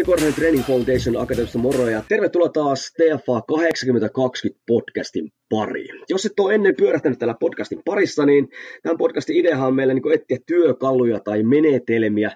Jouni 0.00 0.06
Korhonen 0.06 0.34
Training 0.34 0.64
Foundation 0.64 1.16
Akatemiasta 1.16 1.58
moro 1.58 1.88
ja 1.88 2.02
tervetuloa 2.08 2.48
taas 2.48 2.92
TFA 2.92 3.42
8020 3.42 4.62
podcastin 4.66 5.32
pariin. 5.48 6.04
Jos 6.08 6.26
et 6.26 6.40
ole 6.40 6.54
ennen 6.54 6.76
pyörähtänyt 6.76 7.18
tällä 7.18 7.34
podcastin 7.40 7.82
parissa, 7.84 8.26
niin 8.26 8.48
tämän 8.82 8.98
podcastin 8.98 9.36
ideahan 9.36 9.68
on 9.68 9.74
meillä 9.74 9.94
niin 9.94 10.12
etsiä 10.12 10.38
työkaluja 10.46 11.20
tai 11.20 11.42
menetelmiä 11.42 12.30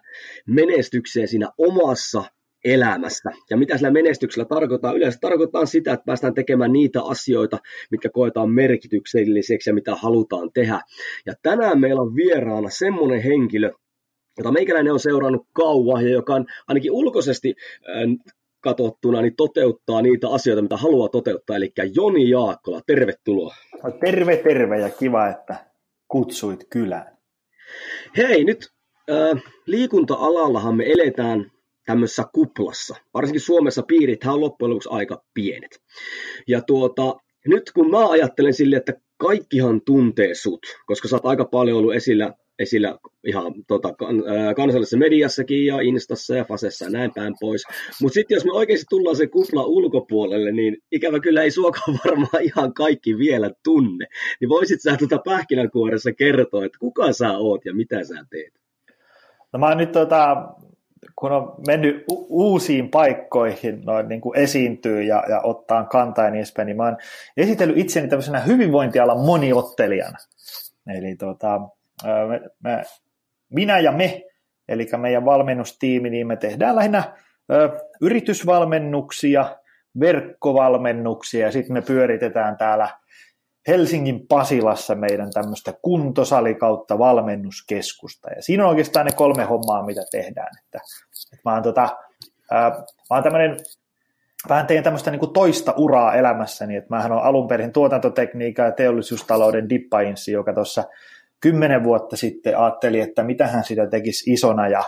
menestykseen 0.46 1.28
siinä 1.28 1.48
omassa 1.58 2.24
elämässä. 2.64 3.30
Ja 3.50 3.56
mitä 3.56 3.76
sillä 3.76 3.90
menestyksellä 3.90 4.44
tarkoittaa? 4.44 4.92
Yleensä 4.92 5.18
tarkoittaa 5.20 5.66
sitä, 5.66 5.92
että 5.92 6.04
päästään 6.06 6.34
tekemään 6.34 6.72
niitä 6.72 7.02
asioita, 7.02 7.58
mitkä 7.90 8.08
koetaan 8.10 8.50
merkitykselliseksi 8.50 9.70
ja 9.70 9.74
mitä 9.74 9.94
halutaan 9.94 10.50
tehdä. 10.52 10.80
Ja 11.26 11.34
tänään 11.42 11.80
meillä 11.80 12.02
on 12.02 12.16
vieraana 12.16 12.70
semmoinen 12.70 13.22
henkilö, 13.22 13.72
jota 14.38 14.52
meikäläinen 14.52 14.92
on 14.92 15.00
seurannut 15.00 15.46
kauan 15.52 16.04
ja 16.04 16.10
joka 16.10 16.34
on 16.34 16.46
ainakin 16.68 16.92
ulkoisesti 16.92 17.54
katsottuna 18.60 19.20
niin 19.20 19.36
toteuttaa 19.36 20.02
niitä 20.02 20.28
asioita, 20.28 20.62
mitä 20.62 20.76
haluaa 20.76 21.08
toteuttaa. 21.08 21.56
Eli 21.56 21.72
Joni 21.94 22.30
Jaakkola, 22.30 22.80
tervetuloa. 22.86 23.54
No, 23.82 23.90
terve, 23.90 24.36
terve 24.36 24.80
ja 24.80 24.90
kiva, 24.90 25.28
että 25.28 25.56
kutsuit 26.08 26.66
kylään. 26.70 27.18
Hei, 28.16 28.44
nyt 28.44 28.68
äh, 29.10 29.42
liikunta-alallahan 29.66 30.76
me 30.76 30.84
eletään 30.92 31.50
tämmöisessä 31.86 32.24
kuplassa. 32.34 32.96
Varsinkin 33.14 33.40
Suomessa 33.40 33.82
piirit 33.82 34.24
on 34.24 34.40
loppujen 34.40 34.70
lopuksi 34.70 34.88
aika 34.92 35.24
pienet. 35.34 35.82
Ja 36.48 36.62
tuota, 36.62 37.16
nyt 37.46 37.72
kun 37.74 37.90
mä 37.90 38.10
ajattelen 38.10 38.54
sille, 38.54 38.76
että 38.76 38.92
kaikkihan 39.16 39.80
tuntee 39.80 40.34
sut, 40.34 40.66
koska 40.86 41.08
sä 41.08 41.16
oot 41.16 41.26
aika 41.26 41.44
paljon 41.44 41.78
ollut 41.78 41.94
esillä 41.94 42.34
esillä 42.58 42.98
ihan 43.26 43.54
tota, 43.66 43.94
kansallisessa 44.56 44.96
mediassakin 44.96 45.66
ja 45.66 45.80
Instassa 45.80 46.36
ja 46.36 46.44
Fasessa 46.44 46.84
ja 46.84 46.90
näin 46.90 47.10
päin 47.14 47.34
pois. 47.40 47.64
Mutta 48.02 48.14
sitten 48.14 48.34
jos 48.34 48.44
me 48.44 48.52
oikeasti 48.52 48.86
tullaan 48.90 49.16
se 49.16 49.26
kupla 49.26 49.64
ulkopuolelle, 49.64 50.52
niin 50.52 50.76
ikävä 50.92 51.20
kyllä 51.20 51.42
ei 51.42 51.50
suokaan 51.50 51.98
varmaan 52.04 52.42
ihan 52.42 52.74
kaikki 52.74 53.18
vielä 53.18 53.50
tunne. 53.64 54.06
Niin 54.40 54.48
voisit 54.48 54.82
sä 54.82 54.96
tuota 54.96 55.18
pähkinänkuoressa 55.24 56.12
kertoa, 56.12 56.64
että 56.64 56.78
kuka 56.78 57.12
sä 57.12 57.38
oot 57.38 57.64
ja 57.64 57.74
mitä 57.74 58.04
sä 58.04 58.14
teet? 58.30 58.54
No 59.52 59.58
mä 59.58 59.74
nyt 59.74 59.92
tota, 59.92 60.48
kun 61.16 61.32
on 61.32 61.54
mennyt 61.66 62.04
u- 62.12 62.26
uusiin 62.28 62.90
paikkoihin 62.90 63.80
noin 63.84 64.08
niin 64.08 64.20
kuin 64.20 64.38
esiintyy 64.38 65.02
ja, 65.02 65.24
ja 65.28 65.40
ottaa 65.40 65.84
kantaa 65.84 66.24
ja 66.24 66.30
niin 66.30 66.38
edespäin, 66.38 66.66
niin 66.66 66.76
mä 66.76 66.84
oon 66.84 66.96
esitellyt 67.36 67.78
itseni 67.78 68.08
tämmöisenä 68.08 68.40
hyvinvointialan 68.40 69.18
moniottelijana. 69.26 70.18
Eli 70.98 71.16
tota, 71.16 71.60
me, 72.02 72.40
me, 72.64 72.82
minä 73.50 73.78
ja 73.78 73.92
me, 73.92 74.22
eli 74.68 74.86
meidän 74.96 75.24
valmennustiimi, 75.24 76.10
niin 76.10 76.26
me 76.26 76.36
tehdään 76.36 76.76
lähinnä 76.76 77.16
ö, 77.52 77.80
yritysvalmennuksia, 78.00 79.56
verkkovalmennuksia 80.00 81.46
ja 81.46 81.52
sitten 81.52 81.72
me 81.72 81.82
pyöritetään 81.82 82.56
täällä 82.56 82.88
Helsingin 83.68 84.26
Pasilassa 84.28 84.94
meidän 84.94 85.30
tämmöistä 85.30 85.72
kuntosali 85.82 86.54
kautta 86.54 86.98
valmennuskeskusta. 86.98 88.30
Ja 88.30 88.42
siinä 88.42 88.64
on 88.64 88.70
oikeastaan 88.70 89.06
ne 89.06 89.12
kolme 89.12 89.44
hommaa, 89.44 89.86
mitä 89.86 90.00
tehdään. 90.10 90.50
Että, 90.64 90.78
että 91.32 91.42
mä 91.44 91.54
oon, 91.54 91.62
tota, 91.62 91.88
ää, 92.50 92.70
mä 93.10 93.16
oon 93.16 93.22
tämmöinen 93.22 93.56
vähän 94.48 94.66
teen 94.66 94.82
tämmöistä 94.82 95.10
niin 95.10 95.32
toista 95.32 95.74
uraa 95.76 96.14
elämässäni, 96.14 96.76
että 96.76 96.90
mähän 96.90 97.12
on 97.12 97.22
alun 97.22 97.48
perin 97.48 97.72
tuotantotekniikan 97.72 98.66
ja 98.66 98.72
teollisuustalouden 98.72 99.68
dippainssi, 99.68 100.32
joka 100.32 100.52
tuossa 100.52 100.84
kymmenen 101.44 101.84
vuotta 101.84 102.16
sitten 102.16 102.58
ajattelin, 102.58 103.02
että 103.02 103.22
mitä 103.22 103.46
hän 103.46 103.64
sitä 103.64 103.86
tekisi 103.86 104.32
isona 104.32 104.68
ja, 104.68 104.84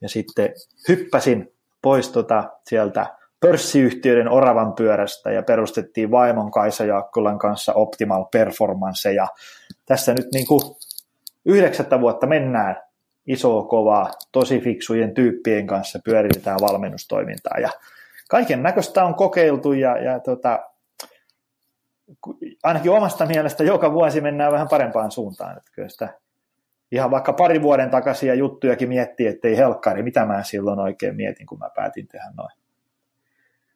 ja 0.00 0.08
sitten 0.08 0.54
hyppäsin 0.88 1.52
pois 1.82 2.08
tota 2.08 2.44
sieltä 2.68 3.06
pörssiyhtiöiden 3.40 4.28
oravan 4.28 4.72
pyörästä 4.72 5.30
ja 5.30 5.42
perustettiin 5.42 6.10
vaimon 6.10 6.50
Kaisa 6.50 6.84
Jaakkolan 6.84 7.38
kanssa 7.38 7.72
Optimal 7.72 8.24
Performance 8.24 9.12
ja 9.12 9.28
tässä 9.86 10.14
nyt 10.14 10.26
niin 10.32 10.46
kuin 10.46 10.60
yhdeksättä 11.44 12.00
vuotta 12.00 12.26
mennään 12.26 12.76
isoa 13.26 13.64
kovaa, 13.64 14.10
tosi 14.32 14.60
fiksujen 14.60 15.14
tyyppien 15.14 15.66
kanssa 15.66 15.98
pyöritetään 16.04 16.58
valmennustoimintaa 16.60 17.58
ja 17.58 17.70
kaiken 18.30 18.62
näköistä 18.62 19.04
on 19.04 19.14
kokeiltu 19.14 19.72
ja, 19.72 20.02
ja 20.02 20.20
tota, 20.20 20.69
ainakin 22.62 22.90
omasta 22.90 23.26
mielestä 23.26 23.64
joka 23.64 23.92
vuosi 23.92 24.20
mennään 24.20 24.52
vähän 24.52 24.68
parempaan 24.68 25.10
suuntaan. 25.10 25.56
Että 25.56 25.70
kyllä 25.74 25.88
sitä 25.88 26.18
ihan 26.92 27.10
vaikka 27.10 27.32
pari 27.32 27.62
vuoden 27.62 27.90
takaisia 27.90 28.34
juttujakin 28.34 28.88
miettii, 28.88 29.26
ettei 29.26 29.56
helkkari, 29.56 30.02
mitä 30.02 30.24
mä 30.26 30.42
silloin 30.42 30.78
oikein 30.78 31.16
mietin, 31.16 31.46
kun 31.46 31.58
mä 31.58 31.70
päätin 31.74 32.08
tehdä 32.08 32.32
noin. 32.36 32.50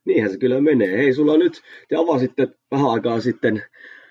Niinhän 0.05 0.31
se 0.31 0.39
kyllä 0.39 0.61
menee. 0.61 0.99
Hei, 0.99 1.13
sulla 1.13 1.37
nyt, 1.37 1.63
te 1.89 1.97
avasitte 1.97 2.49
vähän 2.71 2.91
aikaa 2.91 3.21
sitten 3.21 3.63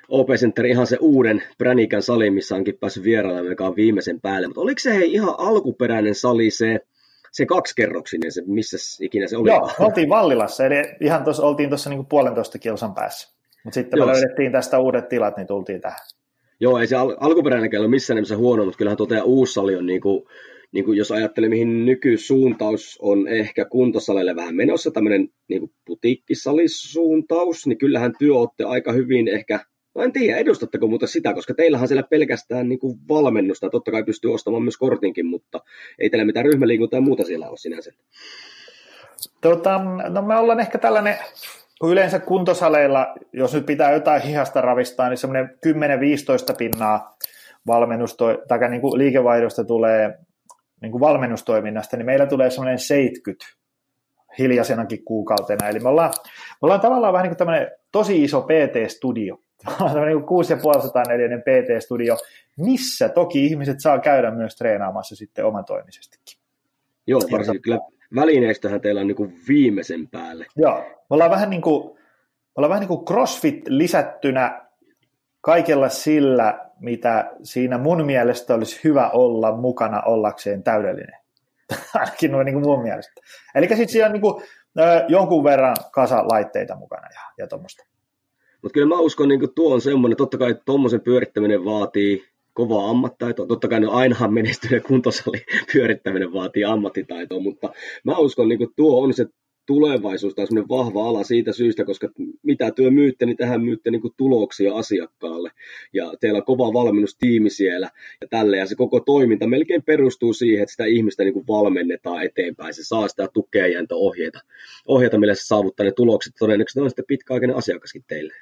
OP 0.09 0.29
Center 0.29 0.65
ihan 0.65 0.87
se 0.87 0.97
uuden 1.01 1.43
Pränikän 1.57 2.01
sali, 2.01 2.31
missä 2.31 2.55
onkin 2.55 2.77
päässyt 2.77 3.03
vierailemaan, 3.03 3.49
joka 3.49 3.67
on 3.67 3.75
viimeisen 3.75 4.21
päälle. 4.21 4.47
Mutta 4.47 4.61
oliko 4.61 4.79
se 4.79 4.95
hei 4.95 5.13
ihan 5.13 5.35
alkuperäinen 5.37 6.15
sali 6.15 6.49
se, 6.49 6.79
se 7.31 7.45
kaksikerroksinen, 7.45 8.31
se, 8.31 8.43
missä 8.45 8.77
ikinä 9.05 9.27
se 9.27 9.37
oli? 9.37 9.49
Joo, 9.49 9.71
oltiin 9.79 10.09
Vallilassa, 10.09 10.65
eli 10.65 10.75
ihan 10.99 11.23
tuossa, 11.23 11.43
oltiin 11.43 11.69
tuossa 11.69 11.89
niinku 11.89 12.03
puolentoista 12.03 12.59
kilsan 12.59 12.93
päässä. 12.93 13.33
Mutta 13.63 13.75
sitten 13.75 13.97
Joo. 13.97 14.07
me 14.07 14.13
löydettiin 14.13 14.51
tästä 14.51 14.79
uudet 14.79 15.09
tilat, 15.09 15.37
niin 15.37 15.47
tultiin 15.47 15.81
tähän. 15.81 15.99
Joo, 16.59 16.77
ei 16.77 16.87
se 16.87 16.95
al- 16.95 17.17
alkuperäinen 17.19 17.79
ole 17.79 17.87
missään 17.87 18.15
nimessä 18.15 18.37
huono, 18.37 18.65
mutta 18.65 18.77
kyllähän 18.77 18.97
tuota 18.97 19.23
uusi 19.23 19.53
sali 19.53 19.75
on, 19.75 19.85
niin 19.85 20.01
kuin, 20.01 20.23
niin 20.71 20.85
kuin 20.85 20.97
jos 20.97 21.11
ajattelee, 21.11 21.49
mihin 21.49 21.85
nykysuuntaus 21.85 22.97
on 23.01 23.27
ehkä 23.27 23.65
kuntosalille 23.65 24.35
vähän 24.35 24.55
menossa, 24.55 24.91
tämmöinen 24.91 25.29
niin 25.47 25.71
putiikkisalisuuntaus, 25.85 27.67
niin 27.67 27.77
kyllähän 27.77 28.13
työ 28.19 28.35
olette 28.35 28.63
aika 28.63 28.91
hyvin 28.91 29.27
ehkä 29.27 29.59
No 29.95 30.03
en 30.03 30.11
tiedä, 30.11 30.37
edustatteko 30.37 30.87
muuta 30.87 31.07
sitä, 31.07 31.33
koska 31.33 31.53
teillähän 31.53 31.87
siellä 31.87 32.03
pelkästään 32.03 32.69
niin 32.69 32.79
kuin 32.79 32.99
valmennusta, 33.09 33.69
totta 33.69 33.91
kai 33.91 34.03
pystyy 34.03 34.33
ostamaan 34.33 34.63
myös 34.63 34.77
kortinkin, 34.77 35.25
mutta 35.25 35.59
ei 35.99 36.09
teillä 36.09 36.25
mitään 36.25 36.45
ryhmäliikuntaa 36.45 36.97
ja 36.97 37.01
muuta 37.01 37.23
siellä 37.23 37.49
ole 37.49 37.57
sinänsä. 37.57 37.91
Tota, 39.41 39.81
no 40.09 40.21
me 40.21 40.35
ollaan 40.35 40.59
ehkä 40.59 40.77
tällainen 40.77 41.17
kun 41.83 41.91
yleensä 41.91 42.19
kuntosaleilla, 42.19 43.15
jos 43.33 43.53
nyt 43.53 43.65
pitää 43.65 43.91
jotain 43.91 44.21
hihasta 44.21 44.61
ravistaa, 44.61 45.09
niin 45.09 45.17
semmoinen 45.17 45.49
10-15 46.51 46.55
pinnaa 46.57 47.17
valmennusto- 47.67 48.43
tai 48.47 48.69
niin 48.69 48.81
kuin 48.81 48.97
liikevaihdosta 48.97 49.63
tulee 49.63 50.19
niin 50.81 50.91
kuin 50.91 51.01
valmennustoiminnasta, 51.01 51.97
niin 51.97 52.05
meillä 52.05 52.25
tulee 52.25 52.49
semmoinen 52.49 52.79
70 52.79 53.45
hiljaisenakin 54.39 55.03
kuukautena. 55.03 55.69
Eli 55.69 55.79
me 55.79 55.89
ollaan, 55.89 56.13
me 56.33 56.57
ollaan 56.61 56.81
tavallaan 56.81 57.13
vähän 57.13 57.29
niin 57.29 57.37
kuin 57.37 57.67
tosi 57.91 58.23
iso 58.23 58.41
PT-studio. 58.41 59.37
Tämmöinen 59.77 60.07
niin 60.07 60.25
6500 60.25 61.03
neliöinen 61.03 61.41
PT-studio, 61.41 62.17
missä 62.57 63.09
toki 63.09 63.45
ihmiset 63.45 63.79
saa 63.79 63.99
käydä 63.99 64.31
myös 64.31 64.55
treenaamassa 64.55 65.15
sitten 65.15 65.45
omatoimisestikin. 65.45 66.39
Joo, 67.07 67.21
varsinkin 67.31 67.61
kyllä 67.61 67.79
välineistöhän 68.15 68.81
teillä 68.81 69.01
on 69.01 69.07
niin 69.07 69.15
kuin 69.15 69.39
viimeisen 69.47 70.07
päälle. 70.07 70.45
Joo, 70.55 70.77
me 70.79 71.05
ollaan 71.09 71.31
vähän 71.31 71.49
niin 71.49 71.61
kuin, 71.61 71.93
me 71.95 72.51
ollaan 72.55 72.69
vähän 72.69 72.81
niin 72.81 72.87
kuin 72.87 73.05
CrossFit 73.05 73.67
lisättynä 73.67 74.61
kaikella 75.41 75.89
sillä, 75.89 76.69
mitä 76.79 77.31
siinä 77.43 77.77
mun 77.77 78.05
mielestä 78.05 78.53
olisi 78.53 78.79
hyvä 78.83 79.09
olla 79.09 79.55
mukana 79.55 80.01
ollakseen 80.01 80.63
täydellinen. 80.63 81.19
Ainakin 81.93 82.31
noin 82.31 82.45
niin 82.45 82.53
kuin 82.53 82.65
mun 82.65 82.81
mielestä. 82.81 83.21
Eli 83.55 83.67
sitten 83.67 83.89
siellä 83.89 84.07
on 84.07 84.13
niin 84.13 84.21
kuin, 84.21 84.43
jonkun 85.07 85.43
verran 85.43 85.75
kasa 85.91 86.27
laitteita 86.27 86.75
mukana 86.75 87.07
ja, 87.13 87.21
ja 87.37 87.47
tuommoista. 87.47 87.85
Mutta 88.61 88.73
kyllä 88.73 88.95
mä 88.95 88.99
uskon, 88.99 89.29
niin 89.29 89.53
tuo 89.55 89.73
on 89.73 89.81
semmoinen, 89.81 90.17
totta 90.17 90.37
kai 90.37 90.55
tuommoisen 90.65 91.01
pyörittäminen 91.01 91.65
vaatii 91.65 92.32
kovaa 92.53 92.89
ammattitaitoa. 92.89 93.45
Totta 93.45 93.67
kai 93.67 93.81
ainahan 93.89 94.33
menestyneen 94.33 94.83
kuntosali 94.83 95.45
pyörittäminen 95.73 96.33
vaatii 96.33 96.63
ammattitaitoa, 96.63 97.39
mutta 97.39 97.73
mä 98.03 98.17
uskon, 98.17 98.49
niin 98.49 98.73
tuo 98.75 99.03
on 99.03 99.13
se 99.13 99.25
tulevaisuus 99.65 100.35
tai 100.35 100.47
semmoinen 100.47 100.69
vahva 100.69 101.09
ala 101.09 101.23
siitä 101.23 101.53
syystä, 101.53 101.85
koska 101.85 102.09
mitä 102.43 102.71
työ 102.71 102.91
myytte, 102.91 103.25
niin 103.25 103.37
tähän 103.37 103.61
myytte 103.61 103.91
niin 103.91 104.01
kuin 104.01 104.13
tuloksia 104.17 104.75
asiakkaalle. 104.75 105.51
Ja 105.93 106.13
teillä 106.19 106.37
on 106.37 106.45
kova 106.45 106.73
valmennustiimi 106.73 107.49
siellä 107.49 107.89
ja 108.21 108.27
tälle. 108.27 108.57
Ja 108.57 108.65
se 108.65 108.75
koko 108.75 108.99
toiminta 108.99 109.47
melkein 109.47 109.83
perustuu 109.83 110.33
siihen, 110.33 110.63
että 110.63 110.71
sitä 110.71 110.85
ihmistä 110.85 111.23
niin 111.23 111.33
kuin 111.33 111.47
valmennetaan 111.47 112.23
eteenpäin. 112.23 112.73
Se 112.73 112.83
saa 112.83 113.07
sitä 113.07 113.27
tukea 113.33 113.67
ja 113.67 113.79
ohjeita, 113.91 114.39
ohjeita, 114.87 115.17
millä 115.17 115.35
se 115.35 115.47
saavuttaa 115.47 115.83
ne 115.83 115.91
tulokset. 115.91 116.33
Todennäköisesti 116.39 116.79
on 116.79 116.89
sitten 116.89 117.05
pitkäaikainen 117.07 117.57
asiakaskin 117.57 118.03
teille. 118.07 118.33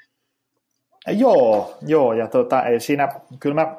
Joo, 1.18 1.78
joo, 1.88 2.14
ja 2.14 2.30
ei 2.70 2.80
siinä, 2.80 3.10
kyllä 3.40 3.56
mä 3.56 3.76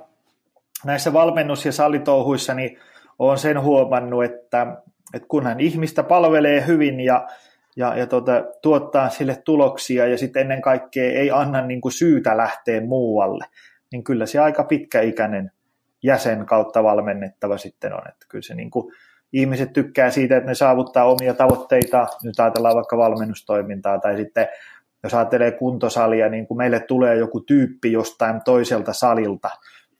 näissä 0.84 1.12
valmennus- 1.12 1.66
ja 1.66 1.72
salitouhuissa 1.72 2.54
niin 2.54 2.78
olen 3.18 3.38
sen 3.38 3.60
huomannut, 3.60 4.24
että, 4.24 4.76
että 5.14 5.28
kunhan 5.28 5.60
ihmistä 5.60 6.02
palvelee 6.02 6.66
hyvin 6.66 7.00
ja, 7.00 7.28
ja, 7.76 7.96
ja 7.96 8.06
tota, 8.06 8.44
tuottaa 8.62 9.08
sille 9.08 9.42
tuloksia 9.44 10.06
ja 10.06 10.18
sitten 10.18 10.42
ennen 10.42 10.62
kaikkea 10.62 11.12
ei 11.12 11.30
anna 11.30 11.66
niin 11.66 11.80
kuin 11.80 11.92
syytä 11.92 12.36
lähteä 12.36 12.80
muualle, 12.80 13.44
niin 13.92 14.04
kyllä 14.04 14.26
se 14.26 14.38
aika 14.38 14.64
pitkäikäinen 14.64 15.50
jäsen 16.02 16.46
kautta 16.46 16.82
valmennettava 16.82 17.58
sitten 17.58 17.92
on. 17.92 18.08
Että 18.08 18.26
kyllä 18.28 18.42
se 18.42 18.54
niin 18.54 18.70
kuin, 18.70 18.92
ihmiset 19.32 19.72
tykkää 19.72 20.10
siitä, 20.10 20.36
että 20.36 20.48
ne 20.48 20.54
saavuttaa 20.54 21.04
omia 21.04 21.34
tavoitteita, 21.34 22.06
nyt 22.22 22.40
ajatellaan 22.40 22.74
vaikka 22.74 22.96
valmennustoimintaa 22.96 23.98
tai 23.98 24.16
sitten 24.16 24.48
jos 25.02 25.14
ajattelee 25.14 25.50
kuntosalia, 25.50 26.28
niin 26.28 26.46
kun 26.46 26.56
meille 26.56 26.80
tulee 26.80 27.16
joku 27.16 27.40
tyyppi 27.40 27.92
jostain 27.92 28.40
toiselta 28.44 28.92
salilta, 28.92 29.50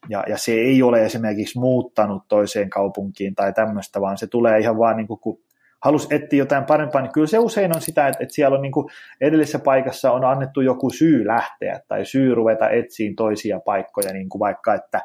ja, 0.08 0.24
ja 0.28 0.38
se 0.38 0.52
ei 0.52 0.82
ole 0.82 1.04
esimerkiksi 1.04 1.58
muuttanut 1.58 2.22
toiseen 2.28 2.70
kaupunkiin 2.70 3.34
tai 3.34 3.52
tämmöistä, 3.52 4.00
vaan 4.00 4.18
se 4.18 4.26
tulee 4.26 4.58
ihan 4.58 4.78
vaan 4.78 4.96
niin 4.96 5.06
kuin, 5.06 5.20
kun 5.20 5.40
halusi 5.84 6.08
etsiä 6.10 6.38
jotain 6.38 6.64
parempaa, 6.64 7.02
niin 7.02 7.12
kyllä 7.12 7.26
se 7.26 7.38
usein 7.38 7.76
on 7.76 7.82
sitä, 7.82 8.08
että, 8.08 8.22
että 8.22 8.34
siellä 8.34 8.56
on 8.56 8.62
niin 8.62 8.72
kuin 8.72 8.86
edellisessä 9.20 9.58
paikassa 9.58 10.12
on 10.12 10.24
annettu 10.24 10.60
joku 10.60 10.90
syy 10.90 11.26
lähteä 11.26 11.80
tai 11.88 12.04
syy 12.04 12.34
ruveta 12.34 12.70
etsiin 12.70 13.16
toisia 13.16 13.60
paikkoja, 13.60 14.12
niin 14.12 14.28
kuin 14.28 14.40
vaikka, 14.40 14.74
että 14.74 15.00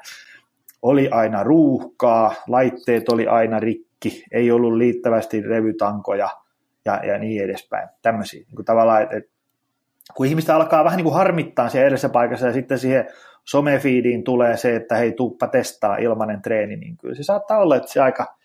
oli 0.82 1.10
aina 1.10 1.44
ruuhkaa, 1.44 2.34
laitteet 2.48 3.10
oli 3.10 3.28
aina 3.28 3.60
rikki, 3.60 4.24
ei 4.32 4.52
ollut 4.52 4.74
liittävästi 4.74 5.42
revytankoja 5.42 6.30
ja, 6.86 7.06
ja 7.06 7.18
niin 7.18 7.44
edespäin. 7.44 7.90
Tämmöisiä. 8.02 8.40
Niin 8.40 8.56
kuin 8.56 8.66
tavallaan, 8.66 9.02
että, 9.02 9.18
että 9.18 9.32
kun 10.16 10.26
ihmistä 10.26 10.56
alkaa 10.56 10.84
vähän 10.84 10.98
niin 10.98 11.04
kuin 11.04 11.16
harmittaa 11.16 11.70
siellä 11.70 11.84
edellisessä 11.84 12.10
paikassa 12.10 12.48
ja 12.48 12.54
sitten 12.54 12.80
siihen 12.80 13.08
somefiidiin 13.50 14.24
tulee 14.24 14.58
se, 14.58 14.76
että 14.76 14.96
hei, 14.96 15.12
tuppa 15.12 15.48
testaa 15.48 15.98
ilmanen 15.98 16.42
treeni, 16.42 16.76
niin 16.76 16.98
kyllä 16.98 17.16
se 17.16 17.24
saattaa 17.24 17.60
olla, 17.60 17.76
että 17.76 17.92
se 17.92 18.02
aika 18.02 18.38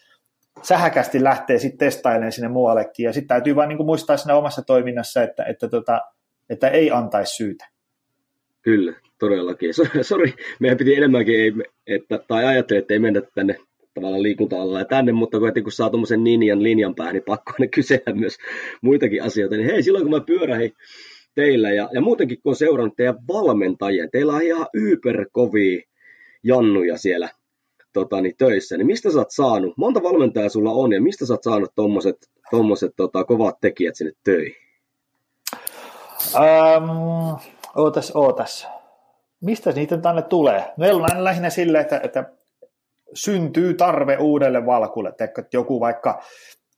sähäkästi 0.63 1.25
lähtee 1.25 1.59
sitten 1.59 1.79
testailemaan 1.79 2.33
sinne 2.33 2.49
muuallekin. 2.49 3.05
Ja 3.05 3.13
sitten 3.13 3.29
täytyy 3.29 3.57
vaan 3.57 3.69
niin 3.69 3.87
muistaa 3.87 4.17
siinä 4.17 4.37
omassa 4.37 4.63
toiminnassa, 4.63 5.23
että, 5.23 5.45
että, 5.45 5.69
tota, 5.69 6.01
että 6.51 6.69
ei 6.69 6.91
antaisi 6.91 7.35
syytä. 7.35 7.69
Kyllä, 8.63 8.93
todellakin. 9.19 9.71
Sori, 10.03 10.35
meidän 10.61 10.79
piti 10.79 10.95
enemmänkin, 10.95 11.63
että, 11.87 12.19
tai 12.29 12.45
ajattelin, 12.45 12.81
että 12.81 12.95
ei 12.95 13.01
mennä 13.01 13.23
tänne 13.35 13.57
tavallaan 13.95 14.23
liikunta 14.23 14.57
ja 14.79 14.85
tänne, 14.85 15.13
mutta 15.13 15.39
kun, 15.39 15.63
kun 15.63 15.73
saa 15.73 15.91
tuommoisen 15.91 16.25
linjan 16.25 16.63
linjan 16.63 16.95
päähän, 16.95 17.15
niin 17.15 17.23
pakko 17.27 17.53
ne 17.59 17.69
kysellä 17.69 18.15
myös 18.15 18.39
muitakin 18.83 19.23
asioita. 19.23 19.57
Niin 19.57 19.71
hei, 19.71 19.83
silloin 19.83 20.05
kun 20.05 20.15
mä 20.15 20.21
pyörähin 20.21 20.73
teillä 21.35 21.71
ja, 21.71 21.89
ja 21.93 22.01
muutenkin 22.01 22.39
kun 22.43 22.51
on 22.51 22.57
seurannut 22.57 22.97
teidän 22.97 23.27
valmentajia, 23.29 24.09
teillä 24.09 24.33
on 24.33 24.43
ihan 24.43 24.67
yperkovia 24.75 25.81
jannuja 26.43 26.99
siellä 26.99 27.29
tota, 27.93 28.21
niin 28.21 28.37
töissä, 28.39 28.77
niin 28.77 28.87
mistä 28.87 29.13
sä 29.13 29.19
oot 29.19 29.31
saanut, 29.31 29.77
monta 29.77 30.03
valmentajaa 30.03 30.49
sulla 30.49 30.71
on 30.71 30.93
ja 30.93 31.01
mistä 31.01 31.27
sä 31.27 31.35
oot 31.35 31.43
saanut 31.43 31.73
tommoset, 31.75 32.17
tommoset 32.51 32.93
tota, 32.97 33.25
kovat 33.25 33.61
tekijät 33.61 33.97
sinne 33.97 34.13
töihin? 34.25 34.63
Um, 36.35 37.39
ootas, 37.77 38.13
ootas. 38.15 38.69
Mistä 39.41 39.73
niitä 39.73 39.99
tänne 39.99 40.23
tulee? 40.23 40.65
Meillä 40.77 41.03
on 41.03 41.11
aina 41.11 41.25
lähinnä 41.25 41.51
sille, 41.51 41.81
että, 41.81 42.01
että 42.05 42.33
syntyy 43.15 43.75
tarve 43.75 44.17
uudelle 44.17 44.67
valkulle. 44.67 45.09
että 45.09 45.45
joku 45.53 45.81
vaikka 45.81 46.23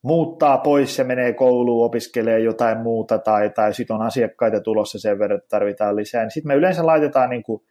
muuttaa 0.05 0.59
pois 0.59 0.99
ja 0.99 1.05
menee 1.05 1.33
kouluun, 1.33 1.87
opiskelee 1.87 2.41
jotain 2.41 2.79
muuta 2.79 3.19
tai, 3.19 3.51
tai 3.51 3.75
sitten 3.75 3.97
on 3.97 4.03
asiakkaita 4.03 4.61
tulossa 4.61 4.99
sen 4.99 5.19
verran, 5.19 5.39
että 5.39 5.49
tarvitaan 5.49 5.97
lisää, 5.97 6.23
niin 6.23 6.31
sitten 6.31 6.49
me 6.49 6.55
yleensä 6.55 6.87
laitetaan 6.87 7.31
niin 7.31 7.43
kuin 7.43 7.63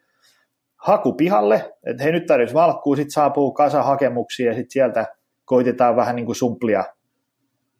haku 0.76 1.12
pihalle, 1.12 1.72
että 1.86 2.02
hei 2.02 2.12
nyt 2.12 2.26
tarvitsisi 2.26 2.54
valkkuu, 2.54 2.96
sitten 2.96 3.10
saapuu 3.10 3.52
kasa 3.52 3.82
hakemuksia 3.82 4.46
ja 4.46 4.54
sitten 4.54 4.70
sieltä 4.70 5.06
koitetaan 5.44 5.96
vähän 5.96 6.16
niin 6.16 6.26
kuin 6.26 6.36
sumplia, 6.36 6.84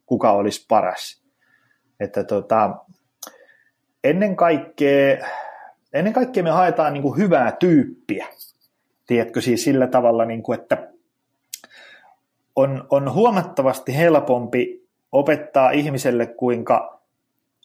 kuka 0.05 0.31
olisi 0.31 0.65
paras. 0.69 1.23
Että 1.99 2.23
tota, 2.23 2.75
ennen 4.03 4.35
kaikkea, 4.35 5.17
ennen 5.93 6.13
kaikkea 6.13 6.43
me 6.43 6.49
haetaan 6.49 6.93
niin 6.93 7.03
kuin 7.03 7.17
hyvää 7.17 7.51
tyyppiä. 7.59 8.27
Tiedätkö 9.07 9.41
siis 9.41 9.63
sillä 9.63 9.87
tavalla, 9.87 10.25
niin 10.25 10.43
kuin, 10.43 10.59
että 10.59 10.94
on, 12.55 12.87
on 12.89 13.13
huomattavasti 13.13 13.97
helpompi 13.97 14.87
opettaa 15.11 15.71
ihmiselle, 15.71 16.27
kuinka 16.27 17.01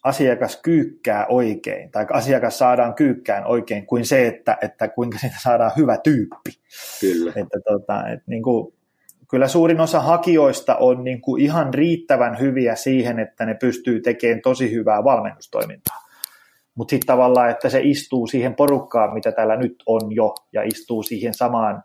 asiakas 0.03 0.61
kyykkää 0.61 1.25
oikein, 1.27 1.91
tai 1.91 2.05
asiakas 2.13 2.57
saadaan 2.57 2.93
kyykkään 2.93 3.45
oikein, 3.45 3.85
kuin 3.85 4.05
se, 4.05 4.27
että, 4.27 4.57
että 4.61 4.87
kuinka 4.87 5.17
siitä 5.17 5.35
saadaan 5.43 5.71
hyvä 5.77 5.97
tyyppi. 5.97 6.51
Kyllä. 7.01 7.33
Että, 7.35 7.59
tota, 7.69 8.07
et 8.07 8.19
niin 8.27 8.43
kuin, 8.43 8.73
kyllä 9.29 9.47
suurin 9.47 9.79
osa 9.79 9.99
hakijoista 9.99 10.75
on 10.75 11.03
niin 11.03 11.21
kuin 11.21 11.41
ihan 11.41 11.73
riittävän 11.73 12.39
hyviä 12.39 12.75
siihen, 12.75 13.19
että 13.19 13.45
ne 13.45 13.53
pystyy 13.53 14.01
tekemään 14.01 14.41
tosi 14.41 14.71
hyvää 14.71 15.03
valmennustoimintaa. 15.03 15.97
Mutta 16.75 16.89
sitten 16.89 17.07
tavallaan, 17.07 17.49
että 17.49 17.69
se 17.69 17.79
istuu 17.83 18.27
siihen 18.27 18.55
porukkaan, 18.55 19.13
mitä 19.13 19.31
täällä 19.31 19.55
nyt 19.55 19.83
on 19.85 20.15
jo, 20.15 20.35
ja 20.53 20.63
istuu 20.63 21.03
siihen 21.03 21.33
samaan 21.33 21.83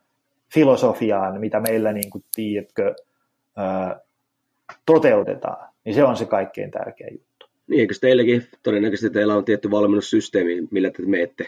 filosofiaan, 0.55 1.41
mitä 1.41 1.61
meillä, 1.61 1.93
niin 1.93 2.11
kuin, 2.11 2.25
tiedätkö, 2.35 2.95
toteutetaan, 4.87 5.69
niin 5.85 5.95
se 5.95 6.05
on 6.05 6.17
se 6.17 6.25
kaikkein 6.25 6.71
tärkein 6.71 7.15
juttu. 7.15 7.47
Niin, 7.67 7.81
eikö 7.81 7.95
teilläkin 8.01 8.47
todennäköisesti 8.63 9.11
teillä 9.11 9.35
on 9.35 9.45
tietty 9.45 9.71
valmennussysteemi, 9.71 10.69
millä 10.71 10.91
te 10.91 11.03
menette 11.03 11.47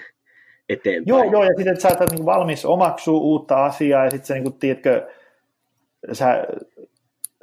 eteenpäin? 0.68 1.08
Joo, 1.08 1.32
joo 1.32 1.44
ja 1.44 1.50
sitten 1.56 1.72
että 1.72 1.82
sä 1.82 1.88
oot 1.88 2.10
niin 2.10 2.26
valmis 2.26 2.64
omaksua 2.64 3.20
uutta 3.20 3.64
asiaa, 3.64 4.04
ja 4.04 4.10
sitten 4.10 4.26
sä, 4.26 4.34
niin 4.34 4.42
kuin, 4.42 4.58
tiedätkö, 4.58 5.08
sä, 6.12 6.46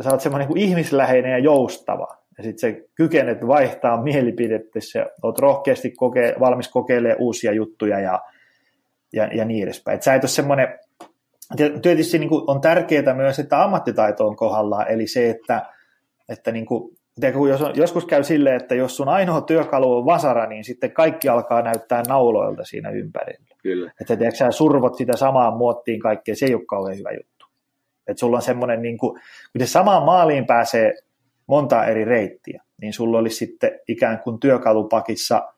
sä 0.02 0.10
oot 0.10 0.22
semmoinen 0.22 0.48
niin 0.48 0.70
ihmisläheinen 0.70 1.32
ja 1.32 1.38
joustava, 1.38 2.18
ja 2.38 2.44
sitten 2.44 2.74
sä 2.74 2.82
kykenet 2.96 3.48
vaihtaa 3.48 4.04
mielipidettä, 4.04 4.80
sä 4.80 5.06
oot 5.24 5.40
rohkeasti 5.40 5.92
koke, 5.92 6.36
valmis 6.40 6.68
kokeilemaan 6.68 7.22
uusia 7.22 7.54
juttuja 7.54 8.00
ja, 8.00 8.22
ja, 9.14 9.26
ja 9.34 9.46
niin 9.46 9.64
edespäin. 9.64 9.96
Et 9.96 10.04
sä 10.04 10.16
et 10.16 10.24
ole 10.24 10.30
semmoinen 10.30 10.80
tietysti 11.82 12.20
niin 12.20 12.30
kuin 12.30 12.44
on 12.48 12.62
tärkeää 12.62 13.14
myös, 13.14 13.40
että 13.40 13.64
ammattitaito 13.64 14.28
on 14.28 14.36
kohdallaan, 14.36 14.88
eli 14.88 15.08
se, 15.08 15.30
että, 15.30 15.66
että 16.30 16.52
niin 16.52 16.66
kuin, 16.66 16.98
jos 17.50 17.62
on, 17.62 17.72
joskus 17.76 18.06
käy 18.06 18.24
silleen, 18.24 18.56
että 18.56 18.76
jos 18.76 18.98
sun 18.98 19.10
ainoa 19.10 19.42
työkalu 19.42 19.98
on 19.98 20.06
vasara, 20.06 20.46
niin 20.46 20.64
sitten 20.64 20.92
kaikki 20.92 21.30
alkaa 21.30 21.62
näyttää 21.62 22.04
nauloilta 22.08 22.64
siinä 22.64 22.90
ympärillä. 22.90 23.56
Kyllä. 23.64 23.92
Että 24.02 24.16
tiedätkö, 24.16 24.38
sä 24.38 24.52
survot 24.52 24.96
sitä 24.96 25.18
samaan 25.18 25.58
muottiin 25.58 26.00
kaikkea, 26.00 26.36
se 26.36 26.46
ei 26.46 26.56
ole 26.56 26.66
kauhean 26.66 26.98
hyvä 26.98 27.12
juttu. 27.12 27.46
Että 28.08 28.20
sulla 28.20 28.38
on 28.38 28.42
semmoinen, 28.42 28.82
niin 28.82 28.98
kuin, 28.98 29.22
kun 29.52 29.62
se 29.62 29.68
samaan 29.68 30.04
maaliin 30.04 30.46
pääsee 30.46 30.94
monta 31.48 31.86
eri 31.86 32.06
reittiä, 32.06 32.64
niin 32.82 32.94
sulla 32.94 33.18
olisi 33.18 33.36
sitten 33.36 33.80
ikään 33.88 34.20
kuin 34.20 34.40
työkalupakissa 34.40 35.54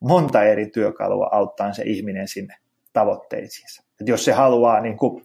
monta 0.00 0.42
eri 0.44 0.66
työkalua 0.66 1.28
auttaa 1.32 1.72
se 1.72 1.82
ihminen 1.86 2.28
sinne 2.28 2.54
tavoitteisiinsa. 2.92 3.85
Että 4.00 4.12
jos 4.12 4.24
se 4.24 4.32
haluaa, 4.32 4.80
niin 4.80 4.96
kuin, 4.96 5.22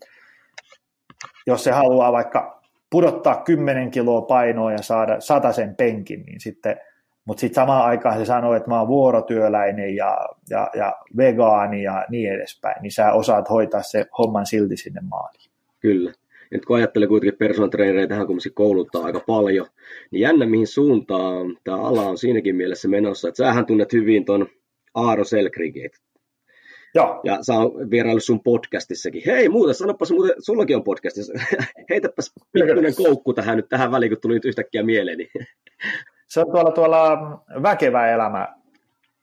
jos 1.47 1.63
se 1.63 1.71
haluaa 1.71 2.11
vaikka 2.11 2.61
pudottaa 2.89 3.35
10 3.35 3.91
kiloa 3.91 4.21
painoa 4.21 4.71
ja 4.71 4.81
saada 5.19 5.51
sen 5.51 5.75
penkin, 5.75 6.23
niin 6.23 6.41
sitten, 6.41 6.75
mutta 7.25 7.41
sitten 7.41 7.55
samaan 7.55 7.85
aikaan 7.85 8.19
se 8.19 8.25
sanoo, 8.25 8.53
että 8.53 8.69
mä 8.69 8.79
oon 8.79 8.87
vuorotyöläinen 8.87 9.95
ja, 9.95 10.17
ja, 10.49 10.69
ja 10.75 10.95
vegaani 11.17 11.83
ja 11.83 12.05
niin 12.09 12.33
edespäin, 12.33 12.81
niin 12.81 12.91
sä 12.91 13.11
osaat 13.11 13.49
hoitaa 13.49 13.83
se 13.83 14.05
homman 14.17 14.45
silti 14.45 14.77
sinne 14.77 15.01
maaliin. 15.01 15.51
Kyllä. 15.79 16.13
Nyt 16.51 16.65
kun 16.65 16.75
ajattelee 16.75 17.07
kuitenkin 17.07 17.37
personal 17.37 17.69
tähän 18.07 18.27
kun 18.27 18.37
kouluttaa 18.53 19.03
aika 19.03 19.19
paljon, 19.19 19.67
niin 20.11 20.21
jännä 20.21 20.45
mihin 20.45 20.67
suuntaan 20.67 21.57
tämä 21.63 21.81
ala 21.81 22.01
on 22.01 22.17
siinäkin 22.17 22.55
mielessä 22.55 22.87
menossa. 22.87 23.27
Että 23.27 23.37
sähän 23.37 23.65
tunnet 23.65 23.93
hyvin 23.93 24.25
ton 24.25 24.47
Aaro 24.93 25.23
Selkrigin, 25.23 25.91
Joo. 26.95 27.21
Ja 27.23 27.37
sä 27.41 27.53
oon 27.53 27.89
vieraillut 27.89 28.23
sun 28.23 28.43
podcastissakin. 28.43 29.21
Hei 29.25 29.49
muuten, 29.49 29.75
sanopas 29.75 30.11
muuten, 30.11 30.35
sullakin 30.39 30.75
on 30.75 30.83
podcastissa. 30.83 31.33
Heitäpäs 31.89 32.33
pikkuinen 32.51 32.95
koukku 32.95 33.33
tähän 33.33 33.57
nyt 33.57 33.69
tähän 33.69 33.91
väliin, 33.91 34.09
kun 34.09 34.21
tuli 34.21 34.33
nyt 34.33 34.45
yhtäkkiä 34.45 34.83
mieleeni. 34.83 35.29
Se 36.27 36.39
on 36.39 36.51
tuolla, 36.51 36.71
tuolla 36.71 37.17
Väkevä 37.63 38.07
elämä 38.07 38.47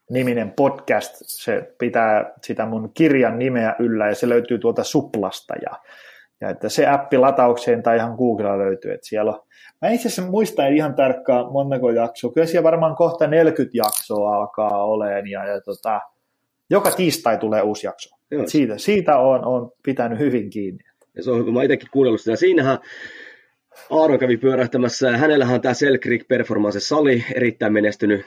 niminen 0.09 0.51
podcast. 0.51 1.15
Se 1.19 1.73
pitää 1.77 2.33
sitä 2.43 2.65
mun 2.65 2.91
kirjan 2.93 3.39
nimeä 3.39 3.75
yllä 3.79 4.07
ja 4.07 4.15
se 4.15 4.29
löytyy 4.29 4.59
tuolta 4.59 4.83
Suplasta. 4.83 5.53
Ja, 5.61 5.79
Ja 6.41 6.49
että 6.49 6.69
se 6.69 6.87
appi 6.87 7.17
lataukseen 7.17 7.83
tai 7.83 7.97
ihan 7.97 8.15
Googlella 8.15 8.57
löytyy, 8.57 8.91
että 8.91 9.07
siellä 9.07 9.31
on. 9.31 9.41
Mä 9.81 9.89
itse 9.89 10.07
asiassa 10.07 10.31
muistan 10.31 10.73
ihan 10.73 10.95
tarkkaan 10.95 11.51
montako 11.51 11.89
jaksoa. 11.89 12.31
Kyllä 12.31 12.47
siellä 12.47 12.63
varmaan 12.63 12.95
kohta 12.95 13.27
40 13.27 13.77
jaksoa 13.77 14.35
alkaa 14.35 14.83
oleen 14.83 15.27
ja, 15.27 15.47
ja 15.47 15.61
tota, 15.61 16.01
joka 16.69 16.91
tiistai 16.91 17.37
tulee 17.37 17.61
uusi 17.61 17.87
jakso. 17.87 18.15
Siitä, 18.45 18.77
siitä 18.77 19.17
on, 19.17 19.45
on 19.45 19.71
pitänyt 19.83 20.19
hyvin 20.19 20.49
kiinni. 20.49 20.83
Ja 21.15 21.23
se 21.23 21.31
on 21.31 21.39
hyvä. 21.39 21.51
Mä 21.51 21.63
itsekin 21.63 21.89
kuunnellut 21.91 22.21
sitä. 22.21 22.35
Siinähän 22.35 22.79
Aaro 23.89 24.17
kävi 24.17 24.37
pyörähtämässä. 24.37 25.17
Hänellähän 25.17 25.55
on 25.55 25.61
tämä 25.61 25.73
Cell 25.73 25.97
Creek 25.97 26.27
Performance-sali 26.27 27.23
erittäin 27.35 27.73
menestynyt. 27.73 28.25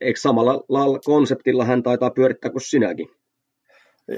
Eikö 0.00 0.20
samalla 0.20 0.64
konseptilla 1.04 1.64
hän 1.64 1.82
taitaa 1.82 2.10
pyörittää 2.10 2.50
kuin 2.50 2.60
sinäkin? 2.60 3.08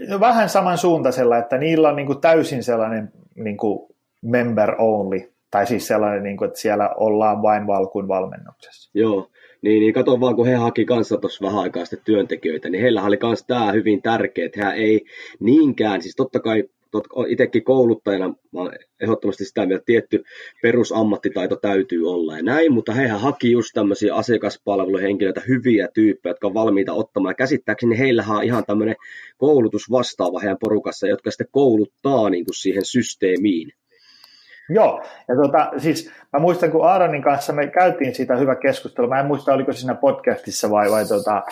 No 0.08 0.20
vähän 0.20 0.48
samansuuntaisella, 0.48 1.38
että 1.38 1.58
niillä 1.58 1.88
on 1.88 1.96
niin 1.96 2.06
kuin 2.06 2.20
täysin 2.20 2.62
sellainen 2.62 3.12
niin 3.34 3.56
kuin 3.56 3.88
member 4.22 4.74
only, 4.78 5.32
tai 5.50 5.66
siis 5.66 5.86
sellainen, 5.86 6.22
niin 6.22 6.36
kuin, 6.36 6.48
että 6.48 6.60
siellä 6.60 6.88
ollaan 6.96 7.42
vain 7.42 7.66
valkun 7.66 8.08
valmennuksessa. 8.08 8.90
Joo, 8.94 9.30
niin, 9.62 9.80
niin 9.80 9.94
kato 9.94 10.20
vaan, 10.20 10.36
kun 10.36 10.46
he 10.46 10.54
haki 10.54 10.84
kanssa 10.84 11.16
tuossa 11.16 11.46
vähän 11.46 11.60
aikaa 11.60 11.84
sitten 11.84 12.04
työntekijöitä, 12.04 12.70
niin 12.70 12.82
heillä 12.82 13.02
oli 13.02 13.18
myös 13.22 13.44
tämä 13.46 13.72
hyvin 13.72 14.02
tärkeä, 14.02 14.46
että 14.46 14.64
he 14.64 14.76
ei 14.76 15.04
niinkään, 15.40 16.02
siis 16.02 16.16
totta 16.16 16.40
kai 16.40 16.64
itsekin 17.28 17.64
kouluttajana 17.64 18.28
mä 18.28 18.60
olen 18.60 18.78
ehdottomasti 19.00 19.44
sitä 19.44 19.66
mieltä, 19.66 19.80
että 19.80 19.86
tietty 19.86 20.24
perusammattitaito 20.62 21.56
täytyy 21.56 22.10
olla 22.10 22.36
ja 22.36 22.42
näin, 22.42 22.72
mutta 22.72 22.92
hehän 22.92 23.20
haki 23.20 23.50
just 23.50 23.70
tämmöisiä 23.74 24.14
asiakaspalveluhenkilöitä, 24.14 25.42
hyviä 25.48 25.88
tyyppejä, 25.94 26.30
jotka 26.30 26.46
on 26.46 26.54
valmiita 26.54 26.92
ottamaan. 26.92 27.36
Käsittääkseni 27.36 27.98
heillähän 27.98 28.36
on 28.36 28.44
ihan 28.44 28.64
tämmöinen 28.66 28.96
koulutus 29.36 29.90
vastaava 29.90 30.40
heidän 30.40 30.58
porukassa, 30.60 31.06
jotka 31.08 31.30
sitten 31.30 31.48
kouluttaa 31.50 32.30
niin 32.30 32.44
kuin 32.44 32.54
siihen 32.54 32.84
systeemiin. 32.84 33.72
Joo, 34.68 35.02
ja 35.28 35.34
tuota, 35.34 35.70
siis 35.78 36.10
mä 36.32 36.40
muistan, 36.40 36.70
kun 36.70 36.88
Aaronin 36.88 37.22
kanssa 37.22 37.52
me 37.52 37.66
käytiin 37.66 38.14
siitä 38.14 38.36
hyvä 38.36 38.54
keskustelu, 38.54 39.08
mä 39.08 39.20
en 39.20 39.26
muista, 39.26 39.54
oliko 39.54 39.72
siinä 39.72 39.94
podcastissa 39.94 40.70
vai, 40.70 40.90
vai 40.90 41.06
tuota, 41.06 41.42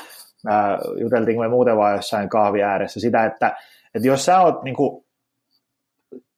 äh, 0.50 0.78
juteltiinko 1.00 1.42
me 1.42 1.49
muuten 1.49 1.76
vaan 1.76 1.96
jossain 1.96 2.28
kahvi 2.28 2.62
ääressä, 2.62 3.00
sitä, 3.00 3.25
että, 3.25 3.56
että 3.94 4.08
jos 4.08 4.25
sä 4.25 4.40
oot 4.40 4.62
niin 4.62 4.76
kuin, 4.76 5.06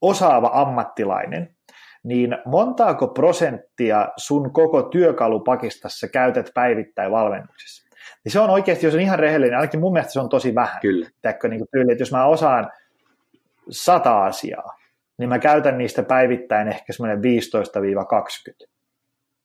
osaava 0.00 0.50
ammattilainen, 0.54 1.54
niin 2.02 2.38
montaako 2.44 3.08
prosenttia 3.08 4.08
sun 4.16 4.52
koko 4.52 4.82
työkalupakistassa 4.82 6.08
käytät 6.08 6.50
päivittäin 6.54 7.12
valmennuksessa? 7.12 7.88
Niin 8.24 8.32
se 8.32 8.40
on 8.40 8.50
oikeasti, 8.50 8.86
jos 8.86 8.94
on 8.94 9.00
ihan 9.00 9.18
rehellinen, 9.18 9.58
ainakin 9.58 9.80
mun 9.80 9.92
mielestä 9.92 10.12
se 10.12 10.20
on 10.20 10.28
tosi 10.28 10.54
vähän. 10.54 10.80
Kyllä. 10.80 11.10
Teekö, 11.22 11.48
niin 11.48 11.60
kuin 11.60 11.68
tyyli, 11.72 11.92
että 11.92 12.02
jos 12.02 12.12
mä 12.12 12.24
osaan 12.24 12.70
sata 13.70 14.24
asiaa, 14.24 14.77
niin 15.18 15.28
mä 15.28 15.38
käytän 15.38 15.78
niistä 15.78 16.02
päivittäin 16.02 16.68
ehkä 16.68 16.92
semmoinen 16.92 17.22
15-20. 18.64 18.68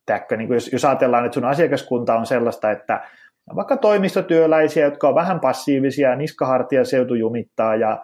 Teekö, 0.06 0.38
niin 0.38 0.54
jos, 0.54 0.72
jos 0.74 0.86
ajatellaan, 0.86 1.26
että 1.26 1.34
sun 1.34 1.46
asiakaskunta 1.46 2.16
on 2.16 2.26
sellaista, 2.26 2.72
että 2.72 3.08
vaikka 3.56 3.78
toimistotyöläisiä, 3.78 4.86
jotka 4.86 5.08
on 5.08 5.16
vähän 5.16 5.40
passiivisia, 5.40 6.16
niskahartia 6.16 6.86
seutu 6.86 7.16
jumittaa 7.16 7.76
ja, 7.76 8.04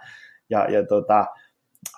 ja, 0.49 0.71
ja 0.71 0.85
tota, 0.85 1.25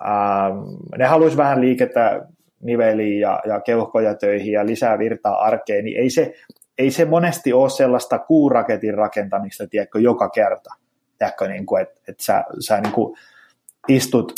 Ähm, 0.02 0.58
ne 0.98 1.06
haluaisi 1.06 1.38
vähän 1.38 1.62
liikettä 1.62 2.28
niveliin 2.62 3.20
ja, 3.20 3.42
ja 3.48 3.62
keuhkoja 3.62 4.16
töihin 4.16 4.54
ja 4.54 4.66
lisää 4.66 5.00
virtaa 5.00 5.44
arkeen, 5.44 5.86
niin 5.86 5.98
ei 5.98 6.10
se, 6.10 6.34
ei 6.78 6.92
se 6.92 7.06
monesti 7.06 7.54
ole 7.54 7.70
sellaista 7.70 8.20
kuuraketin 8.20 8.94
rakentamista, 8.94 9.68
tiedätkö, 9.68 10.00
joka 10.00 10.30
kerta. 10.30 10.74
Tiedätkö, 11.18 11.48
niin 11.48 11.66
kuin, 11.66 11.82
että, 11.82 12.00
että 12.08 12.24
sä, 12.24 12.44
sä 12.60 12.82
niin 12.82 12.94
kuin 12.94 13.18
istut 13.88 14.34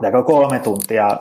Tääkö 0.00 0.22
kolme 0.22 0.58
tuntia 0.58 1.18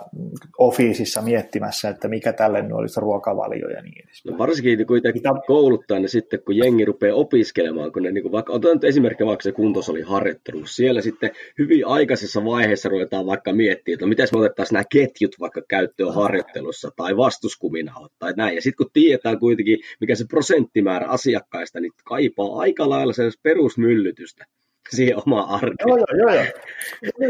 ofiisissa 0.58 1.22
miettimässä, 1.22 1.89
että 1.89 2.08
mikä 2.08 2.34
tälle 2.34 2.62
nyt 2.62 2.72
olisi 2.72 3.00
ruokavalio 3.00 3.70
ja 3.70 3.82
niin 3.82 4.03
edespäin. 4.03 4.34
No 4.34 4.38
varsinkin 4.38 4.88
kun 4.88 4.98
itse 4.98 5.13
kouluttaa 5.48 6.00
ne 6.00 6.08
sitten, 6.08 6.39
kun 6.46 6.58
jengi 6.58 6.86
rupeaa 6.86 7.15
opiskelemaan, 7.15 7.91
kun 7.91 8.03
ne 8.03 8.12
niin 8.12 8.22
kuin 8.22 8.32
vaikka, 8.32 8.53
otan 8.53 8.74
nyt 8.74 8.84
esimerkkinä 8.84 9.27
vaikka 9.27 9.44
se 9.44 9.51
kuntosaliharjoittelu, 9.51 10.65
siellä 10.65 11.01
sitten 11.01 11.32
hyvin 11.58 11.88
aikaisessa 11.88 12.46
vaiheessa 12.46 12.89
ruvetaan 12.89 13.25
vaikka 13.25 13.53
miettimään, 13.53 13.94
että 13.96 14.05
no 14.05 14.10
miten 14.10 14.27
me 14.34 14.39
otettaisiin 14.39 14.74
nämä 14.74 14.84
ketjut 14.91 15.36
vaikka 15.39 15.62
käyttöön 15.70 16.13
harjoittelussa 16.13 16.91
tai 16.96 17.17
vastuskuminahot 17.17 18.12
tai 18.20 18.34
näin. 18.38 18.55
Ja 18.55 18.62
sitten 18.62 18.86
kun 18.86 18.91
tiedetään 18.94 19.39
kuitenkin, 19.39 19.79
mikä 20.00 20.15
se 20.15 20.25
prosenttimäärä 20.29 21.08
asiakkaista, 21.08 21.79
niin 21.79 21.91
kaipaa 22.03 22.60
aika 22.60 22.89
lailla 22.89 23.13
sellaista 23.13 23.39
perusmyllytystä 23.44 24.46
siihen 24.89 25.18
omaan 25.18 25.50
arkeen. 25.50 25.88
Joo, 25.88 25.98
joo, 25.98 26.34
joo. 26.34 26.46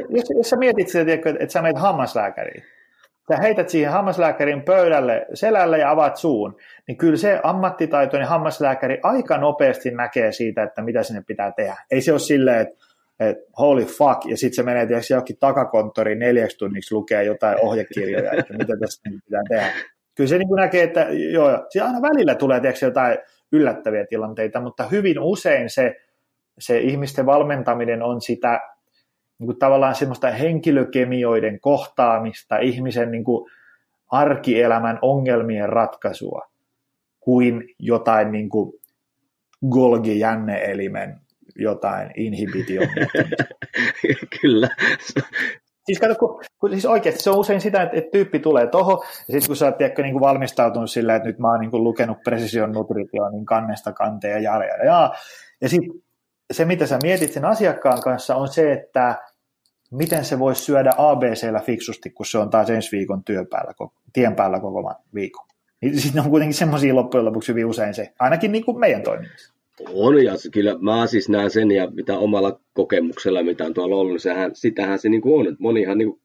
Jos, 0.09 0.29
jos 0.37 0.49
sä 0.49 0.55
mietit 0.55 0.87
sitä, 0.87 1.13
että, 1.13 1.29
sä 1.47 1.61
menet 1.61 1.81
hammaslääkäriin, 1.81 2.63
sä 3.31 3.37
heität 3.37 3.69
siihen 3.69 3.91
hammaslääkärin 3.91 4.61
pöydälle 4.61 5.25
selälle 5.33 5.77
ja 5.79 5.91
avaat 5.91 6.17
suun, 6.17 6.57
niin 6.87 6.97
kyllä 6.97 7.17
se 7.17 7.39
ammattitaitoinen 7.43 8.27
hammaslääkäri 8.27 8.99
aika 9.03 9.37
nopeasti 9.37 9.91
näkee 9.91 10.31
siitä, 10.31 10.63
että 10.63 10.81
mitä 10.81 11.03
sinne 11.03 11.23
pitää 11.27 11.51
tehdä. 11.51 11.75
Ei 11.91 12.01
se 12.01 12.11
ole 12.11 12.19
silleen, 12.19 12.61
että, 12.61 12.75
että 13.19 13.43
holy 13.59 13.85
fuck, 13.85 14.25
ja 14.25 14.37
sitten 14.37 14.55
se 14.55 14.63
menee 14.63 14.85
tietysti 14.85 15.13
johonkin 15.13 15.37
takakonttoriin 15.39 16.19
neljäksi 16.19 16.57
tunniksi 16.57 16.95
lukee 16.95 17.23
jotain 17.23 17.57
ohjekirjoja, 17.61 18.31
että 18.31 18.53
mitä 18.53 18.73
tässä 18.79 19.01
pitää 19.25 19.41
tehdä. 19.49 19.67
Kyllä 20.15 20.27
se 20.27 20.37
niin 20.37 20.47
kuin 20.47 20.59
näkee, 20.61 20.83
että 20.83 21.07
joo, 21.31 21.65
siinä 21.69 21.87
aina 21.87 22.01
välillä 22.01 22.35
tulee 22.35 22.59
tietysti 22.59 22.85
jotain 22.85 23.17
yllättäviä 23.51 24.05
tilanteita, 24.05 24.61
mutta 24.61 24.83
hyvin 24.83 25.19
usein 25.19 25.69
se 25.69 25.95
se 26.59 26.79
ihmisten 26.79 27.25
valmentaminen 27.25 28.03
on 28.03 28.21
sitä 28.21 28.59
niin 29.39 29.47
kuin 29.47 29.59
tavallaan 29.59 29.95
semmoista 29.95 30.31
henkilökemioiden 30.31 31.59
kohtaamista, 31.59 32.57
ihmisen 32.57 33.11
niin 33.11 33.23
kuin 33.23 33.51
arkielämän 34.11 34.99
ongelmien 35.01 35.69
ratkaisua, 35.69 36.41
kuin 37.19 37.63
jotain 37.79 38.31
niin 38.31 38.49
kuin 38.49 38.73
Golgi-jänneelimen 39.69 41.19
jotain 41.55 42.11
inhibition. 42.15 42.87
Kyllä. 44.41 44.69
Siis, 45.85 45.99
kato, 45.99 46.15
kun, 46.15 46.43
kun, 46.59 46.69
siis 46.69 46.85
oikeasti 46.85 47.23
se 47.23 47.29
on 47.29 47.37
usein 47.37 47.61
sitä, 47.61 47.81
että, 47.81 47.97
että 47.97 48.11
tyyppi 48.11 48.39
tulee 48.39 48.67
toho, 48.67 49.03
ja 49.27 49.31
sitten 49.31 49.47
kun 49.47 49.55
sä 49.55 49.65
oot 49.65 49.77
tiedätkö, 49.77 50.01
niin 50.01 50.13
kuin 50.13 50.21
valmistautunut 50.21 50.91
sillä, 50.91 51.15
että 51.15 51.27
nyt 51.27 51.39
mä 51.39 51.51
oon 51.51 51.59
niin 51.59 51.71
kuin 51.71 51.83
lukenut 51.83 52.17
Precision 52.23 52.71
Nutrition 52.71 53.31
niin 53.31 53.45
kannesta 53.45 53.93
kanteen 53.93 54.43
ja 54.43 54.57
ja, 54.57 54.65
ja, 54.65 54.85
ja, 54.85 55.13
ja 55.61 55.69
sitten 55.69 56.04
se, 56.53 56.65
mitä 56.65 56.87
sä 56.87 56.99
mietit 57.03 57.31
sen 57.31 57.45
asiakkaan 57.45 58.01
kanssa, 58.01 58.35
on 58.35 58.47
se, 58.47 58.71
että 58.71 59.15
miten 59.91 60.25
se 60.25 60.39
voisi 60.39 60.63
syödä 60.63 60.91
ABCllä 60.97 61.59
fiksusti, 61.59 62.09
kun 62.09 62.25
se 62.25 62.37
on 62.37 62.49
taas 62.49 62.69
ensi 62.69 62.91
viikon 62.91 63.23
työpäällä, 63.23 63.73
tien 64.13 64.35
päällä 64.35 64.59
koko 64.59 64.93
viikon. 65.13 65.45
Niin 65.81 65.99
sitten 65.99 66.23
on 66.23 66.29
kuitenkin 66.29 66.57
semmoisia 66.57 66.95
loppujen 66.95 67.25
lopuksi 67.25 67.49
hyvin 67.51 67.65
usein 67.65 67.93
se, 67.93 68.13
ainakin 68.19 68.51
niin 68.51 68.65
kuin 68.65 68.79
meidän 68.79 69.03
toiminnassa. 69.03 69.53
On, 69.93 70.23
ja 70.23 70.33
kyllä 70.51 70.75
mä 70.79 71.07
siis 71.07 71.29
näen 71.29 71.51
sen, 71.51 71.71
ja 71.71 71.87
mitä 71.91 72.17
omalla 72.17 72.59
kokemuksella, 72.73 73.43
mitä 73.43 73.65
on 73.65 73.73
tuolla 73.73 73.95
ollut, 73.95 74.13
niin 74.13 74.19
sehän, 74.19 74.55
sitähän 74.55 74.99
se 74.99 75.09
niin 75.09 75.21
kuin 75.21 75.47
on. 75.47 75.55
Monihan 75.59 75.97
niin 75.97 76.09
kuin 76.09 76.21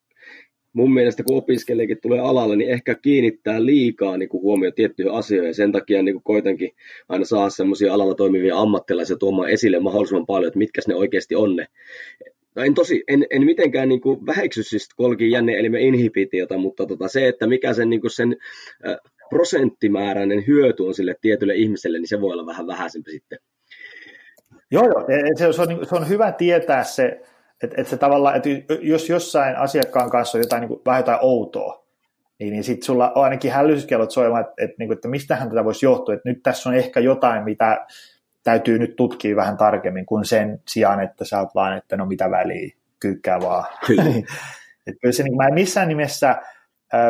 mun 0.73 0.95
mielestä 0.95 1.23
kun 1.23 1.37
opiskelijakin 1.37 2.00
tulee 2.03 2.21
alalle, 2.21 2.57
niin 2.57 2.71
ehkä 2.71 2.95
kiinnittää 2.95 3.67
liikaa 3.67 4.17
niin 4.17 4.29
kuin 4.29 4.43
huomioon 4.43 4.75
tiettyihin 4.75 5.15
asioihin. 5.15 5.55
Sen 5.55 5.73
takia 5.73 6.03
niin 6.03 6.15
kuin 6.15 6.25
koitankin 6.25 6.71
aina 7.09 7.25
saa 7.25 7.50
semmoisia 7.50 7.95
alalla 7.95 8.15
toimivia 8.15 8.59
ammattilaisia 8.59 9.17
tuomaan 9.17 9.50
esille 9.50 9.81
mahdollisimman 9.81 10.27
paljon, 10.27 10.49
että 10.49 10.59
mitkä 10.59 10.81
ne 10.89 10.95
oikeasti 10.95 11.35
on 11.35 11.57
ne. 11.57 11.67
No 12.55 12.62
en, 12.62 12.75
tosi, 12.75 13.05
en, 13.09 13.27
en 13.31 13.45
mitenkään 13.45 13.89
niin 13.89 14.00
kuin 14.00 14.27
väheksy 14.27 14.62
siis 14.62 14.89
kolkin 14.97 15.35
eli 15.35 15.87
inhibitiota, 15.87 16.59
mutta 16.59 16.87
tota, 16.87 17.09
se, 17.09 17.29
että 17.29 17.47
mikä 17.47 17.73
sen, 17.73 17.91
niin 17.91 18.00
kuin 18.00 18.11
sen 18.11 18.37
prosenttimääräinen 19.31 20.47
hyöty 20.47 20.83
on 20.83 20.95
sille 20.95 21.15
tietylle 21.21 21.55
ihmiselle, 21.55 21.99
niin 21.99 22.09
se 22.09 22.21
voi 22.21 22.33
olla 22.33 22.47
vähän 22.47 22.67
vähäisempi 22.67 23.11
sitten. 23.11 23.39
Joo, 24.71 24.85
joo. 24.85 25.07
Se, 25.37 25.53
se, 25.53 25.62
on, 25.62 25.87
se 25.87 25.95
on 25.95 26.09
hyvä 26.09 26.33
tietää 26.33 26.85
se, 26.85 27.21
että 27.62 27.81
et 27.81 27.88
se 27.88 27.97
tavallaan, 27.97 28.37
että 28.37 28.49
jos 28.81 29.09
jossain 29.09 29.57
asiakkaan 29.57 30.11
kanssa 30.11 30.38
on 30.38 30.43
jotain, 30.43 30.61
niin 30.61 30.69
kuin, 30.69 30.81
vähän 30.87 31.00
jotain 31.00 31.19
outoa, 31.23 31.87
niin, 32.38 32.52
niin 32.52 32.64
sitten 32.64 32.87
sulla 32.87 33.11
on 33.11 33.25
ainakin 33.25 33.52
hälytyskellot 33.52 34.11
soimaan, 34.11 34.40
että, 34.40 34.55
että, 34.59 34.75
niin 34.79 34.93
että 34.93 35.09
mistähän 35.09 35.49
tätä 35.49 35.64
voisi 35.64 35.87
johtua, 35.87 36.14
että 36.14 36.29
nyt 36.29 36.43
tässä 36.43 36.69
on 36.69 36.75
ehkä 36.75 37.00
jotain, 37.00 37.45
mitä 37.45 37.87
täytyy 38.45 38.79
nyt 38.79 38.97
tutkia 38.97 39.37
vähän 39.37 39.57
tarkemmin 39.57 40.07
kuin 40.07 40.25
sen 40.25 40.62
sijaan, 40.69 41.00
että 41.00 41.25
sä 41.25 41.40
oot 41.40 41.55
vaan, 41.55 41.76
että 41.76 41.97
no 41.97 42.07
mitä 42.07 42.31
väliä, 42.31 42.76
kyykkää 43.00 43.40
vaan. 43.40 43.64
että 44.87 45.00
kyllä 45.00 45.12
se, 45.12 45.23
niin, 45.23 45.37
mä 45.37 45.47
en 45.47 45.55
missään 45.55 45.88
nimessä 45.88 46.37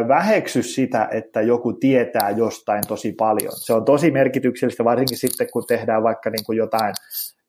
väheksy 0.08 0.62
sitä, 0.62 1.08
että 1.10 1.40
joku 1.40 1.72
tietää 1.72 2.30
jostain 2.30 2.82
tosi 2.88 3.12
paljon. 3.12 3.52
Se 3.56 3.72
on 3.72 3.84
tosi 3.84 4.10
merkityksellistä, 4.10 4.84
varsinkin 4.84 5.18
sitten 5.18 5.46
kun 5.52 5.64
tehdään 5.68 6.02
vaikka 6.02 6.30
niin 6.30 6.44
kuin 6.44 6.58
jotain 6.58 6.94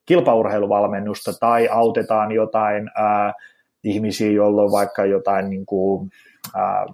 kilpaurheiluvalmennusta 0.06 1.32
tai 1.40 1.68
autetaan 1.68 2.32
jotain 2.32 2.90
ää, 2.94 3.32
ihmisiä, 3.84 4.30
joilla 4.30 4.62
on 4.62 4.72
vaikka 4.72 5.04
jotain, 5.04 5.50
niin 5.50 5.66
kuin, 5.66 6.10
ää, 6.54 6.86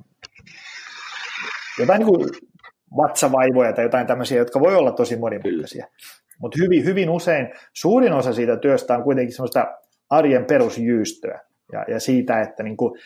jotain 1.79 1.99
niin 1.99 2.09
kuin 2.09 2.29
vatsavaivoja 2.97 3.73
tai 3.73 3.85
jotain 3.85 4.07
tämmöisiä, 4.07 4.39
jotka 4.39 4.61
voi 4.61 4.75
olla 4.75 4.93
tosi 4.93 5.17
monimutkaisia. 5.17 5.87
Mutta 6.39 6.59
hyvin, 6.63 6.85
hyvin 6.85 7.11
usein 7.11 7.49
suurin 7.73 8.13
osa 8.13 8.33
siitä 8.33 8.57
työstä 8.57 8.97
on 8.97 9.03
kuitenkin 9.03 9.35
semmoista 9.35 9.67
arjen 10.11 10.45
perusjyystöä 10.45 11.41
ja, 11.73 11.85
ja 11.89 12.01
siitä, 12.01 12.41
että 12.41 12.63
niin 12.63 12.77
kuin, 12.77 13.01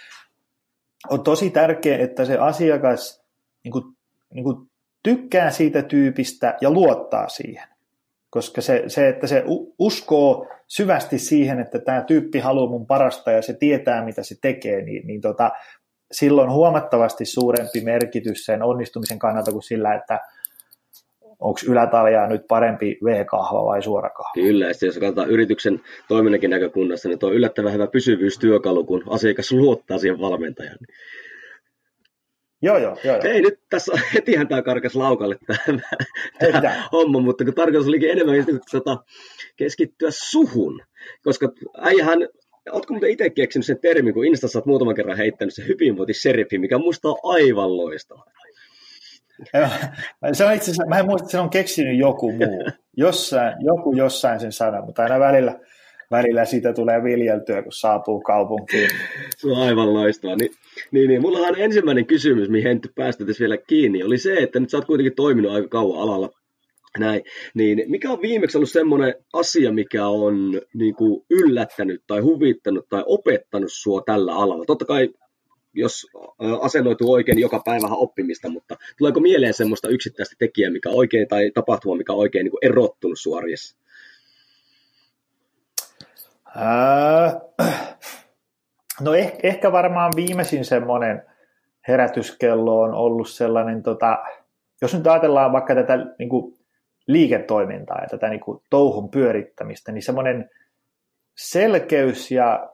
on 1.11 1.25
tosi 1.25 1.51
tärkeää, 1.51 1.99
että 1.99 2.25
se 2.25 2.39
asiakas 2.39 3.25
niin 3.65 3.73
kuin, 3.73 3.85
niin 4.35 4.45
kuin 4.45 4.71
tykkää 5.03 5.51
siitä 5.51 5.83
tyypistä 5.83 6.57
ja 6.61 6.71
luottaa 6.71 7.29
siihen. 7.29 7.72
Koska 8.33 8.61
se, 8.61 8.85
se, 8.87 9.09
että 9.09 9.27
se 9.27 9.45
uskoo 9.79 10.47
syvästi 10.69 11.19
siihen, 11.19 11.61
että 11.61 11.79
tämä 11.79 12.05
tyyppi 12.07 12.39
haluaa 12.39 12.71
mun 12.71 12.87
parasta 12.87 13.31
ja 13.31 13.43
se 13.43 13.53
tietää, 13.53 14.05
mitä 14.05 14.23
se 14.23 14.35
tekee, 14.43 14.83
niin, 14.83 15.07
niin 15.07 15.21
tota, 15.21 15.51
silloin 16.13 16.51
huomattavasti 16.51 17.25
suurempi 17.25 17.81
merkitys 17.81 18.45
sen 18.45 18.63
onnistumisen 18.63 19.19
kannalta 19.19 19.53
kuin 19.53 19.63
sillä, 19.63 19.95
että 19.95 20.21
onko 21.41 21.61
ylätaljaa 21.69 22.27
nyt 22.27 22.43
parempi 22.49 22.99
V-kahva 23.05 23.65
vai 23.65 23.83
suorakahva? 23.83 24.33
Kyllä, 24.35 24.65
ja 24.65 24.73
jos 24.83 24.99
katsotaan 24.99 25.31
yrityksen 25.31 25.81
toiminnankin 26.09 26.51
näkökunnasta, 26.51 27.09
niin 27.09 27.19
tuo 27.19 27.29
on 27.29 27.35
yllättävän 27.35 27.73
hyvä 27.73 27.87
pysyvyystyökalu, 27.87 28.85
kun 28.85 29.03
asiakas 29.07 29.53
luottaa 29.53 29.99
siihen 29.99 30.21
valmentajan. 30.21 30.79
Joo, 32.63 32.79
joo, 32.79 32.97
joo. 33.05 33.21
Ei 33.25 33.43
nyt 33.43 33.61
tässä, 33.71 33.93
hetihän 34.15 34.49
tämä 34.49 34.63
karkas 34.63 34.95
laukalle 34.95 35.37
tämä, 35.47 35.81
tämä 36.61 36.89
homma, 36.93 37.21
mutta 37.21 37.45
kun 37.45 37.55
tarkoitus 37.55 37.89
olikin 37.89 38.11
enemmän 38.11 38.37
tota, 38.73 39.05
keskittyä 39.57 40.09
suhun, 40.13 40.83
koska 41.23 41.53
äijähän 41.79 42.29
Oletko 42.71 42.95
muuten 42.95 43.11
itse 43.11 43.31
keksinyt 43.31 43.67
sen 43.67 43.79
termin, 43.81 44.15
kun 44.15 44.27
Instassa 44.27 44.59
olet 44.59 44.67
muutaman 44.67 44.95
kerran 44.95 45.17
heittänyt 45.17 45.55
se 45.55 45.67
hyvinvointiserifi, 45.67 46.59
mikä 46.59 46.79
musta 46.79 47.09
on 47.09 47.17
aivan 47.23 47.77
loistava. 47.77 48.25
se 50.33 50.45
on 50.45 50.55
itse 50.55 50.71
asiassa, 50.71 50.87
mä 50.87 50.99
en 50.99 51.07
muista, 51.07 51.25
että 51.25 51.31
se 51.31 51.39
on 51.39 51.51
keksinyt 51.51 51.99
joku 51.99 52.33
muu. 52.33 52.69
Jossain, 52.97 53.55
joku 53.61 53.97
jossain 53.97 54.41
sen 54.41 54.53
sana, 54.53 54.85
mutta 54.85 55.03
aina 55.03 55.21
välillä, 55.21 55.61
välillä 56.13 56.45
siitä 56.45 56.73
tulee 56.73 57.05
viljeltyä, 57.05 57.63
kun 57.63 57.73
saapuu 57.73 58.21
kaupunkiin. 58.21 58.91
Se 59.37 59.49
on 59.49 59.57
aivan 59.57 59.95
loistavaa. 59.95 60.37
Niin, 60.37 60.51
niin, 60.91 61.09
niin. 61.09 61.23
Mulla 61.23 61.39
on 61.39 61.59
ensimmäinen 61.59 62.07
kysymys, 62.07 62.49
mihin 62.49 62.71
en 62.71 62.81
päästä 62.95 63.25
vielä 63.41 63.57
kiinni, 63.57 64.03
oli 64.03 64.19
se, 64.19 64.35
että 64.35 64.61
nyt 64.61 64.71
sä 64.71 64.77
oot 64.77 64.85
kuitenkin 64.85 65.15
toiminut 65.15 65.53
aika 65.53 65.69
kauan 65.69 66.01
alalla. 66.01 66.31
Näin. 66.99 67.23
Niin 67.55 67.85
mikä 67.87 68.11
on 68.11 68.23
viimeksi 68.23 68.59
ollut 68.59 68.71
semmoinen 68.71 69.15
asia, 69.33 69.73
mikä 69.73 70.07
on 70.07 70.61
niin 70.75 70.95
kuin 70.95 71.25
yllättänyt 71.31 72.03
tai 72.07 72.21
huvittanut 72.21 72.89
tai 72.89 73.03
opettanut 73.07 73.73
sua 73.73 74.03
tällä 74.07 74.35
alalla? 74.35 74.65
Totta 74.65 74.85
kai 74.85 75.09
jos 75.75 76.07
asennoituu 76.61 77.13
oikein, 77.13 77.37
niin 77.37 77.43
joka 77.43 77.63
päivä 77.65 77.87
oppimista, 77.87 78.49
mutta 78.49 78.77
tuleeko 78.99 79.21
mieleen 79.21 79.55
semmoista 79.55 79.89
yksittäistä 79.89 80.37
tekijää, 80.39 80.71
mikä 80.71 80.91
oikein, 80.91 81.29
tai 81.29 81.51
tapahtuma, 81.55 81.97
mikä 81.97 82.13
on 82.13 82.19
oikein 82.19 82.45
niin 82.45 82.51
kuin 82.51 82.65
erottunut 82.71 83.19
no 89.01 89.15
eh, 89.15 89.33
ehkä 89.43 89.73
varmaan 89.73 90.13
viimeisin 90.17 90.65
semmoinen 90.65 91.23
herätyskello 91.89 92.81
on 92.81 92.95
ollut 92.95 93.29
sellainen, 93.29 93.83
tota, 93.83 94.19
jos 94.83 94.95
nyt 94.95 95.07
ajatellaan 95.07 95.53
vaikka 95.53 95.75
tätä 95.75 95.99
niin 96.19 96.29
kuin 96.29 96.59
liiketoimintaa 97.07 98.03
ja 98.03 98.09
tätä 98.09 98.29
niin 98.29 98.41
kuin 98.41 98.63
touhun 98.71 99.11
pyörittämistä, 99.11 99.93
niin 99.93 100.03
semmoinen 100.03 100.51
selkeys 101.37 102.31
ja 102.31 102.69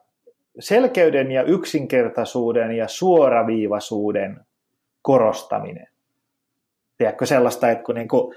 selkeyden 0.59 1.31
ja 1.31 1.43
yksinkertaisuuden 1.43 2.73
ja 2.73 2.89
suoraviivaisuuden 2.89 4.41
korostaminen. 5.03 5.89
Tiedätkö 6.99 7.27
sellaista, 7.27 7.71
että 7.71 7.85
kun 7.85 7.95
niin 7.95 8.09
kuin 8.09 8.35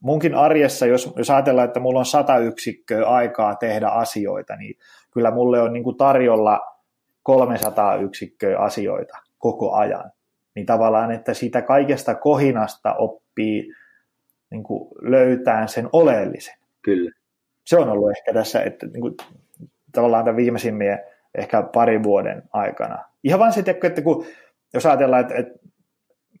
munkin 0.00 0.34
arjessa, 0.34 0.86
jos, 0.86 1.12
jos 1.16 1.30
ajatellaan, 1.30 1.68
että 1.68 1.80
mulla 1.80 1.98
on 1.98 2.06
sata 2.06 2.38
yksikköä 2.38 3.06
aikaa 3.06 3.54
tehdä 3.54 3.88
asioita, 3.88 4.56
niin 4.56 4.78
kyllä 5.10 5.30
mulle 5.30 5.60
on 5.60 5.72
niin 5.72 5.84
kuin 5.84 5.96
tarjolla 5.96 6.60
300 7.22 7.96
yksikköä 7.96 8.58
asioita 8.58 9.18
koko 9.38 9.72
ajan. 9.72 10.10
Niin 10.54 10.66
tavallaan, 10.66 11.10
että 11.10 11.34
siitä 11.34 11.62
kaikesta 11.62 12.14
kohinasta 12.14 12.94
oppii 12.94 13.72
niin 14.50 14.62
kuin 14.62 14.88
löytää 15.00 15.66
sen 15.66 15.88
oleellisen. 15.92 16.54
Kyllä. 16.82 17.10
Se 17.66 17.78
on 17.78 17.88
ollut 17.88 18.10
ehkä 18.10 18.32
tässä, 18.32 18.62
että 18.62 18.86
niin 18.86 19.00
kuin, 19.00 19.16
tavallaan 19.92 20.24
tämän 20.24 20.36
viimeisimmien 20.36 20.98
ehkä 21.34 21.62
pari 21.62 22.02
vuoden 22.02 22.42
aikana. 22.52 23.04
Ihan 23.24 23.40
vain 23.40 23.52
se, 23.52 23.62
että 23.84 24.02
kun, 24.02 24.26
jos 24.74 24.86
ajatellaan, 24.86 25.20
että, 25.20 25.34
että 25.34 25.58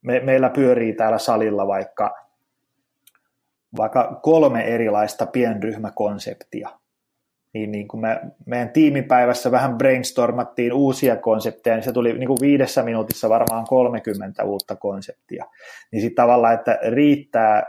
me, 0.02 0.20
meillä 0.20 0.48
pyörii 0.48 0.92
täällä 0.92 1.18
salilla 1.18 1.66
vaikka, 1.66 2.14
vaikka 3.76 4.20
kolme 4.22 4.64
erilaista 4.64 5.26
pienryhmäkonseptia, 5.26 6.68
niin, 7.54 7.72
niin 7.72 7.88
kun 7.88 8.00
me, 8.00 8.20
meidän 8.46 8.70
tiimipäivässä 8.70 9.50
vähän 9.50 9.78
brainstormattiin 9.78 10.72
uusia 10.72 11.16
konsepteja, 11.16 11.76
niin 11.76 11.84
se 11.84 11.92
tuli 11.92 12.12
niin 12.12 12.26
kuin 12.26 12.40
viidessä 12.40 12.82
minuutissa 12.82 13.28
varmaan 13.28 13.64
30 13.64 14.44
uutta 14.44 14.76
konseptia. 14.76 15.44
Niin 15.92 16.02
sitten 16.02 16.24
tavallaan, 16.24 16.54
että 16.54 16.78
riittää 16.88 17.62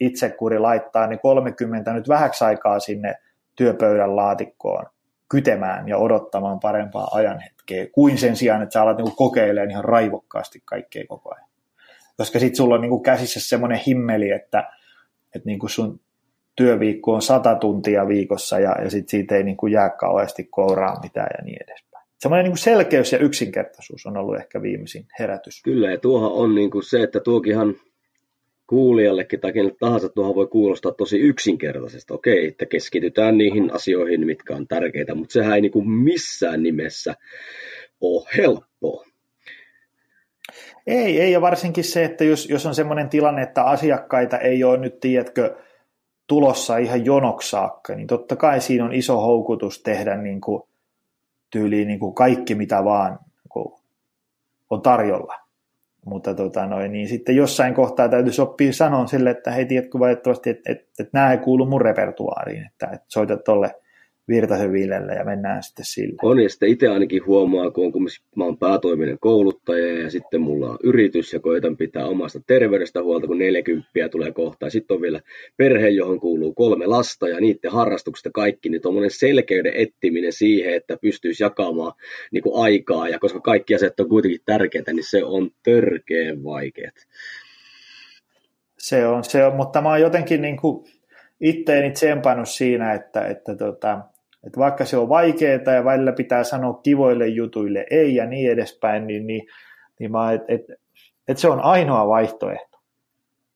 itsekuri 0.00 0.58
laittaa 0.58 1.06
niin 1.06 1.18
30 1.18 1.92
nyt 1.92 2.08
vähäksi 2.08 2.44
aikaa 2.44 2.80
sinne 2.80 3.14
työpöydän 3.56 4.16
laatikkoon, 4.16 4.86
kytemään 5.28 5.88
ja 5.88 5.98
odottamaan 5.98 6.60
parempaa 6.60 7.08
ajanhetkeä, 7.12 7.86
kuin 7.92 8.18
sen 8.18 8.36
sijaan, 8.36 8.62
että 8.62 8.72
sä 8.72 8.82
alat 8.82 8.96
niin 8.96 9.16
kokeilemaan 9.16 9.70
ihan 9.70 9.84
raivokkaasti 9.84 10.62
kaikkea 10.64 11.04
koko 11.08 11.34
ajan. 11.34 11.48
Koska 12.16 12.38
sitten 12.38 12.56
sulla 12.56 12.74
on 12.74 12.80
niin 12.80 13.02
käsissä 13.02 13.40
semmoinen 13.40 13.80
himmeli, 13.86 14.30
että, 14.30 14.64
että 15.34 15.46
niin 15.46 15.58
kuin 15.58 15.70
sun 15.70 16.00
työviikko 16.56 17.12
on 17.12 17.22
sata 17.22 17.54
tuntia 17.54 18.08
viikossa 18.08 18.58
ja, 18.58 18.82
ja 18.82 18.90
sitten 18.90 19.10
siitä 19.10 19.36
ei 19.36 19.44
niin 19.44 19.56
kuin 19.56 19.72
jää 19.72 19.90
kauheasti 19.90 20.44
kouraa 20.44 21.00
mitään 21.02 21.28
ja 21.38 21.44
niin 21.44 21.62
edespäin. 21.62 22.06
Semmoinen 22.18 22.44
niin 22.44 22.52
kuin 22.52 22.58
selkeys 22.58 23.12
ja 23.12 23.18
yksinkertaisuus 23.18 24.06
on 24.06 24.16
ollut 24.16 24.36
ehkä 24.36 24.62
viimeisin 24.62 25.06
herätys. 25.18 25.62
Kyllä, 25.62 25.90
ja 25.90 25.98
tuohan 25.98 26.32
on 26.32 26.54
niin 26.54 26.70
kuin 26.70 26.82
se, 26.82 27.02
että 27.02 27.20
tuokinhan 27.20 27.74
kuulijallekin 28.66 29.40
tai 29.40 29.52
kenelle 29.52 29.76
tahansa 29.80 30.08
tuohon 30.08 30.34
voi 30.34 30.46
kuulostaa 30.46 30.92
tosi 30.92 31.18
yksinkertaisesta. 31.18 32.14
Okei, 32.14 32.46
että 32.46 32.66
keskitytään 32.66 33.38
niihin 33.38 33.74
asioihin, 33.74 34.26
mitkä 34.26 34.56
on 34.56 34.66
tärkeitä, 34.66 35.14
mutta 35.14 35.32
sehän 35.32 35.54
ei 35.54 35.60
niin 35.60 35.72
kuin 35.72 35.90
missään 35.90 36.62
nimessä 36.62 37.14
ole 38.00 38.28
helppoa. 38.36 39.07
Ei, 40.86 41.20
ei, 41.20 41.32
ja 41.32 41.40
varsinkin 41.40 41.84
se, 41.84 42.04
että 42.04 42.24
jos, 42.24 42.48
jos 42.48 42.66
on 42.66 42.74
sellainen 42.74 43.08
tilanne, 43.08 43.42
että 43.42 43.64
asiakkaita 43.64 44.38
ei 44.38 44.64
ole 44.64 44.78
nyt, 44.78 45.00
tiedätkö, 45.00 45.56
tulossa 46.26 46.76
ihan 46.76 47.04
jonoksi 47.04 47.50
saakka, 47.50 47.94
niin 47.94 48.06
totta 48.06 48.36
kai 48.36 48.60
siinä 48.60 48.84
on 48.84 48.94
iso 48.94 49.20
houkutus 49.20 49.82
tehdä 49.82 50.16
niin 50.16 50.40
kuin, 50.40 50.62
tyyliin 51.50 51.88
niin 51.88 52.00
kuin 52.00 52.14
kaikki, 52.14 52.54
mitä 52.54 52.84
vaan 52.84 53.18
niin 53.54 53.78
on 54.70 54.82
tarjolla. 54.82 55.34
Mutta 56.06 56.34
tota 56.34 56.66
noin, 56.66 56.92
niin 56.92 57.08
sitten 57.08 57.36
jossain 57.36 57.74
kohtaa 57.74 58.08
täytyy 58.08 58.32
oppia 58.42 58.72
sanoa 58.72 59.06
sille, 59.06 59.30
että 59.30 59.50
hei, 59.50 59.66
tiedätkö 59.66 59.98
valitettavasti, 59.98 60.50
että, 60.50 60.72
että, 60.72 60.84
että 61.00 61.10
nämä 61.12 61.32
ei 61.32 61.38
kuulu 61.38 61.66
mun 61.66 61.80
repertuaariin, 61.80 62.66
että, 62.66 62.86
että 62.86 63.06
soitat 63.08 63.44
tolle 63.44 63.74
Virtasen 64.28 64.72
Villelle 64.72 65.12
ja 65.12 65.24
mennään 65.24 65.62
sitten 65.62 65.84
sille. 65.84 66.16
On 66.22 66.40
ja 66.40 66.48
sitten 66.48 66.68
itse 66.68 66.88
ainakin 66.88 67.26
huomaa, 67.26 67.70
kun, 67.70 67.92
kun 67.92 68.06
mä 68.36 68.44
oon 68.44 68.58
päätoiminen 68.58 69.18
kouluttaja 69.20 70.02
ja 70.02 70.10
sitten 70.10 70.40
mulla 70.40 70.70
on 70.70 70.78
yritys 70.82 71.32
ja 71.32 71.40
koitan 71.40 71.76
pitää 71.76 72.06
omasta 72.06 72.40
terveydestä 72.46 73.02
huolta, 73.02 73.26
kun 73.26 73.38
40 73.38 73.88
tulee 74.10 74.32
kohta. 74.32 74.66
Ja 74.66 74.70
sitten 74.70 74.94
on 74.94 75.00
vielä 75.00 75.20
perhe, 75.56 75.88
johon 75.88 76.20
kuuluu 76.20 76.54
kolme 76.54 76.86
lasta 76.86 77.28
ja 77.28 77.40
niiden 77.40 77.72
harrastuksista 77.72 78.30
kaikki, 78.34 78.68
niin 78.68 78.82
tuommoinen 78.82 79.10
selkeyden 79.10 79.72
ettiminen 79.76 80.32
siihen, 80.32 80.74
että 80.74 80.96
pystyisi 81.02 81.42
jakamaan 81.42 81.92
niin 82.32 82.42
kuin 82.42 82.64
aikaa 82.64 83.08
ja 83.08 83.18
koska 83.18 83.40
kaikki 83.40 83.74
asiat 83.74 84.00
on 84.00 84.08
kuitenkin 84.08 84.40
tärkeitä, 84.44 84.92
niin 84.92 85.10
se 85.10 85.24
on 85.24 85.50
törkeen 85.62 86.44
vaikeat. 86.44 86.94
Se 88.78 89.06
on, 89.06 89.24
se 89.24 89.44
on, 89.44 89.56
mutta 89.56 89.82
mä 89.82 89.88
oon 89.88 90.00
jotenkin 90.00 90.42
niin 90.42 90.56
kuin 90.56 90.84
itteeni 91.40 91.90
tsempannut 91.90 92.48
siinä, 92.48 92.92
että, 92.92 93.26
että 93.26 93.54
tota, 93.54 94.00
että 94.46 94.60
vaikka 94.60 94.84
se 94.84 94.96
on 94.96 95.08
vaikeaa 95.08 95.74
ja 95.74 95.84
välillä 95.84 96.12
pitää 96.12 96.44
sanoa 96.44 96.80
kivoille 96.82 97.26
jutuille 97.26 97.86
ei 97.90 98.14
ja 98.14 98.26
niin 98.26 98.52
edespäin, 98.52 99.06
niin, 99.06 99.26
niin, 99.26 99.48
niin 99.98 100.12
mä, 100.12 100.32
et, 100.32 100.42
et, 100.48 100.62
et 101.28 101.38
se 101.38 101.48
on 101.48 101.60
ainoa 101.60 102.08
vaihtoehto. 102.08 102.78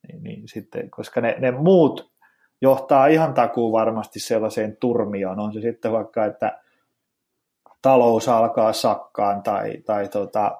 Niin, 0.09 0.23
niin 0.23 0.49
sitten, 0.49 0.91
koska 0.91 1.21
ne, 1.21 1.37
ne 1.39 1.51
muut 1.51 2.13
johtaa 2.61 3.07
ihan 3.07 3.35
takuu 3.35 3.73
varmasti 3.73 4.21
sellaiseen 4.21 4.77
turmioon. 4.77 5.41
On 5.41 5.53
se 5.53 5.61
sitten 5.61 5.93
vaikka, 5.93 6.25
että 6.25 6.59
talous 7.83 8.29
alkaa 8.29 8.73
sakkaan 8.73 9.43
tai, 9.43 9.77
tai 9.87 10.09
tota, 10.09 10.59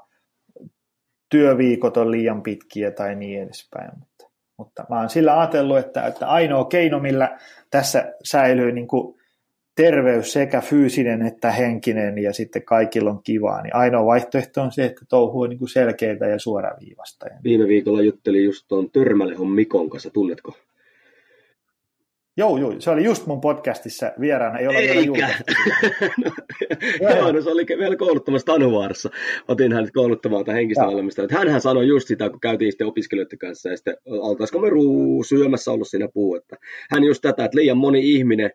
työviikot 1.29 1.97
on 1.97 2.11
liian 2.11 2.43
pitkiä 2.43 2.91
tai 2.91 3.15
niin 3.15 3.43
edespäin. 3.43 3.91
Mutta, 3.99 4.27
mutta 4.57 4.85
mä 4.91 4.99
oon 4.99 5.09
sillä 5.09 5.41
ajatellut, 5.41 5.79
että, 5.79 6.07
että 6.07 6.29
ainoa 6.29 6.65
keino, 6.65 7.01
millä 7.01 7.39
tässä 7.71 8.13
säilyy 8.25 8.73
niin 8.73 8.89
kuin 8.89 9.22
terveys 9.75 10.33
sekä 10.33 10.61
fyysinen 10.61 11.23
että 11.23 11.51
henkinen 11.51 12.19
ja 12.19 12.33
sitten 12.33 12.63
kaikilla 12.63 13.11
on 13.11 13.23
kivaa, 13.23 13.63
niin 13.63 13.77
ainoa 13.77 14.07
vaihtoehto 14.07 14.63
on 14.63 14.73
se, 14.73 14.85
että 14.85 15.05
touhu 15.09 15.41
on 15.41 15.51
niin 15.51 15.69
selkeitä 15.69 16.27
ja 16.27 16.39
suoraviivasta. 16.39 17.27
Viime 17.45 17.69
viikolla 17.69 18.03
juttelin 18.03 18.45
just 18.45 18.65
tuon 18.69 18.91
Törmälehon 18.91 19.51
Mikon 19.51 19.91
kanssa, 19.91 20.11
tunnetko? 20.11 20.53
Joo, 22.37 22.59
joo, 22.59 22.75
se 22.79 22.91
oli 22.91 23.05
just 23.05 23.27
mun 23.27 23.41
podcastissa 23.41 24.13
vieraana, 24.21 24.59
ei 24.59 24.67
ole 24.67 24.79
vielä 24.79 25.01
julkaistu. 25.01 25.45
Joo, 27.17 27.33
no 27.33 27.41
se 27.41 27.51
oli 27.51 27.67
vielä 27.79 27.97
kouluttamassa 27.97 28.47
Tanuvaarassa. 28.47 29.11
Otin 29.49 29.73
hänet 29.73 29.91
kouluttamaan 29.91 30.45
tätä 30.45 30.57
henkistä 30.57 30.87
valmista. 30.87 31.23
Hänhän 31.31 31.61
sanoi 31.61 31.87
just 31.87 32.09
sitä, 32.09 32.31
kun 32.31 32.41
käytiin 32.41 32.73
sitten 32.73 32.87
opiskelijoiden 32.87 33.39
kanssa 33.39 33.69
ja 33.69 33.77
sitten 33.77 33.97
oltaisiko 34.07 34.59
me 34.59 34.71
ruu 34.71 35.25
syömässä 35.25 35.73
ollut 35.73 35.89
siinä 35.89 36.09
puu. 36.15 36.35
Että 36.35 36.57
hän 36.91 37.05
just 37.05 37.23
tätä, 37.23 37.45
että 37.45 37.59
liian 37.59 37.77
moni 37.77 38.13
ihminen 38.13 38.51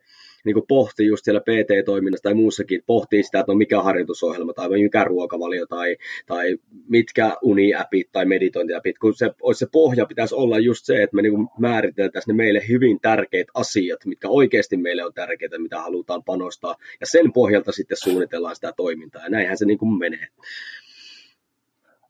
niin 0.47 0.53
kuin 0.53 0.67
pohti 0.67 1.05
just 1.05 1.23
siellä 1.25 1.41
PT-toiminnassa 1.41 2.23
tai 2.23 2.33
muussakin, 2.33 2.83
pohtii 2.85 3.23
sitä, 3.23 3.39
että 3.39 3.51
no 3.51 3.57
mikä 3.57 3.81
harjoitusohjelma 3.81 4.53
tai 4.53 4.69
mikä 4.69 5.03
ruokavalio 5.03 5.65
tai, 5.65 5.97
tai 6.25 6.57
mitkä 6.89 7.37
uniäpit 7.41 8.11
tai 8.11 8.25
meditointiäpit, 8.25 8.97
kun 8.97 9.15
se, 9.15 9.31
se 9.53 9.67
pohja 9.71 10.05
pitäisi 10.05 10.35
olla 10.35 10.59
just 10.59 10.85
se, 10.85 11.03
että 11.03 11.15
me 11.15 11.21
niin 11.21 11.47
määriteltäisiin 11.59 12.33
ne 12.33 12.43
meille 12.43 12.61
hyvin 12.69 12.99
tärkeät 12.99 13.47
asiat, 13.53 14.05
mitkä 14.05 14.27
oikeasti 14.29 14.77
meille 14.77 15.05
on 15.05 15.13
tärkeitä, 15.13 15.59
mitä 15.59 15.81
halutaan 15.81 16.23
panostaa, 16.23 16.75
ja 16.99 17.05
sen 17.05 17.33
pohjalta 17.33 17.71
sitten 17.71 17.97
suunnitellaan 18.03 18.55
sitä 18.55 18.73
toimintaa, 18.77 19.23
ja 19.23 19.29
näinhän 19.29 19.57
se 19.57 19.65
niin 19.65 19.77
kuin 19.77 19.99
menee. 19.99 20.27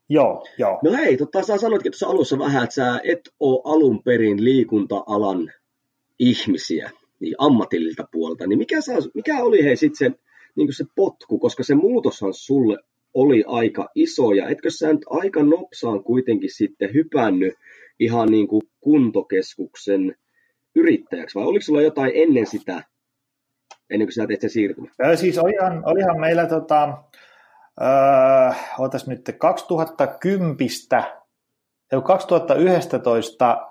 Joo, 0.09 0.47
joo. 0.57 0.79
No 0.83 0.91
hei, 0.91 1.17
totta, 1.17 1.43
sä 1.43 1.57
sanoitkin 1.57 1.91
tuossa 1.91 2.07
alussa 2.07 2.39
vähän, 2.39 2.63
että 2.63 2.73
sä 2.73 2.99
et 3.03 3.29
ole 3.39 3.61
alun 3.65 4.03
perin 4.03 4.43
liikunta-alan 4.43 5.51
ihmisiä 6.19 6.91
niin 7.19 7.35
ammatillilta 7.37 8.07
puolta, 8.11 8.47
niin 8.47 8.59
mikä, 8.59 8.81
saa, 8.81 8.97
mikä 9.13 9.37
oli 9.43 9.63
hei 9.63 9.75
sitten 9.75 9.97
se, 9.97 10.19
niin 10.55 10.73
se 10.73 10.85
potku, 10.95 11.39
koska 11.39 11.63
se 11.63 11.75
muutoshan 11.75 12.33
sulle 12.33 12.77
oli 13.13 13.43
aika 13.47 13.89
iso, 13.95 14.31
ja 14.31 14.49
etkö 14.49 14.69
sä 14.69 14.93
nyt 14.93 15.05
aika 15.09 15.43
nopsaan 15.43 16.03
kuitenkin 16.03 16.51
sitten 16.51 16.93
hypännyt 16.93 17.53
ihan 17.99 18.31
niin 18.31 18.47
kuin 18.47 18.61
kuntokeskuksen 18.79 20.15
yrittäjäksi, 20.75 21.35
vai 21.39 21.47
oliko 21.47 21.63
sulla 21.63 21.81
jotain 21.81 22.11
ennen 22.15 22.47
sitä, 22.47 22.83
ennen 23.89 24.07
kuin 24.07 24.13
sä 24.13 24.27
teet 24.27 24.41
sen 24.41 24.49
siirtymän? 24.49 24.91
Siis 25.15 25.37
olihan, 25.37 25.83
olihan 25.85 26.19
meillä 26.19 26.45
tota, 26.45 26.97
öö, 27.81 28.51
nyt 29.07 29.35
2010 29.37 30.57
2011 32.03 33.67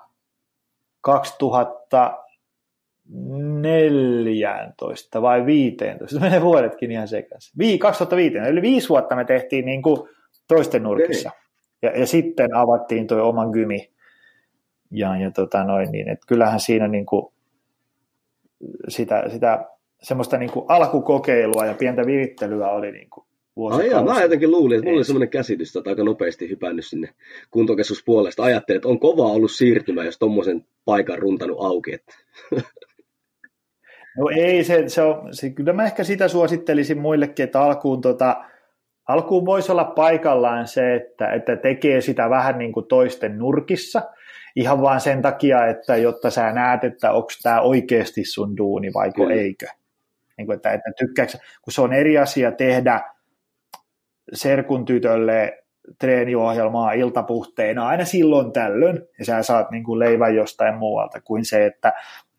2000 1.01 2.26
14 3.09 5.21
vai 5.21 5.45
15, 5.45 6.15
se 6.15 6.21
menee 6.25 6.41
vuodetkin 6.41 6.91
ihan 6.91 7.07
sekaisin. 7.07 7.79
2015, 7.79 8.49
eli 8.49 8.61
viisi 8.61 8.89
vuotta 8.89 9.15
me 9.15 9.25
tehtiin 9.25 9.65
niin 9.65 9.81
kuin 9.81 10.09
toisten 10.47 10.83
nurkissa. 10.83 11.31
Ja, 11.81 11.99
ja, 11.99 12.07
sitten 12.07 12.55
avattiin 12.55 13.07
tuo 13.07 13.29
oman 13.29 13.49
gymi. 13.49 13.89
Ja, 14.91 15.17
ja 15.17 15.31
tota 15.31 15.63
noin, 15.63 15.91
niin, 15.91 16.09
että 16.09 16.27
kyllähän 16.27 16.59
siinä 16.59 16.87
niin 16.87 17.05
kuin 17.05 17.33
sitä, 18.87 19.23
sitä 19.31 19.65
semmoista 20.01 20.37
niin 20.37 20.51
kuin 20.51 20.65
alkukokeilua 20.69 21.65
ja 21.65 21.73
pientä 21.73 22.05
virittelyä 22.05 22.69
oli 22.69 22.91
niin 22.91 23.09
kuin 23.09 23.27
Ai 23.71 23.89
jaa, 23.89 24.03
mä 24.03 24.21
jotenkin 24.21 24.51
luulin, 24.51 24.77
että 24.77 24.85
mulla 24.85 24.97
oli 24.97 25.05
semmoinen 25.05 25.29
käsitys, 25.29 25.75
että 25.75 25.89
aika 25.89 26.03
nopeasti 26.03 26.49
hypännyt 26.49 26.85
sinne 26.85 27.13
kuntokeskuspuolesta. 27.51 28.43
Ajattelin, 28.43 28.77
että 28.77 28.87
on 28.87 28.99
kova 28.99 29.23
ollut 29.23 29.51
siirtymä, 29.51 30.03
jos 30.03 30.17
tuommoisen 30.17 30.65
paikan 30.85 31.19
runtanut 31.19 31.57
auki. 31.59 31.93
Että. 31.93 32.15
No 34.17 34.29
ei, 34.35 34.63
se, 34.63 34.83
se 34.89 35.01
on, 35.01 35.33
se, 35.33 35.49
kyllä 35.49 35.73
mä 35.73 35.85
ehkä 35.85 36.03
sitä 36.03 36.27
suosittelisin 36.27 36.97
muillekin, 36.97 37.43
että 37.43 37.61
alkuun, 37.61 38.01
tota, 38.01 38.43
alkuun 39.07 39.45
voisi 39.45 39.71
olla 39.71 39.85
paikallaan 39.85 40.67
se, 40.67 40.95
että, 40.95 41.31
että 41.31 41.55
tekee 41.55 42.01
sitä 42.01 42.29
vähän 42.29 42.57
niin 42.57 42.73
kuin 42.73 42.87
toisten 42.87 43.37
nurkissa, 43.37 44.01
ihan 44.55 44.81
vaan 44.81 45.01
sen 45.01 45.21
takia, 45.21 45.67
että 45.67 45.97
jotta 45.97 46.29
sä 46.29 46.51
näet, 46.51 46.83
että 46.83 47.11
onko 47.11 47.29
tämä 47.43 47.61
oikeasti 47.61 48.25
sun 48.25 48.57
duuni 48.57 48.93
vai 48.93 49.11
eikö. 49.33 49.65
Niin 50.37 50.45
kuin, 50.45 50.55
että, 50.55 50.71
että 50.71 50.91
tykkääksä, 50.97 51.37
kun 51.61 51.73
se 51.73 51.81
on 51.81 51.93
eri 51.93 52.17
asia 52.17 52.51
tehdä 52.51 53.01
serkun 54.33 54.85
tytölle 54.85 55.63
treeniohjelmaa 55.99 56.91
iltapuhteena 56.91 57.87
aina 57.87 58.05
silloin 58.05 58.51
tällöin, 58.51 59.01
ja 59.19 59.25
sä 59.25 59.43
saat 59.43 59.71
niin 59.71 59.83
kuin 59.83 59.99
leivän 59.99 60.35
jostain 60.35 60.75
muualta, 60.75 61.21
kuin 61.21 61.45
se, 61.45 61.65
että 61.65 61.93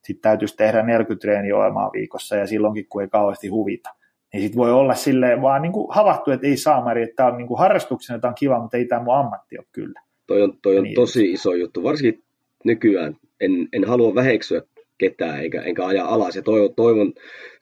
sitten 0.04 0.22
täytyisi 0.22 0.56
tehdä 0.56 0.82
40 0.82 1.20
treeniohjelmaa 1.20 1.90
viikossa 1.92 2.36
ja 2.36 2.46
silloinkin, 2.46 2.86
kun 2.88 3.02
ei 3.02 3.08
kauheasti 3.08 3.48
huvita. 3.48 3.90
Niin 4.32 4.42
sitten 4.42 4.58
voi 4.58 4.72
olla 4.72 4.94
silleen 4.94 5.42
vaan 5.42 5.62
niin 5.62 5.72
kuin 5.72 5.86
havaittu, 5.90 6.30
että 6.30 6.46
ei 6.46 6.56
saa 6.56 6.84
Mari, 6.84 7.02
että 7.02 7.16
tämä 7.16 7.28
on 7.28 7.38
niin 7.38 7.48
kuin 7.48 7.58
harrastuksena, 7.58 8.18
tämä 8.18 8.28
on 8.28 8.34
kiva, 8.34 8.60
mutta 8.60 8.76
ei 8.76 8.84
tämä 8.84 9.02
mun 9.02 9.14
ammatti 9.14 9.58
ole 9.58 9.66
kyllä. 9.72 10.00
Toi 10.26 10.42
on, 10.42 10.52
toi 10.62 10.78
on 10.78 10.84
niin. 10.84 10.94
tosi 10.94 11.32
iso 11.32 11.54
juttu, 11.54 11.82
varsinkin 11.82 12.24
nykyään. 12.64 13.16
En, 13.40 13.68
en 13.72 13.84
halua 13.84 14.14
väheksyä 14.14 14.62
ketään 14.98 15.40
eikä, 15.40 15.62
enkä 15.62 15.86
ajaa 15.86 16.14
alas 16.14 16.36
ja 16.36 16.42
toivon, 16.42 16.74
toivon 16.74 17.12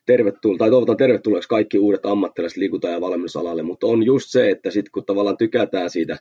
tervetuloa, 0.06 0.58
tai 0.58 0.70
toivotan 0.70 0.96
tervetulleeksi 0.96 1.48
kaikki 1.48 1.78
uudet 1.78 2.06
ammattilaiset 2.06 2.56
liikunta- 2.56 2.88
ja 2.88 3.00
valmennusalalle, 3.00 3.62
mutta 3.62 3.86
on 3.86 4.06
just 4.06 4.30
se, 4.30 4.50
että 4.50 4.70
sitten 4.70 4.92
kun 4.92 5.04
tavallaan 5.04 5.36
tykätään 5.36 5.90
siitä 5.90 6.16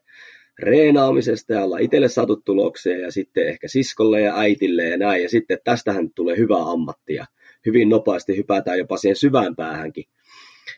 reenaamisesta 0.60 1.54
ja 1.54 1.64
ollaan 1.64 1.82
itselle 1.82 2.08
saatu 2.08 2.36
tuloksia 2.36 3.00
ja 3.00 3.12
sitten 3.12 3.48
ehkä 3.48 3.68
siskolle 3.68 4.22
ja 4.22 4.40
äitille 4.40 4.84
ja 4.84 4.98
näin. 4.98 5.24
Ja 5.24 5.30
sitten 5.30 5.58
tästähän 5.64 6.10
tulee 6.16 6.38
hyvä 6.38 6.58
ammatti 6.72 7.14
ja 7.14 7.26
hyvin 7.66 7.90
nopeasti 7.90 8.38
hypätään 8.38 8.78
jopa 8.78 8.98
siihen 8.98 9.16
syvään 9.16 9.56
päähänkin. 9.56 10.06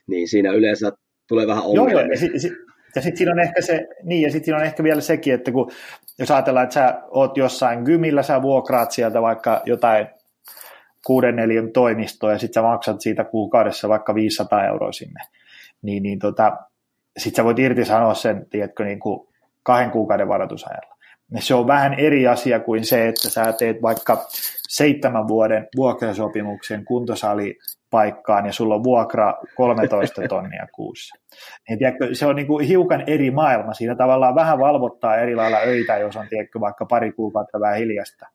Niin 0.08 0.28
siinä 0.28 0.52
yleensä 0.52 0.92
tulee 1.28 1.48
vähän 1.48 1.63
ongelmia. 1.63 1.92
Joo, 1.92 2.02
joo. 2.02 2.12
Ja 2.12 2.18
sitten 2.18 2.40
sit, 2.40 2.54
sit 3.00 3.18
siinä 3.18 3.32
on 3.32 3.40
ehkä 3.40 3.62
se, 3.62 3.88
niin, 4.04 4.22
ja 4.22 4.32
sitten 4.32 4.46
siinä 4.46 4.58
on 4.58 4.66
ehkä 4.66 4.84
vielä 4.84 5.02
sekin, 5.02 5.34
että 5.34 5.52
kun 5.52 5.72
jos 6.20 6.32
ajatellaan, 6.32 6.63
että 6.63 6.74
sä 6.74 7.02
oot 7.10 7.38
jossain 7.38 7.84
gymillä, 7.84 8.24
sä 8.24 8.42
vuokraat 8.42 8.92
sieltä 8.92 9.22
vaikka 9.22 9.62
jotain 9.66 10.08
kuuden 11.06 11.36
neljän 11.36 11.72
toimistoa 11.72 12.32
ja 12.32 12.38
sitten 12.38 12.54
sä 12.54 12.68
maksat 12.68 13.02
siitä 13.02 13.24
kuukaudessa 13.24 13.90
vaikka 13.90 14.16
500 14.16 14.66
euroa 14.66 14.92
sinne, 14.92 15.22
niin, 15.82 16.04
niin 16.04 16.20
tota, 16.20 16.58
sitten 17.18 17.36
sä 17.36 17.44
voit 17.44 17.60
irtisanoa 17.60 18.13
sen, 18.13 18.46
tiedätkö, 18.50 18.84
niin 18.84 19.00
kuin 19.00 19.28
kahden 19.67 19.91
kuukauden 19.91 20.27
varoitusajalla. 20.27 20.97
Ja 21.32 21.41
se 21.41 21.53
on 21.53 21.67
vähän 21.67 21.93
eri 21.93 22.27
asia 22.27 22.60
kuin 22.60 22.86
se, 22.86 23.08
että 23.08 23.30
sä 23.30 23.53
teet 23.53 23.82
vaikka 23.82 24.25
seitsemän 24.67 25.27
vuoden 25.27 25.67
vuokrasopimuksen 25.75 26.86
kuntosalipaikkaan 26.86 28.45
ja 28.45 28.53
sulla 28.53 28.75
on 28.75 28.84
vuokra 28.84 29.34
13 29.56 30.21
tonnia 30.30 30.67
kuussa. 30.75 31.15
Niin, 31.69 31.80
tiedätkö, 31.80 32.10
se 32.15 32.25
on 32.25 32.36
niin 32.36 32.47
kuin 32.47 32.67
hiukan 32.67 33.03
eri 33.08 33.32
maailma. 33.32 33.73
Siinä 33.73 33.95
tavallaan 33.95 34.36
vähän 34.36 34.60
valvottaa 34.60 35.17
eri 35.17 35.36
lailla 35.36 35.58
öitä, 35.58 35.97
jos 35.97 36.15
on 36.15 36.27
tiedätkö, 36.30 36.60
vaikka 36.60 36.86
pari 36.86 37.12
kuukautta 37.12 37.60
vähän 37.60 37.77
hiljasta. 37.77 38.25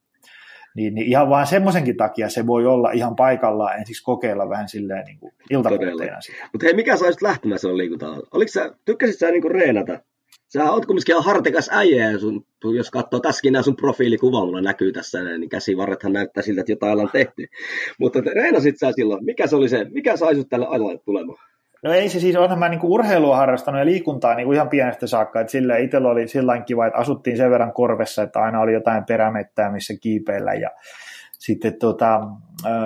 Niin, 0.77 0.95
niin 0.95 1.07
ihan 1.07 1.29
vaan 1.29 1.47
semmoisenkin 1.47 1.97
takia 1.97 2.29
se 2.29 2.47
voi 2.47 2.67
olla 2.67 2.91
ihan 2.91 3.17
paikallaan 3.17 3.79
ensiksi 3.79 4.05
kokeilla 4.05 4.49
vähän 4.49 4.69
silleen 4.69 5.05
niin 5.05 5.19
kuin 5.19 5.33
iltapuhteena 5.51 6.19
Mutta 6.53 6.67
hei, 6.67 6.75
mikä 6.75 6.97
saisit 6.97 7.23
lähtemään 7.23 7.59
silloin 7.59 7.79
liikuntaan? 7.79 8.23
Oliko 8.33 8.49
sä, 8.49 8.71
tykkäsit 8.85 9.19
sä 9.19 9.31
niin 9.31 9.43
kuin 9.43 9.53
reenata 9.53 9.99
Sä 10.53 10.73
oot 10.73 10.87
kumminkin 10.87 11.13
ihan 11.13 11.25
hartekas 11.25 11.71
äijä, 11.73 12.19
sun, 12.19 12.47
jos 12.77 12.91
katsoo 12.91 13.21
tässäkin 13.21 13.53
nämä 13.53 13.63
sun 13.63 13.77
profiilikuva, 13.77 14.45
mulla 14.45 14.61
näkyy 14.61 14.93
tässä, 14.93 15.23
niin 15.23 15.49
käsivarrethan 15.49 16.13
näyttää 16.13 16.43
siltä, 16.43 16.61
että 16.61 16.73
jotain 16.73 16.93
ollaan 16.93 17.11
tehty. 17.13 17.47
Mutta 17.99 18.21
reenasit 18.35 18.79
sä 18.79 18.93
silloin, 18.93 19.25
mikä 19.25 19.47
se 19.47 19.57
oli 19.57 19.69
se, 19.69 19.87
mikä 19.91 20.17
sai 20.17 20.35
sut 20.35 20.49
tälle 20.49 20.67
alalle 20.67 20.99
tulemaan? 20.99 21.39
No 21.83 21.93
ei 21.93 22.09
se 22.09 22.21
siis, 22.21 22.37
onhan 22.37 22.59
mä 22.59 22.69
niinku 22.69 22.95
urheilua 22.95 23.37
harrastanut 23.37 23.79
ja 23.79 23.85
liikuntaa 23.85 24.35
niinku 24.35 24.53
ihan 24.53 24.69
pienestä 24.69 25.07
saakka, 25.07 25.41
että 25.41 25.51
sille 25.51 25.81
itsellä 25.81 26.09
oli 26.09 26.29
sillä 26.29 26.61
kiva, 26.61 26.87
että 26.87 26.99
asuttiin 26.99 27.37
sen 27.37 27.51
verran 27.51 27.73
korvessa, 27.73 28.23
että 28.23 28.41
aina 28.41 28.61
oli 28.61 28.73
jotain 28.73 29.05
perämettää, 29.05 29.73
missä 29.73 29.95
kiipeillä 30.01 30.55
ja 30.55 30.71
sitten 31.39 31.79
tota, 31.79 32.21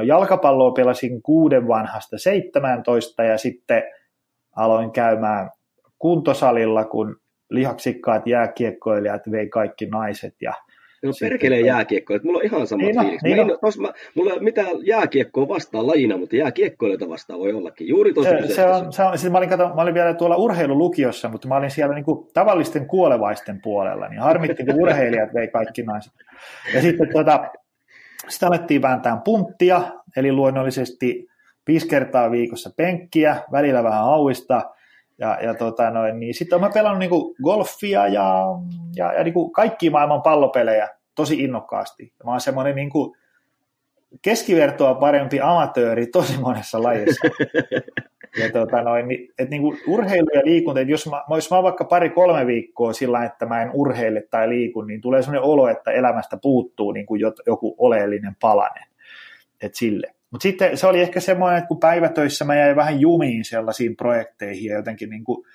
jalkapalloa 0.07 0.71
pelasin 0.71 1.23
kuuden 1.23 1.69
vanhasta 1.69 2.19
17 2.19 3.25
ja 3.25 3.39
sitten 3.39 3.83
aloin 4.57 4.91
käymään 4.91 5.51
kuntosalilla, 5.99 6.85
kun 6.85 7.17
lihaksikkaat 7.51 8.27
jääkiekkoilijat 8.27 9.31
vei 9.31 9.49
kaikki 9.49 9.87
naiset 9.87 10.35
ja 10.43 10.53
No 11.03 11.13
perkeleen 11.21 11.65
jääkiekkoilijat, 11.65 12.25
mulla 12.25 12.39
on 12.39 12.45
ihan 12.45 12.67
sama 12.67 12.83
niin 12.83 13.01
fiilis. 13.01 13.23
Niin 13.23 13.37
no. 13.37 13.59
mä, 13.83 13.93
mulla 14.15 14.31
ei 14.31 14.37
ole 14.37 14.45
mitään 14.45 14.87
jääkiekkoa 14.87 15.49
vastaan 15.49 15.87
lajina, 15.87 16.17
mutta 16.17 16.37
jääkiekkoilijoita 16.37 17.09
vastaan 17.09 17.41
voi 17.41 17.53
ollakin. 17.53 17.89
Juuri 17.89 18.13
se, 18.23 18.55
se 18.55 18.67
on, 18.67 18.93
se 18.93 19.03
on, 19.03 19.19
siis 19.19 19.33
mä, 19.33 19.39
olin, 19.39 19.49
kato, 19.49 19.69
mä 19.69 19.83
olin 19.83 19.95
vielä 19.95 20.15
tuolla 20.15 20.37
urheilulukiossa, 20.37 21.29
mutta 21.29 21.49
mä 21.49 21.57
olin 21.57 21.71
siellä 21.71 21.95
niin 21.95 22.05
kuin 22.05 22.29
tavallisten 22.35 22.87
kuolevaisten 22.87 23.61
puolella, 23.63 24.09
niin 24.09 24.21
harmitti, 24.21 24.65
kun 24.65 24.81
urheilijat 24.81 25.35
vei 25.35 25.49
kaikki 25.49 25.83
naiset. 25.83 26.13
Ja 26.75 26.81
sitten 26.81 27.09
tuota, 27.13 27.51
sitten 28.29 28.47
alettiin 28.47 28.83
vääntää 28.83 29.21
punttia, 29.25 29.83
eli 30.17 30.33
luonnollisesti 30.33 31.27
viisi 31.67 31.89
kertaa 31.89 32.31
viikossa 32.31 32.71
penkkiä, 32.77 33.37
välillä 33.53 33.85
vähän 33.85 34.03
auista, 34.03 34.71
ja, 35.19 35.39
ja 35.43 35.55
tota 35.55 35.91
noin, 35.91 36.21
niin 36.21 36.35
sitten 36.35 36.59
olen 36.59 36.73
pelannut 36.73 36.99
niin 36.99 37.11
kuin 37.11 37.35
golfia 37.43 38.09
ja, 38.09 38.45
ja, 38.97 39.13
ja 39.13 39.25
niin 39.25 39.35
kuin 39.35 39.53
kaikki 39.53 39.91
maailman 39.91 40.23
pallopelejä 40.23 40.89
tosi 41.15 41.45
innokkaasti. 41.45 42.13
Ja 42.19 42.25
mä 42.25 42.31
oon 42.31 42.41
semmoinen 42.41 42.77
niin 42.77 42.91
kuin 42.91 43.17
keskivertoa 44.23 44.95
parempi 44.95 45.41
amatööri 45.41 46.07
tosi 46.07 46.39
monessa 46.39 46.83
lajissa. 46.83 47.29
ja 48.43 48.53
tota 48.53 48.83
noin, 48.83 49.09
niin, 49.09 49.29
että 49.39 49.51
niin 49.51 49.63
kuin 49.63 49.79
urheilu 49.87 50.29
ja 50.35 50.41
liikunta, 50.45 50.81
että 50.81 50.91
jos 50.91 51.07
mä, 51.07 51.23
jos 51.35 51.51
mä 51.51 51.63
vaikka 51.63 51.85
pari-kolme 51.85 52.47
viikkoa 52.47 52.93
sillä 52.93 53.25
että 53.25 53.47
mä 53.47 53.63
en 53.63 53.71
urheile 53.73 54.23
tai 54.31 54.49
liikun, 54.49 54.87
niin 54.87 55.01
tulee 55.01 55.23
sellainen 55.23 55.51
olo, 55.51 55.69
että 55.69 55.91
elämästä 55.91 56.37
puuttuu 56.43 56.93
niin 56.93 57.07
kuin 57.07 57.21
joku 57.47 57.75
oleellinen 57.79 58.37
palanen. 58.41 58.85
että 59.63 59.79
sille. 59.79 60.16
Mutta 60.37 60.43
sitten 60.43 60.77
se 60.77 60.87
oli 60.87 61.01
ehkä 61.01 61.21
semmoinen, 61.21 61.59
että 61.59 61.69
kun 61.69 61.81
päivätöissä 61.81 62.45
mä 62.45 62.55
jäin 62.55 62.77
vähän 62.77 63.01
jumiin 63.01 63.45
sellaisiin 63.45 63.97
projekteihin 63.97 64.71
ja 64.71 64.77
jotenkin 64.77 65.11
niin 65.11 65.25
kuin 65.25 65.47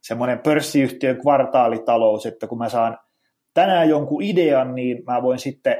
semmoinen 0.00 0.38
pörssiyhtiön 0.38 1.20
kvartaalitalous, 1.20 2.26
että 2.26 2.46
kun 2.46 2.58
mä 2.58 2.68
saan 2.68 2.98
tänään 3.54 3.88
jonkun 3.88 4.22
idean, 4.22 4.74
niin 4.74 5.02
mä 5.06 5.22
voin 5.22 5.38
sitten, 5.38 5.76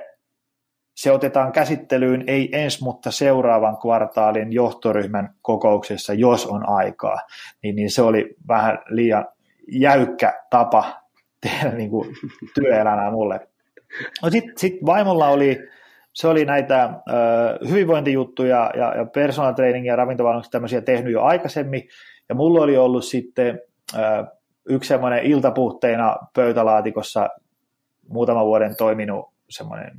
se 0.96 1.12
otetaan 1.12 1.52
käsittelyyn 1.52 2.24
ei 2.26 2.48
ensi, 2.52 2.84
mutta 2.84 3.10
seuraavan 3.10 3.76
kvartaalin 3.78 4.52
johtoryhmän 4.52 5.34
kokouksessa, 5.42 6.14
jos 6.14 6.46
on 6.46 6.68
aikaa, 6.68 7.18
niin, 7.62 7.76
niin 7.76 7.90
se 7.90 8.02
oli 8.02 8.36
vähän 8.48 8.78
liian 8.88 9.28
jäykkä 9.68 10.42
tapa 10.50 11.02
tehdä 11.40 11.70
niin 11.70 11.90
kuin 11.90 12.16
työelämää 12.54 13.10
mulle. 13.10 13.40
No 14.22 14.30
sitten 14.30 14.58
sit 14.58 14.74
vaimolla 14.86 15.28
oli, 15.28 15.58
se 16.12 16.28
oli 16.28 16.44
näitä 16.44 16.84
ö, 16.84 17.68
hyvinvointijuttuja 17.68 18.70
ja, 18.76 18.94
ja 18.96 19.04
personal 19.04 19.52
training 19.52 19.86
ja 19.86 19.96
ravintovalmennuksia 19.96 20.50
tämmöisiä 20.50 20.80
tehnyt 20.80 21.12
jo 21.12 21.22
aikaisemmin, 21.22 21.82
ja 22.28 22.34
mulla 22.34 22.62
oli 22.62 22.76
ollut 22.76 23.04
sitten 23.04 23.60
ö, 23.94 23.98
yksi 24.68 24.88
semmoinen 24.88 25.24
iltapuhteena 25.24 26.16
pöytälaatikossa 26.34 27.28
muutaman 28.08 28.46
vuoden 28.46 28.76
toiminut 28.76 29.26
semmoinen 29.50 29.90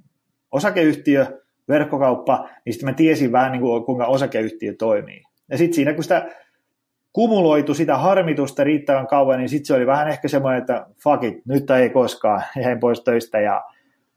osakeyhtiö, 0.52 1.26
verkkokauppa, 1.70 2.50
niin 2.66 2.74
sitten 2.74 2.90
mä 2.90 2.94
tiesin 2.94 3.32
vähän 3.32 3.52
niin 3.52 3.62
kuin, 3.62 3.84
kuinka 3.84 4.06
osakeyhtiö 4.06 4.74
toimii. 4.80 5.24
Ja 5.50 5.58
sitten 5.58 5.76
siinä, 5.76 5.94
kun 5.94 6.04
sitä 6.04 6.30
kumuloitu 7.14 7.74
sitä 7.74 7.98
harmitusta 7.98 8.64
riittävän 8.64 9.08
kauan, 9.08 9.40
niin 9.40 9.50
sitten 9.50 9.66
se 9.66 9.74
oli 9.74 9.88
vähän 9.88 10.08
ehkä 10.08 10.28
semmoinen, 10.28 10.60
että 10.60 10.86
fuck 11.04 11.24
it, 11.24 11.46
nyt 11.46 11.70
ei 11.70 11.90
koskaan, 11.90 12.44
jäin 12.64 12.80
pois 12.80 13.04
töistä 13.04 13.40
ja 13.40 13.64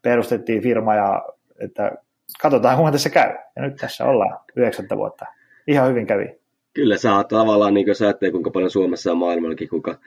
perustettiin 0.01 0.63
firma 0.63 0.95
ja 0.95 1.25
että 1.59 1.91
katsotaan 2.41 2.75
kuinka 2.77 2.91
tässä 2.91 3.09
käy. 3.09 3.35
Ja 3.55 3.61
nyt 3.61 3.75
tässä 3.75 4.05
ollaan 4.05 4.39
yhdeksättä 4.55 4.97
vuotta. 4.97 5.25
Ihan 5.67 5.89
hyvin 5.89 6.07
kävi. 6.07 6.39
Kyllä 6.73 6.95
oot 7.15 7.27
tavallaan, 7.27 7.73
niin 7.73 7.85
kuin 7.85 7.95
sä 7.95 8.05
ajattelee, 8.05 8.31
kuinka 8.31 8.51
paljon 8.51 8.71
Suomessa 8.71 9.11
on 9.11 9.17
maailmallakin, 9.17 9.69
kuinka, 9.69 9.99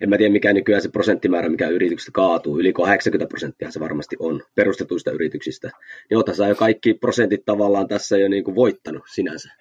en 0.00 0.08
mä 0.08 0.18
tiedä 0.18 0.32
mikä 0.32 0.52
nykyään 0.52 0.82
se 0.82 0.88
prosenttimäärä, 0.88 1.48
mikä 1.48 1.68
yrityksestä 1.68 2.12
kaatuu, 2.14 2.58
yli 2.60 2.72
80 2.72 3.28
prosenttia 3.28 3.70
se 3.70 3.80
varmasti 3.80 4.16
on 4.18 4.42
perustetuista 4.54 5.10
yrityksistä, 5.10 5.70
niin 6.10 6.16
oothan 6.16 6.36
sä 6.36 6.48
jo 6.48 6.54
kaikki 6.54 6.94
prosentit 6.94 7.44
tavallaan 7.44 7.88
tässä 7.88 8.18
jo 8.18 8.28
niin 8.28 8.44
kuin 8.44 8.54
voittanut 8.54 9.02
sinänsä. 9.12 9.52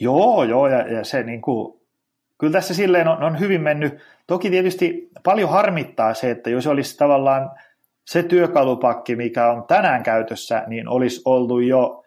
Joo, 0.00 0.44
joo, 0.44 0.68
ja, 0.68 0.92
ja 0.92 1.04
se 1.04 1.22
niin 1.22 1.40
kuin, 1.40 1.80
kyllä 2.38 2.52
tässä 2.52 2.74
silleen 2.74 3.08
on, 3.08 3.22
on 3.22 3.40
hyvin 3.40 3.60
mennyt. 3.60 3.94
Toki 4.26 4.50
tietysti 4.50 5.10
paljon 5.22 5.50
harmittaa 5.50 6.14
se, 6.14 6.30
että 6.30 6.50
jos 6.50 6.66
olisi 6.66 6.96
tavallaan 6.96 7.50
se 8.04 8.22
työkalupakki, 8.22 9.16
mikä 9.16 9.50
on 9.50 9.64
tänään 9.64 10.02
käytössä, 10.02 10.64
niin 10.66 10.88
olisi 10.88 11.22
ollut 11.24 11.64
jo 11.64 12.04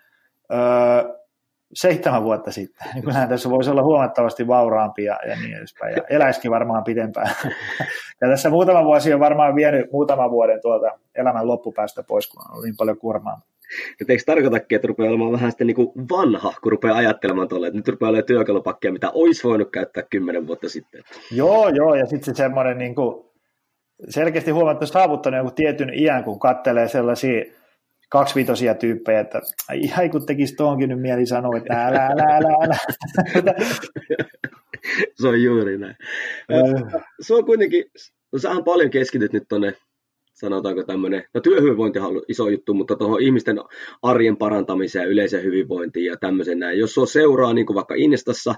öö, 0.51 1.15
seitsemän 1.73 2.23
vuotta 2.23 2.51
sitten. 2.51 2.87
Niin 2.93 3.03
kyllähän 3.05 3.29
tässä 3.29 3.49
voisi 3.49 3.69
olla 3.69 3.83
huomattavasti 3.83 4.47
vauraampi 4.47 5.03
ja, 5.03 5.19
ja 5.27 5.35
niin 5.35 5.57
edespäin. 5.57 5.95
Ja 5.95 6.03
eläisikin 6.09 6.51
varmaan 6.51 6.83
pidempään. 6.83 7.35
Ja 8.21 8.29
tässä 8.29 8.49
muutama 8.49 8.83
vuosi 8.83 9.13
on 9.13 9.19
varmaan 9.19 9.55
vienyt 9.55 9.91
muutaman 9.91 10.31
vuoden 10.31 10.61
tuolta 10.61 10.91
elämän 11.15 11.47
loppupäästä 11.47 12.03
pois, 12.03 12.27
kun 12.27 12.41
on 12.41 12.51
ollut 12.51 12.63
niin 12.63 12.77
paljon 12.77 12.97
kurmaa. 12.97 13.41
Ja 13.99 14.05
eikö 14.09 14.23
tarkoitakin, 14.25 14.75
että 14.75 14.87
rupeaa 14.87 15.09
olemaan 15.09 15.31
vähän 15.31 15.51
sitten 15.51 15.67
niin 15.67 15.75
kuin 15.75 15.91
vanha, 16.11 16.53
kun 16.63 16.71
rupeaa 16.71 16.97
ajattelemaan 16.97 17.47
tuolle, 17.47 17.67
että 17.67 17.77
nyt 17.77 17.87
rupeaa 17.87 18.09
olemaan 18.09 18.25
työkalupakkia, 18.25 18.91
mitä 18.91 19.11
olisi 19.13 19.47
voinut 19.47 19.71
käyttää 19.71 20.03
kymmenen 20.09 20.47
vuotta 20.47 20.69
sitten. 20.69 21.03
Joo, 21.31 21.69
joo, 21.69 21.95
ja 21.95 22.05
sitten 22.05 22.35
se 22.35 22.37
semmoinen 22.37 22.77
niin 22.77 22.95
kuin 22.95 23.25
selkeästi 24.09 24.51
huomattu 24.51 24.87
saavuttanut 24.87 25.37
joku 25.37 25.51
tietyn 25.51 25.93
iän, 25.93 26.23
kun 26.23 26.39
kattelee 26.39 26.87
sellaisia 26.87 27.45
kaksivitosia 28.09 28.75
tyyppejä, 28.75 29.19
että 29.19 29.41
ihan 29.73 30.09
kun 30.09 30.25
tekisi 30.25 30.55
tuonkin 30.55 30.89
nyt 30.89 31.01
mieli 31.01 31.25
sanoa, 31.25 31.57
että 31.57 31.87
älä, 31.87 32.05
älä, 32.05 32.23
älä, 32.23 32.55
älä. 32.63 32.77
se 35.21 35.27
on 35.27 35.43
juuri 35.43 35.77
näin. 35.77 35.95
se 37.21 37.33
on 37.33 37.45
kuitenkin, 37.45 37.85
no 38.31 38.39
sähän 38.39 38.63
paljon 38.63 38.89
keskityt 38.89 39.33
nyt 39.33 39.47
tuonne 39.49 39.73
sanotaanko 40.33 40.83
tämmöinen, 40.83 41.23
no 41.33 41.41
työhyvinvointi 41.41 41.99
on 41.99 42.21
iso 42.27 42.49
juttu, 42.49 42.73
mutta 42.73 42.95
tuohon 42.95 43.21
ihmisten 43.21 43.57
arjen 44.01 44.37
parantamiseen 44.37 45.03
ja 45.03 45.09
yleiseen 45.09 45.43
hyvinvointiin 45.43 46.05
ja 46.05 46.17
tämmöisen 46.17 46.59
näin. 46.59 46.79
Jos 46.79 46.97
on 46.97 47.07
seuraa 47.07 47.53
niin 47.53 47.65
kuin 47.65 47.75
vaikka 47.75 47.95
Instassa, 47.97 48.55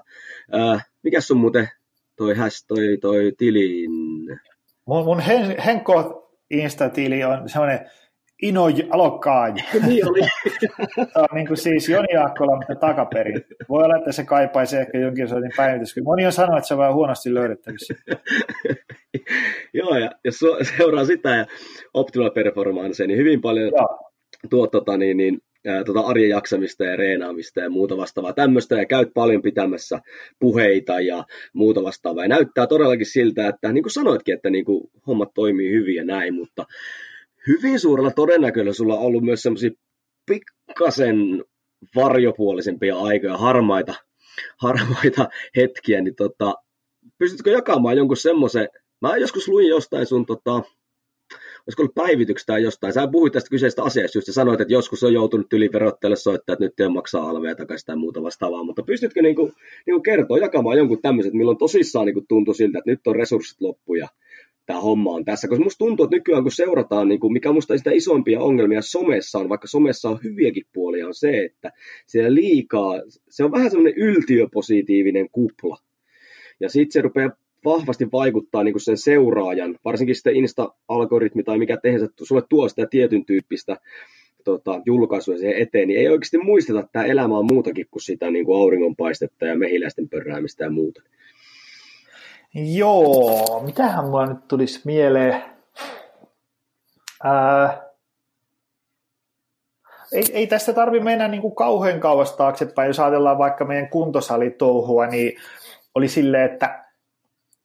ää, 0.51 0.81
mikä 1.03 1.19
on 1.31 1.37
muuten 1.37 1.69
toi 2.15 2.35
hash, 2.35 2.65
toi, 2.67 2.97
toi 3.01 3.33
tilin? 3.37 3.91
Mun, 4.87 5.05
mun 5.05 5.19
Hen, 5.19 5.59
Henko 5.65 6.23
Insta-tili 6.51 7.23
on 7.23 7.49
semmoinen 7.49 7.79
Ino 8.41 8.63
Alokkaaj. 8.89 9.53
niin 9.87 10.09
oli. 10.09 10.19
Tämä 11.13 11.25
on 11.31 11.35
niin 11.35 11.47
kuin 11.47 11.57
siis 11.57 11.89
Joni 11.89 12.13
Jaakkola, 12.13 12.55
mutta 12.55 12.75
takaperin. 12.75 13.41
Voi 13.69 13.83
olla, 13.83 13.97
että 13.97 14.11
se 14.11 14.23
kaipaisi 14.23 14.77
ehkä 14.77 14.97
jonkin 14.97 15.27
sortin 15.27 15.51
päivitys. 15.57 15.95
Moni 16.03 16.25
on 16.25 16.31
sanonut, 16.31 16.57
että 16.57 16.67
se 16.67 16.73
on 16.73 16.77
vähän 16.77 16.93
huonosti 16.93 17.33
löydettävissä. 17.33 17.93
Joo, 19.73 19.97
ja 19.97 20.11
jos 20.23 20.35
seuraa 20.77 21.05
sitä 21.05 21.29
ja 21.29 21.45
Optimal 21.93 22.29
Performance, 22.29 23.07
niin 23.07 23.19
hyvin 23.19 23.41
paljon 23.41 23.71
Joo. 23.77 24.11
tuo 24.49 24.67
tota, 24.67 24.97
niin, 24.97 25.17
niin, 25.17 25.39
ää, 25.67 25.83
tota 25.83 25.99
arjen 25.99 26.29
jaksamista 26.29 26.83
ja 26.83 26.95
reenaamista 26.95 27.59
ja 27.59 27.69
muuta 27.69 27.97
vastaavaa 27.97 28.33
tämmöistä, 28.33 28.75
ja 28.75 28.85
käyt 28.85 29.09
paljon 29.13 29.41
pitämässä 29.41 29.99
puheita 30.39 30.99
ja 30.99 31.23
muuta 31.53 31.83
vastaavaa. 31.83 32.23
Ja 32.23 32.29
näyttää 32.29 32.67
todellakin 32.67 33.05
siltä, 33.05 33.47
että 33.47 33.71
niin 33.71 33.83
kuin 33.83 33.93
sanoitkin, 33.93 34.35
että 34.35 34.49
niin 34.49 34.65
kuin 34.65 34.89
hommat 35.07 35.29
toimii 35.33 35.71
hyvin 35.71 35.95
ja 35.95 36.05
näin, 36.05 36.33
mutta 36.33 36.65
hyvin 37.47 37.79
suurella 37.79 38.11
todennäköisyydellä 38.11 38.99
on 38.99 39.05
ollut 39.05 39.23
myös 39.23 39.41
semmoisia 39.41 39.71
pikkasen 40.25 41.43
varjopuolisempia 41.95 42.97
aikoja, 42.97 43.37
harmaita, 43.37 43.93
harmaita 44.57 45.29
hetkiä, 45.55 46.01
niin 46.01 46.15
tota, 46.15 46.53
pystytkö 47.17 47.51
jakamaan 47.51 47.97
jonkun 47.97 48.17
semmoisen, 48.17 48.69
mä 49.01 49.17
joskus 49.17 49.47
luin 49.47 49.67
jostain 49.67 50.05
sun 50.05 50.25
tota, 50.25 50.61
olisiko 51.67 51.81
ollut 51.83 51.95
päivityksestä 51.95 52.53
tai 52.53 52.63
jostain. 52.63 52.93
Sä 52.93 53.07
puhuit 53.11 53.33
tästä 53.33 53.49
kyseisestä 53.49 53.83
asiasta 53.83 54.17
just 54.17 54.27
sanoit, 54.31 54.61
että 54.61 54.73
joskus 54.73 55.03
on 55.03 55.13
joutunut 55.13 55.53
yliverotteelle 55.53 56.15
soittaa, 56.15 56.53
että 56.53 56.65
nyt 56.65 56.79
ei 56.79 56.89
maksaa 56.89 57.29
alveja 57.29 57.55
takaisin 57.55 57.85
tai 57.85 57.95
muuta 57.95 58.23
vastaavaa, 58.23 58.63
mutta 58.63 58.83
pystytkö 58.83 59.21
niinku, 59.21 59.51
niinku 59.85 60.01
kertoa, 60.01 60.37
jakamaan 60.37 60.77
jonkun 60.77 61.01
tämmöisen, 61.01 61.37
milloin 61.37 61.57
tosissaan 61.57 62.05
niinku 62.05 62.25
tuntui 62.27 62.55
siltä, 62.55 62.79
että 62.79 62.91
nyt 62.91 63.07
on 63.07 63.15
resurssit 63.15 63.61
loppu 63.61 63.95
ja 63.95 64.07
tämä 64.65 64.81
homma 64.81 65.11
on 65.11 65.25
tässä. 65.25 65.47
Koska 65.47 65.63
musta 65.63 65.77
tuntuu, 65.77 66.03
että 66.03 66.15
nykyään 66.15 66.43
kun 66.43 66.51
seurataan, 66.51 67.07
niin 67.07 67.19
kuin 67.19 67.33
mikä 67.33 67.51
musta 67.51 67.77
sitä 67.77 67.91
isompia 67.91 68.41
ongelmia 68.41 68.81
somessa 68.81 69.39
on, 69.39 69.49
vaikka 69.49 69.67
somessa 69.67 70.09
on 70.09 70.19
hyviäkin 70.23 70.65
puolia, 70.73 71.07
on 71.07 71.15
se, 71.15 71.45
että 71.45 71.71
siellä 72.07 72.33
liikaa, 72.33 72.93
se 73.29 73.43
on 73.43 73.51
vähän 73.51 73.71
semmoinen 73.71 73.97
yltiöpositiivinen 73.97 75.29
kupla. 75.31 75.77
Ja 76.59 76.69
sitten 76.69 76.91
se 76.91 77.01
rupeaa 77.01 77.31
vahvasti 77.65 78.11
vaikuttaa 78.11 78.63
niin 78.63 78.73
kuin 78.73 78.81
sen 78.81 78.97
seuraajan, 78.97 79.77
varsinkin 79.85 80.15
sitten 80.15 80.35
Insta-algoritmi 80.35 81.43
tai 81.43 81.57
mikä 81.57 81.77
tehdään, 81.77 82.09
sulle 82.23 82.43
tuo 82.49 82.69
sitä 82.69 82.87
tietyn 82.89 83.25
tyyppistä 83.25 83.77
tota, 84.43 84.81
julkaisuja 84.85 85.37
siihen 85.37 85.61
eteen, 85.61 85.87
niin 85.87 85.99
ei 85.99 86.09
oikeasti 86.09 86.37
muisteta, 86.37 86.79
että 86.79 86.91
tämä 86.91 87.05
elämä 87.05 87.37
on 87.37 87.47
muutakin 87.51 87.85
kuin 87.91 88.01
sitä 88.01 88.31
niin 88.31 88.45
kuin 88.45 88.61
auringonpaistetta 88.61 89.45
ja 89.45 89.57
mehiläisten 89.57 90.09
pörräämistä 90.09 90.63
ja 90.63 90.69
muuta. 90.69 91.01
Joo, 92.75 93.63
mitähän 93.65 94.05
mulla 94.05 94.25
nyt 94.25 94.47
tulisi 94.47 94.81
mieleen? 94.85 95.41
Ää, 97.23 97.87
ei, 100.13 100.23
ei 100.33 100.47
tästä 100.47 100.73
tarvi 100.73 100.99
mennä 100.99 101.27
niin 101.27 101.41
kuin 101.41 101.55
kauhean 101.55 101.99
kauas 101.99 102.35
taaksepäin. 102.35 102.87
Jos 102.87 102.99
ajatellaan 102.99 103.37
vaikka 103.37 103.65
meidän 103.65 103.89
kuntosalituohua, 103.89 105.07
niin 105.07 105.37
oli 105.95 106.07
silleen, 106.07 106.51
että, 106.51 106.86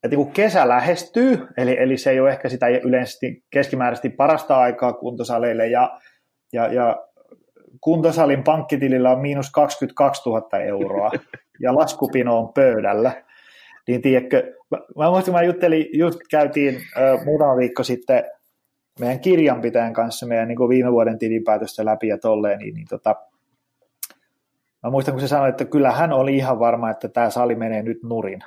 että 0.02 0.16
kun 0.16 0.32
kesä 0.32 0.68
lähestyy, 0.68 1.46
eli, 1.56 1.76
eli 1.78 1.96
se 1.96 2.10
ei 2.10 2.20
ole 2.20 2.30
ehkä 2.30 2.48
sitä 2.48 2.68
yleensä 2.68 3.18
keskimääräisesti 3.50 4.08
parasta 4.08 4.56
aikaa 4.56 4.92
kuntosaleille, 4.92 5.66
ja, 5.66 6.00
ja, 6.52 6.72
ja 6.72 6.96
kuntosalin 7.80 8.44
pankkitilillä 8.44 9.10
on 9.10 9.20
miinus 9.20 9.50
22 9.50 10.28
000 10.28 10.58
euroa, 10.58 11.10
ja 11.60 11.74
laskupino 11.74 12.38
on 12.38 12.52
pöydällä, 12.52 13.22
niin 13.88 14.02
tiedätkö, 14.02 14.54
mä, 14.70 14.78
mä 14.98 15.10
muistin, 15.10 15.34
mä 15.34 15.42
juttelin, 15.42 15.86
just 15.92 16.18
käytiin 16.30 16.80
muutama 17.24 17.56
viikko 17.56 17.82
sitten 17.82 18.24
meidän 19.00 19.20
kirjanpitäjän 19.20 19.92
kanssa 19.92 20.26
meidän 20.26 20.48
niin 20.48 20.68
viime 20.68 20.92
vuoden 20.92 21.18
tilinpäätöstä 21.18 21.84
läpi 21.84 22.08
ja 22.08 22.18
tolleen, 22.18 22.58
niin, 22.58 22.74
niin 22.74 22.86
tota, 22.90 23.16
Mä 24.82 24.90
muistan, 24.90 25.14
kun 25.14 25.20
se 25.20 25.28
sanoi, 25.28 25.48
että 25.48 25.64
kyllä 25.64 25.92
hän 25.92 26.12
oli 26.12 26.36
ihan 26.36 26.58
varma, 26.58 26.90
että 26.90 27.08
tämä 27.08 27.30
sali 27.30 27.54
menee 27.54 27.82
nyt 27.82 28.02
nurin. 28.02 28.40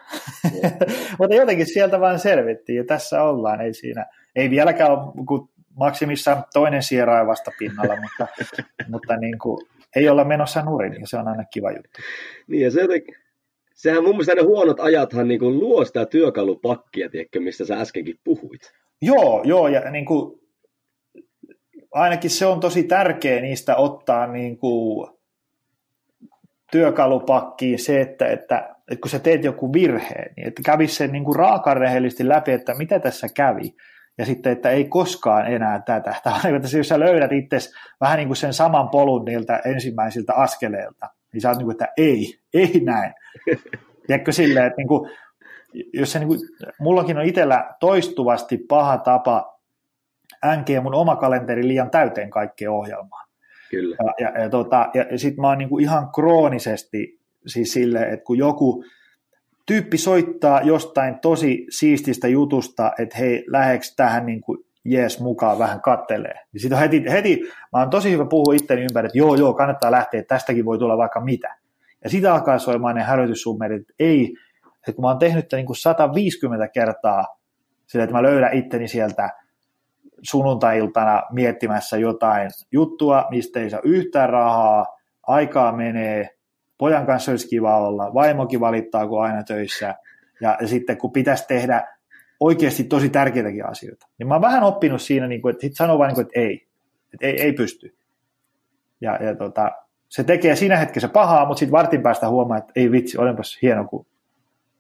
Mutta 1.20 1.36
jotenkin 1.36 1.74
sieltä 1.74 2.00
vaan 2.00 2.20
selvittiin, 2.20 2.78
ja 2.78 2.84
tässä 2.84 3.24
ollaan. 3.24 3.62
Ei, 3.62 3.74
siinä, 3.74 4.06
ei 4.36 4.50
vieläkään 4.50 4.92
ole 4.92 5.26
kuin 5.28 5.50
maksimissa 5.76 6.38
toinen 6.54 6.84
sierain 6.84 7.28
vasta 7.28 7.52
pinnalla, 7.60 7.96
mutta, 7.96 8.28
mutta 8.92 9.18
niin 9.18 9.40
kuin, 9.40 9.68
ei 9.96 10.10
olla 10.10 10.24
menossa 10.24 10.62
nurin, 10.62 10.94
ja 10.94 11.08
se 11.08 11.18
on 11.18 11.28
aina 11.28 11.44
kiva 11.54 11.72
juttu. 11.72 12.00
Niin, 12.48 12.64
ja 12.64 12.72
se 12.72 12.82
jotenkin, 12.82 13.16
sehän 13.74 14.04
mun 14.04 14.12
mielestä 14.12 14.36
ne 14.36 14.42
huonot 14.42 14.80
ajathan 14.80 15.28
niin 15.28 15.40
kuin 15.40 15.60
luo 15.60 15.86
sitä 15.86 16.06
työkalupakkia, 16.06 17.10
tiedätkö, 17.10 17.40
mistä 17.40 17.66
sä 17.66 17.80
äskenkin 17.80 18.20
puhuit. 18.24 18.74
Joo, 19.02 19.42
joo, 19.44 19.68
ja 19.68 19.92
niin 19.92 20.06
kuin, 20.06 20.40
ainakin 21.92 22.30
se 22.30 22.46
on 22.46 22.60
tosi 22.60 22.84
tärkeä 22.84 23.42
niistä 23.42 23.76
ottaa 23.76 24.28
niin 24.28 24.58
kuin, 24.58 25.15
työkalupakkiin 26.76 27.80
se, 27.80 28.02
että, 28.02 28.28
että, 28.28 28.76
että 28.92 29.02
kun 29.02 29.10
sä 29.10 29.20
teet 29.20 29.44
joku 29.44 29.74
virheen, 29.74 30.34
niin 30.38 30.48
että 30.48 30.62
kävisi 30.66 30.96
sen 30.96 31.12
niin 31.12 31.24
kuin 31.24 31.36
raakarehellisesti 31.36 32.28
läpi, 32.28 32.52
että 32.52 32.74
mitä 32.78 33.00
tässä 33.00 33.28
kävi, 33.36 33.76
ja 34.18 34.26
sitten, 34.26 34.52
että 34.52 34.70
ei 34.70 34.86
koskaan 34.86 35.48
enää 35.48 35.80
tätä. 35.80 36.16
Tämä 36.24 36.40
on, 36.46 36.56
että 36.56 36.78
jos 36.78 36.88
sä 36.88 37.00
löydät 37.00 37.32
itse 37.32 37.58
vähän 38.02 38.18
niin 38.18 38.28
kuin 38.28 38.38
sen 38.38 38.54
saman 38.54 38.90
polun 38.90 39.26
niiltä 39.26 39.62
ensimmäisiltä 39.66 40.34
askeleilta, 40.34 41.10
niin 41.34 41.42
sä 41.42 41.50
oot 41.50 41.58
niin 41.58 41.66
kuin, 41.66 41.74
että 41.74 41.88
ei, 41.98 42.40
ei 42.54 42.80
näin. 42.80 43.14
Tiedätkö 44.08 44.32
silleen, 44.32 44.66
että 44.66 44.78
niin 44.78 44.88
kuin, 44.88 45.12
jos 45.94 46.12
se 46.12 46.20
niin 46.20 46.28
kuin, 46.28 46.40
mullakin 46.80 47.18
on 47.18 47.26
itsellä 47.26 47.76
toistuvasti 47.80 48.58
paha 48.58 48.98
tapa 48.98 49.60
änkeä 50.44 50.82
mun 50.82 50.96
oma 50.96 51.16
kalenteri 51.16 51.68
liian 51.68 51.90
täyteen 51.90 52.30
kaikkea 52.30 52.72
ohjelmaa. 52.72 53.25
Kyllä. 53.70 53.96
Ja, 54.00 54.14
ja, 54.20 54.42
ja, 54.42 54.50
tota, 54.50 54.90
ja 54.94 55.18
sitten 55.18 55.42
mä 55.42 55.48
oon 55.48 55.58
niin 55.58 55.70
kuin 55.70 55.84
ihan 55.84 56.10
kroonisesti 56.16 57.20
siis 57.48 57.74
sille, 57.74 58.04
että 58.04 58.26
kun 58.26 58.38
joku 58.38 58.84
tyyppi 59.66 59.98
soittaa 59.98 60.62
jostain 60.62 61.20
tosi 61.20 61.66
siististä 61.70 62.28
jutusta, 62.28 62.92
että 63.00 63.18
hei, 63.18 63.44
läheks 63.48 63.96
tähän 63.96 64.26
niin 64.26 64.42
kuin 64.42 64.66
jees 64.86 65.20
mukaan 65.20 65.60
vähän 65.60 65.82
kattelee. 65.82 66.40
Niin 66.54 66.62
sitten 66.62 66.80
heti, 66.80 67.04
heti, 67.10 67.42
mä 67.74 67.80
oon 67.80 67.90
tosi 67.90 68.12
hyvä 68.12 68.26
puhua 68.26 68.54
itteni 68.54 68.82
ympäri, 68.82 69.06
että 69.06 69.18
joo, 69.18 69.36
joo, 69.36 69.54
kannattaa 69.54 69.92
lähteä, 69.92 70.24
tästäkin 70.24 70.66
voi 70.66 70.78
tulla 70.78 70.98
vaikka 70.98 71.22
mitä. 71.22 71.56
Ja 72.04 72.10
sitä 72.10 72.34
alkaa 72.34 72.60
soimaan 72.60 72.96
ne 72.96 73.04
hälytyssummerit, 73.04 73.82
että 73.82 73.94
ei, 74.00 74.34
että 74.76 74.94
kun 74.96 75.02
mä 75.02 75.08
oon 75.08 75.20
tehnyt 75.20 75.46
niin 75.52 75.66
kuin 75.66 75.78
150 75.78 76.68
kertaa 76.68 77.26
sillä, 77.86 78.04
että 78.04 78.16
mä 78.16 78.24
löydän 78.24 78.54
itteni 78.54 78.88
sieltä 78.88 79.30
sunnuntai-iltana 80.30 81.24
miettimässä 81.32 81.98
jotain 81.98 82.50
juttua, 82.72 83.26
mistä 83.30 83.60
ei 83.60 83.70
saa 83.70 83.80
yhtään 83.84 84.30
rahaa, 84.30 84.86
aikaa 85.28 85.72
menee, 85.72 86.30
pojan 86.78 87.06
kanssa 87.06 87.32
olisi 87.32 87.48
kiva 87.48 87.78
olla, 87.78 88.14
vaimokin 88.14 88.60
valittaa 88.60 89.08
kun 89.08 89.24
aina 89.24 89.44
töissä, 89.44 89.96
ja, 90.42 90.58
ja 90.62 90.68
sitten 90.68 90.98
kun 90.98 91.12
pitäisi 91.12 91.48
tehdä 91.48 91.88
oikeasti 92.40 92.84
tosi 92.84 93.10
tärkeitäkin 93.10 93.66
asioita, 93.66 94.08
niin 94.18 94.28
mä 94.28 94.36
oon 94.36 94.42
vähän 94.42 94.64
oppinut 94.64 95.02
siinä, 95.02 95.28
niin 95.28 95.42
kuin, 95.42 95.52
että 95.54 95.62
sit 95.62 95.76
sanoo 95.76 96.00
vain, 96.00 96.14
niin 96.14 96.22
että 96.22 96.40
ei, 96.40 96.68
että 97.14 97.26
ei, 97.26 97.42
ei 97.42 97.54
pysty. 97.54 97.96
Ja, 99.02 99.24
ja 99.24 99.36
tota, 99.36 99.72
se 100.10 100.24
tekee 100.24 100.56
siinä 100.56 100.78
hetkessä 100.78 101.08
pahaa, 101.08 101.46
mutta 101.46 101.60
sitten 101.60 101.72
vartin 101.72 102.02
päästä 102.02 102.30
huomaa, 102.30 102.58
että 102.58 102.72
ei 102.76 102.92
vitsi, 102.92 103.18
olenpas 103.18 103.60
hieno, 103.62 103.86
kun 103.86 104.06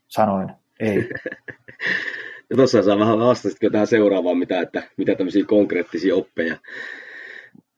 sanoin 0.08 0.49
ei. 0.79 1.10
ja 2.49 2.55
tuossa 2.55 2.84
saa 2.84 2.99
vähän 2.99 3.19
vastasitko 3.19 3.69
tähän 3.69 3.88
seuraavaan, 3.88 4.38
mitä, 4.38 4.62
että, 4.62 4.84
mitä 4.97 5.15
tämmöisiä 5.15 5.45
konkreettisia 5.45 6.15
oppeja 6.15 6.58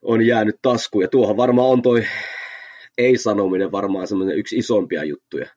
on 0.01 0.25
jäänyt 0.25 0.56
taskuun. 0.62 1.03
Ja 1.03 1.08
tuohon 1.08 1.38
varmaan 1.38 1.69
on 1.69 1.82
toi 1.82 2.06
ei-sanominen 2.97 3.71
varmaan 3.71 4.08
semmoinen 4.08 4.38
yksi 4.38 4.58
isompia 4.58 5.03
juttuja. 5.03 5.47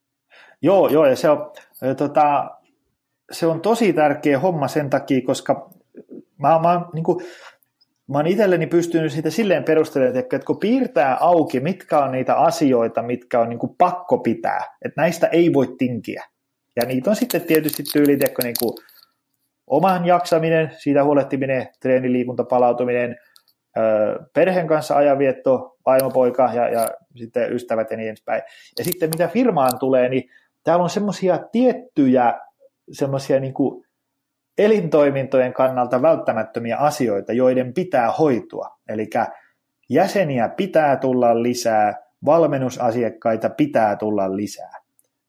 Joo, 0.63 0.89
joo, 0.89 1.07
ja 1.07 1.17
se 1.17 1.31
on, 1.31 1.53
tota, 1.97 2.51
se 3.33 3.47
on 3.47 3.61
tosi 3.61 3.93
tärkeä 3.93 4.39
homma 4.39 4.69
sen 4.69 4.91
takia, 4.91 5.21
koska 5.27 5.71
mä, 6.39 6.59
mä, 6.59 6.81
niin 6.93 7.05
kuin, 7.05 7.25
mä 8.09 8.19
oon 8.19 8.27
itselleni 8.27 8.67
pystynyt 8.67 9.13
sitä 9.13 9.31
silleen 9.31 9.65
perustelemaan, 9.65 10.19
että 10.19 10.39
kun 10.39 10.59
piirtää 10.59 11.17
auki, 11.21 11.61
mitkä 11.61 11.99
on 11.99 12.13
niitä 12.13 12.35
asioita, 12.35 13.03
mitkä 13.03 13.41
on 13.41 13.49
niin 13.49 13.59
kuin 13.59 13.75
pakko 13.79 14.19
pitää, 14.19 14.65
että 14.85 15.01
näistä 15.01 15.27
ei 15.27 15.53
voi 15.53 15.75
tinkiä. 15.79 16.25
Ja 16.77 16.87
niitä 16.87 17.11
on 17.11 17.17
sitten 17.17 17.41
tietysti 17.41 17.83
tyyli, 17.93 18.17
niin 18.17 18.55
kuin 18.61 18.75
oman 19.71 20.07
jaksaminen, 20.07 20.71
siitä 20.79 21.05
huolehtiminen, 21.05 21.69
treeniliikunta, 21.81 22.45
palautuminen, 22.45 23.17
perheen 24.35 24.67
kanssa 24.67 24.97
ajanvietto, 24.97 25.77
vaimopoika 25.87 26.51
ja, 26.55 26.69
ja 26.69 26.91
sitten 27.17 27.53
ystävät 27.53 27.91
ja 27.91 27.97
niin 27.97 28.09
edespäin. 28.09 28.43
Ja 28.79 28.85
sitten 28.85 29.11
mitä 29.11 29.29
firmaan 29.29 29.79
tulee, 29.79 30.09
niin 30.09 30.31
täällä 30.65 30.83
on 30.83 30.91
semmoisia 30.91 31.39
tiettyjä 31.53 32.41
semmoisia 32.93 33.41
niin 33.41 33.55
elintoimintojen 34.59 35.53
kannalta 35.53 36.03
välttämättömiä 36.03 36.77
asioita, 36.77 37.33
joiden 37.33 37.75
pitää 37.75 38.11
hoitua. 38.11 38.69
Eli 38.89 39.11
jäseniä 39.89 40.49
pitää 40.49 40.97
tulla 40.97 41.43
lisää, 41.43 41.95
valmennusasiakkaita 42.25 43.51
pitää 43.51 43.97
tulla 43.97 44.37
lisää. 44.37 44.80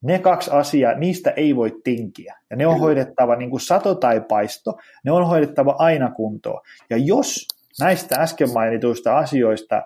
Ne 0.02 0.20
kaksi 0.20 0.52
asiaa, 0.52 0.94
niistä 0.94 1.32
ei 1.32 1.56
voi 1.56 1.80
tinkiä. 1.84 2.38
Ja 2.50 2.56
ne 2.56 2.68
on 2.68 2.80
hoidettava 2.80 3.36
niin 3.36 3.50
kuin 3.50 3.62
sato 3.62 3.96
tai 3.96 4.22
paisto, 4.30 4.78
ne 5.06 5.12
on 5.12 5.28
hoidettava 5.28 5.76
aina 5.78 6.12
kuntoon. 6.12 6.62
Ja 6.90 6.98
jos 6.98 7.48
näistä 7.80 8.16
äsken 8.16 8.54
mainituista 8.54 9.18
asioista 9.18 9.82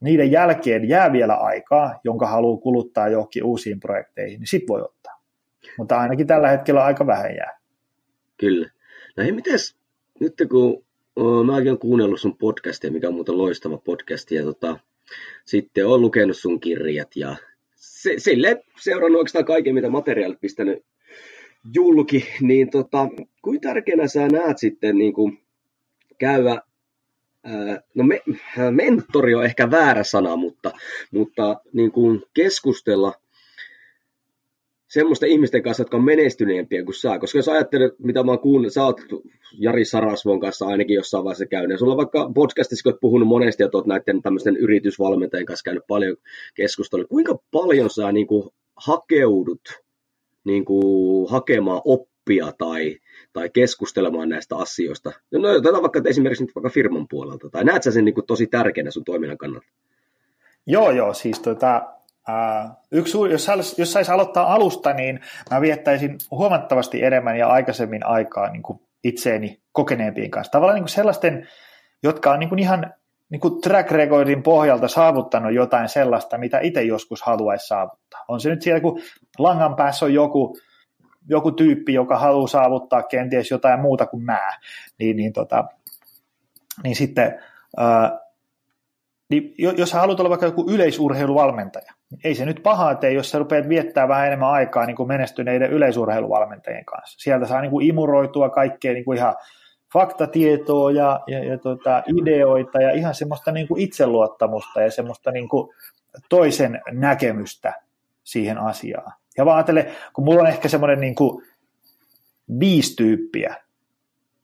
niiden 0.00 0.30
jälkeen 0.30 0.88
jää 0.88 1.12
vielä 1.12 1.34
aikaa, 1.34 2.00
jonka 2.04 2.26
haluaa 2.26 2.60
kuluttaa 2.60 3.08
johonkin 3.08 3.44
uusiin 3.44 3.80
projekteihin, 3.80 4.40
niin 4.40 4.48
sit 4.48 4.62
voi 4.68 4.82
ottaa. 4.82 5.22
Mutta 5.78 5.98
ainakin 5.98 6.26
tällä 6.26 6.48
hetkellä 6.48 6.84
aika 6.84 7.06
vähän 7.06 7.36
jää. 7.36 7.58
Kyllä. 8.36 8.70
No 9.16 9.22
hei, 9.22 9.32
mites 9.32 9.76
nyt 10.20 10.34
kun 10.50 10.84
oh, 11.16 11.46
mäkin 11.46 11.68
olen 11.68 11.78
kuunnellut 11.78 12.20
sun 12.20 12.36
podcastia, 12.36 12.90
mikä 12.90 13.08
on 13.08 13.14
muuten 13.14 13.38
loistava 13.38 13.78
podcast, 13.78 14.30
ja 14.30 14.44
tota, 14.44 14.78
sitten 15.44 15.86
olen 15.86 16.00
lukenut 16.00 16.36
sun 16.36 16.60
kirjat 16.60 17.16
ja 17.16 17.36
se, 18.02 18.14
sille 18.18 18.64
seurannut 18.80 19.18
oikeastaan 19.18 19.44
kaiken, 19.44 19.74
mitä 19.74 19.88
materiaalit 19.88 20.40
pistänyt 20.40 20.84
julki, 21.74 22.28
niin 22.40 22.70
tota, 22.70 23.08
kuinka 23.42 23.68
tärkeänä 23.68 24.06
sä 24.06 24.28
näet 24.28 24.58
sitten 24.58 24.98
niin 24.98 25.12
kuin 25.12 25.38
käydä 26.18 26.62
no 27.94 28.04
me, 28.04 28.20
mentori 28.70 29.34
on 29.34 29.44
ehkä 29.44 29.70
väärä 29.70 30.04
sana, 30.04 30.36
mutta, 30.36 30.70
mutta 31.10 31.60
niin 31.72 31.92
kuin 31.92 32.22
keskustella 32.34 33.14
semmoisten 34.92 35.28
ihmisten 35.28 35.62
kanssa, 35.62 35.80
jotka 35.80 35.96
on 35.96 36.04
menestyneempiä 36.04 36.84
kuin 36.84 36.94
sä. 36.94 37.18
Koska 37.18 37.38
jos 37.38 37.48
ajattelet, 37.48 37.92
mitä 37.98 38.22
mä 38.22 38.30
oon 38.30 38.40
kuunnellut, 38.40 38.72
sä 38.72 38.84
oot 38.84 39.00
Jari 39.58 39.84
Sarasvon 39.84 40.40
kanssa 40.40 40.66
ainakin 40.66 40.94
jossain 40.94 41.24
vaiheessa 41.24 41.46
käynyt. 41.46 41.78
Sulla 41.78 41.92
on 41.92 41.96
vaikka 41.96 42.30
podcastissa, 42.34 42.82
kun 42.82 42.92
oot 42.92 43.00
puhunut 43.00 43.28
monesti, 43.28 43.62
että 43.62 43.76
oot 43.76 43.86
näiden 43.86 44.22
tämmöisten 44.22 44.56
yritysvalmentajien 44.56 45.46
kanssa 45.46 45.64
käynyt 45.64 45.86
paljon 45.88 46.16
keskustelua. 46.54 47.04
Kuinka 47.04 47.38
paljon 47.50 47.90
sä 47.90 48.12
niin 48.12 48.26
kuin, 48.26 48.50
hakeudut 48.76 49.60
niin 50.44 50.64
kuin, 50.64 51.30
hakemaan 51.30 51.82
oppia 51.84 52.52
tai, 52.58 52.96
tai 53.32 53.50
keskustelemaan 53.50 54.28
näistä 54.28 54.56
asioista? 54.56 55.12
No 55.32 55.48
otetaan 55.48 55.82
vaikka 55.82 56.02
esimerkiksi 56.06 56.44
nyt 56.44 56.54
vaikka 56.54 56.70
firman 56.70 57.06
puolelta. 57.10 57.50
Tai 57.50 57.64
näet 57.64 57.82
sä 57.82 57.90
sen 57.90 58.04
niin 58.04 58.14
kuin, 58.14 58.26
tosi 58.26 58.46
tärkeänä 58.46 58.90
sun 58.90 59.04
toiminnan 59.04 59.38
kannalta? 59.38 59.66
Joo, 60.66 60.90
joo, 60.90 61.14
siis 61.14 61.40
tota, 61.40 61.82
Yksi, 62.92 63.18
jos, 63.30 63.78
jos 63.78 63.92
saisi 63.92 64.12
aloittaa 64.12 64.54
alusta, 64.54 64.92
niin 64.92 65.20
mä 65.50 65.60
viettäisin 65.60 66.18
huomattavasti 66.30 67.04
enemmän 67.04 67.38
ja 67.38 67.48
aikaisemmin 67.48 68.06
aikaa 68.06 68.50
niin 68.50 68.62
kuin 68.62 68.80
itseeni 69.04 69.62
kokeneempien 69.72 70.30
kanssa. 70.30 70.52
Tavallaan 70.52 70.74
niin 70.74 70.84
kuin 70.84 70.90
sellaisten, 70.90 71.48
jotka 72.02 72.32
on 72.32 72.38
niin 72.38 72.48
kuin 72.48 72.58
ihan 72.58 72.94
niin 73.30 73.40
kuin 73.40 73.60
track 73.60 73.90
recordin 73.90 74.42
pohjalta 74.42 74.88
saavuttanut 74.88 75.52
jotain 75.52 75.88
sellaista, 75.88 76.38
mitä 76.38 76.60
itse 76.60 76.82
joskus 76.82 77.22
haluaisi 77.22 77.66
saavuttaa. 77.66 78.24
On 78.28 78.40
se 78.40 78.50
nyt 78.50 78.62
siellä, 78.62 78.80
kun 78.80 79.00
langan 79.38 79.76
päässä 79.76 80.04
on 80.04 80.14
joku, 80.14 80.56
joku 81.28 81.52
tyyppi, 81.52 81.94
joka 81.94 82.18
haluaa 82.18 82.46
saavuttaa 82.46 83.02
kenties 83.02 83.50
jotain 83.50 83.80
muuta 83.80 84.06
kuin 84.06 84.24
mä, 84.24 84.50
niin, 84.98 85.16
niin, 85.16 85.32
tota, 85.32 85.64
niin 86.82 86.96
sitten 86.96 87.40
uh, 87.78 88.18
niin 89.30 89.54
jos 89.56 89.92
haluat 89.92 90.20
olla 90.20 90.30
vaikka 90.30 90.46
joku 90.46 90.70
yleisurheiluvalmentaja, 90.70 91.92
ei 92.24 92.34
se 92.34 92.44
nyt 92.44 92.60
pahaa 92.62 92.94
tee, 92.94 93.12
jos 93.12 93.30
sä 93.30 93.38
rupeat 93.38 93.68
viettää 93.68 94.08
vähän 94.08 94.26
enemmän 94.26 94.48
aikaa 94.48 94.86
niin 94.86 94.96
kuin 94.96 95.08
menestyneiden 95.08 95.70
yleisurheiluvalmentajien 95.70 96.84
kanssa. 96.84 97.18
Sieltä 97.20 97.46
saa 97.46 97.60
niin 97.60 97.70
kuin 97.70 97.86
imuroitua 97.86 98.50
kaikkea 98.50 98.92
niin 98.92 99.04
kuin 99.04 99.18
ihan 99.18 99.34
faktatietoa 99.92 100.90
ja, 100.90 101.20
ja, 101.26 101.44
ja 101.44 101.58
tota, 101.58 102.02
ideoita 102.22 102.82
ja 102.82 102.90
ihan 102.90 103.14
semmoista 103.14 103.52
niin 103.52 103.68
kuin 103.68 103.80
itseluottamusta 103.80 104.82
ja 104.82 104.90
semmoista 104.90 105.30
niin 105.30 105.48
kuin 105.48 105.74
toisen 106.28 106.80
näkemystä 106.90 107.72
siihen 108.24 108.58
asiaan. 108.58 109.12
Ja 109.38 109.44
vaan 109.44 109.56
ajattele, 109.56 109.92
kun 110.12 110.24
mulla 110.24 110.40
on 110.40 110.46
ehkä 110.48 110.68
semmoinen 110.68 111.00
niin 111.00 111.14
kuin 111.14 111.42
viisi 112.60 112.96
tyyppiä, 112.96 113.56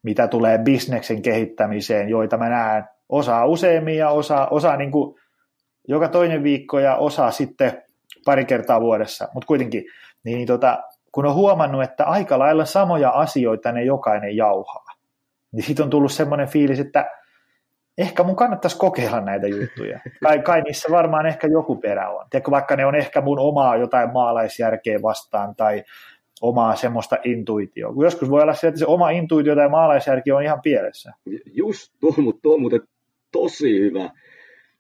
mitä 0.03 0.29
tulee 0.29 0.59
bisneksen 0.59 1.23
kehittämiseen, 1.23 2.09
joita 2.09 2.37
mä 2.37 2.49
näen 2.49 2.85
osaa 3.09 3.47
useammin 3.47 3.97
ja 3.97 4.11
osaa, 4.11 4.49
osaa 4.49 4.77
niin 4.77 4.91
kuin 4.91 5.21
joka 5.89 6.09
toinen 6.09 6.43
viikko 6.43 6.79
ja 6.79 6.97
osaa 6.97 7.31
sitten 7.31 7.83
pari 8.25 8.45
kertaa 8.45 8.81
vuodessa, 8.81 9.29
mutta 9.35 9.47
kuitenkin, 9.47 9.85
niin, 10.25 10.47
tota, 10.47 10.79
kun 11.13 11.27
on 11.27 11.35
huomannut, 11.35 11.83
että 11.83 12.05
aika 12.05 12.39
lailla 12.39 12.65
samoja 12.65 13.11
asioita 13.11 13.73
ne 13.73 13.85
jokainen 13.85 14.37
jauhaa, 14.37 14.87
niin 15.53 15.63
siitä 15.63 15.83
on 15.83 15.91
tullut 15.91 16.13
semmoinen 16.13 16.49
fiilis, 16.49 16.81
että 16.81 17.11
ehkä 17.99 18.23
mun 18.23 18.37
kannattaisi 18.37 18.79
kokeilla 18.79 19.21
näitä 19.21 19.47
juttuja. 19.47 20.01
Kai, 20.25 20.39
kai 20.39 20.63
niissä 20.63 20.89
varmaan 20.91 21.27
ehkä 21.27 21.47
joku 21.47 21.77
perä 21.77 22.09
on. 22.09 22.27
Tiedätkö, 22.31 22.51
vaikka 22.51 22.77
ne 22.77 22.87
on 22.87 22.95
ehkä 22.95 23.21
mun 23.21 23.39
omaa 23.39 23.77
jotain 23.77 24.13
maalaisjärkeä 24.13 25.03
vastaan 25.03 25.57
tai 25.57 25.85
omaa 26.41 26.77
semmoista 26.77 27.17
intuitioa. 27.25 27.95
Kun 27.95 28.05
joskus 28.05 28.31
voi 28.31 28.43
olla 28.43 28.55
se, 28.55 28.69
että 28.69 28.79
se 28.79 28.87
oma 28.87 29.11
intuitio 29.11 29.55
tai 29.55 29.69
maalaisjärki 29.69 30.33
on 30.33 30.43
ihan 30.43 30.63
pielessä. 30.63 31.13
Just 31.53 31.93
tuo, 32.01 32.15
mutta 32.17 32.43
tuo 32.43 32.59
muuten 32.59 32.81
tosi 33.33 33.81
hyvä. 33.81 34.11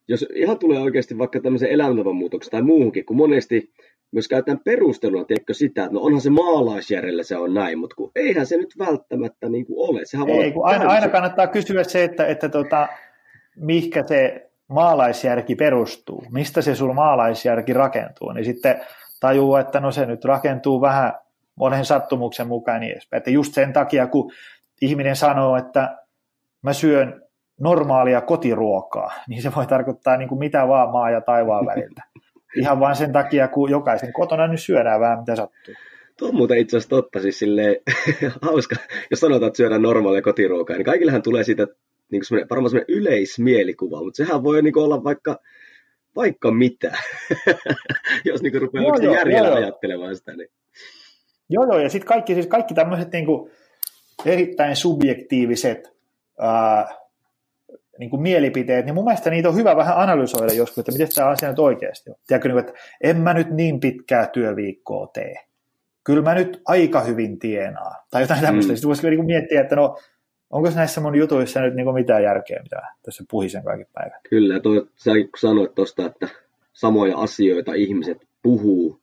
Jos 0.08 0.26
ihan 0.34 0.58
tulee 0.58 0.80
oikeasti 0.80 1.18
vaikka 1.18 1.40
tämmöisen 1.40 1.70
elämäntavan 1.70 2.16
muutoksen 2.16 2.50
tai 2.50 2.62
muuhunkin, 2.62 3.04
kun 3.04 3.16
monesti 3.16 3.72
myös 4.12 4.28
käytetään 4.28 4.60
perusteluna, 4.64 5.24
tiedätkö 5.24 5.54
sitä, 5.54 5.84
että 5.84 5.94
no 5.94 6.00
onhan 6.00 6.20
se 6.20 6.30
maalaisjärjellä 6.30 7.22
se 7.22 7.36
on 7.36 7.54
näin, 7.54 7.78
mutta 7.78 7.96
kun 7.96 8.10
eihän 8.14 8.46
se 8.46 8.56
nyt 8.56 8.74
välttämättä 8.78 9.48
niin 9.48 9.66
kuin 9.66 9.90
ole. 9.90 10.00
Sehän 10.04 10.28
Ei, 10.28 10.52
kun 10.52 10.66
aina, 10.66 10.88
aina 10.88 11.08
kannattaa 11.08 11.46
kysyä 11.46 11.84
se, 11.84 12.04
että, 12.04 12.26
että 12.26 12.48
tota, 12.48 12.88
mihinkä 13.56 14.04
se 14.06 14.50
maalaisjärki 14.68 15.54
perustuu, 15.54 16.24
mistä 16.30 16.62
se 16.62 16.74
sun 16.74 16.94
maalaisjärki 16.94 17.72
rakentuu, 17.72 18.32
niin 18.32 18.44
sitten 18.44 18.80
tajuu, 19.20 19.56
että 19.56 19.80
no 19.80 19.90
se 19.90 20.06
nyt 20.06 20.24
rakentuu 20.24 20.80
vähän 20.80 21.12
monen 21.54 21.84
sattumuksen 21.84 22.48
mukaan 22.48 22.80
niin 22.80 22.92
edespäin. 22.92 23.18
Että 23.18 23.30
just 23.30 23.54
sen 23.54 23.72
takia, 23.72 24.06
kun 24.06 24.32
ihminen 24.80 25.16
sanoo, 25.16 25.56
että 25.56 25.96
mä 26.62 26.72
syön 26.72 27.27
normaalia 27.60 28.20
kotiruokaa, 28.20 29.12
niin 29.28 29.42
se 29.42 29.50
voi 29.56 29.66
tarkoittaa 29.66 30.16
niin 30.16 30.28
kuin 30.28 30.38
mitä 30.38 30.68
vaan 30.68 30.90
maa 30.90 31.10
ja 31.10 31.20
taivaan 31.20 31.66
väliltä. 31.66 32.02
Ihan 32.56 32.80
vain 32.80 32.96
sen 32.96 33.12
takia, 33.12 33.48
kun 33.48 33.70
jokaisen 33.70 34.12
kotona 34.12 34.46
nyt 34.46 34.60
syödään 34.60 35.00
vähän 35.00 35.18
mitä 35.18 35.36
sattuu. 35.36 35.74
Tuo 36.16 36.28
on 36.28 36.34
muuten 36.34 36.58
itse 36.58 36.76
asiassa 36.76 36.90
totta, 36.90 37.20
siis 37.20 37.38
silleen, 37.38 37.76
hauska, 38.42 38.76
jos 39.10 39.20
sanotaan, 39.20 39.46
että 39.46 39.56
syödään 39.56 39.82
normaalia 39.82 40.22
kotiruokaa, 40.22 40.76
niin 40.76 40.84
kaikillehan 40.84 41.22
tulee 41.22 41.44
siitä 41.44 41.66
niin 42.10 42.22
kuin 42.28 42.46
varmaan 42.50 42.70
semmoinen 42.70 42.96
yleismielikuva, 42.96 44.02
mutta 44.02 44.16
sehän 44.16 44.42
voi 44.42 44.62
niin 44.62 44.72
kuin 44.72 44.84
olla 44.84 45.04
vaikka, 45.04 45.40
vaikka 46.16 46.50
mitä, 46.50 46.98
jos 48.24 48.42
niin 48.42 48.52
kuin 48.52 48.62
rupeaa 48.62 48.84
joo, 48.84 48.96
joo, 48.96 49.14
järjellä 49.14 49.48
joo, 49.48 49.56
ajattelemaan 49.56 50.16
sitä. 50.16 50.36
Niin. 50.36 50.48
Joo, 51.50 51.64
joo, 51.64 51.78
ja 51.78 51.88
sitten 51.88 52.08
kaikki, 52.08 52.34
siis 52.34 52.46
kaikki 52.46 52.74
tämmöiset 52.74 53.12
niin 53.12 53.26
kuin 53.26 53.50
erittäin 54.26 54.76
subjektiiviset 54.76 55.92
ää, 56.38 56.88
niin 57.98 58.10
kuin 58.10 58.22
mielipiteet, 58.22 58.86
niin 58.86 58.94
mun 58.94 59.04
mielestä 59.04 59.30
niitä 59.30 59.48
on 59.48 59.54
hyvä 59.54 59.76
vähän 59.76 59.96
analysoida 59.96 60.52
joskus, 60.52 60.78
että 60.78 60.92
miten 60.92 61.08
tämä 61.14 61.28
asia 61.28 61.48
nyt 61.48 61.58
oikeasti 61.58 62.10
on. 62.10 62.16
Tiedätkö, 62.26 62.48
niin 62.48 62.58
että 62.58 62.72
en 63.00 63.16
mä 63.16 63.34
nyt 63.34 63.50
niin 63.50 63.80
pitkää 63.80 64.26
työviikkoa 64.26 65.06
tee. 65.06 65.34
Kyllä 66.04 66.22
mä 66.22 66.34
nyt 66.34 66.62
aika 66.64 67.00
hyvin 67.00 67.38
tienaa. 67.38 68.06
Tai 68.10 68.22
jotain 68.22 68.40
tämmöistä. 68.40 68.72
Mm. 68.72 68.76
Sitten 68.76 68.88
voisi 68.88 69.10
niin 69.10 69.26
miettiä, 69.26 69.60
että 69.60 69.76
no, 69.76 69.98
onko 70.50 70.70
näissä 70.70 71.00
mun 71.00 71.16
jutuissa 71.16 71.60
nyt 71.60 71.74
niin 71.74 71.94
mitään 71.94 72.22
järkeä, 72.22 72.62
mitä 72.62 72.82
tässä 73.02 73.24
puhisen 73.30 73.64
kaiken 73.64 73.86
päivän. 73.92 74.20
Kyllä, 74.30 74.60
toi, 74.60 74.86
sä 74.96 75.10
sanoit 75.40 75.74
tuosta, 75.74 76.06
että 76.06 76.28
samoja 76.72 77.18
asioita 77.18 77.74
ihmiset 77.74 78.18
puhuu, 78.42 79.00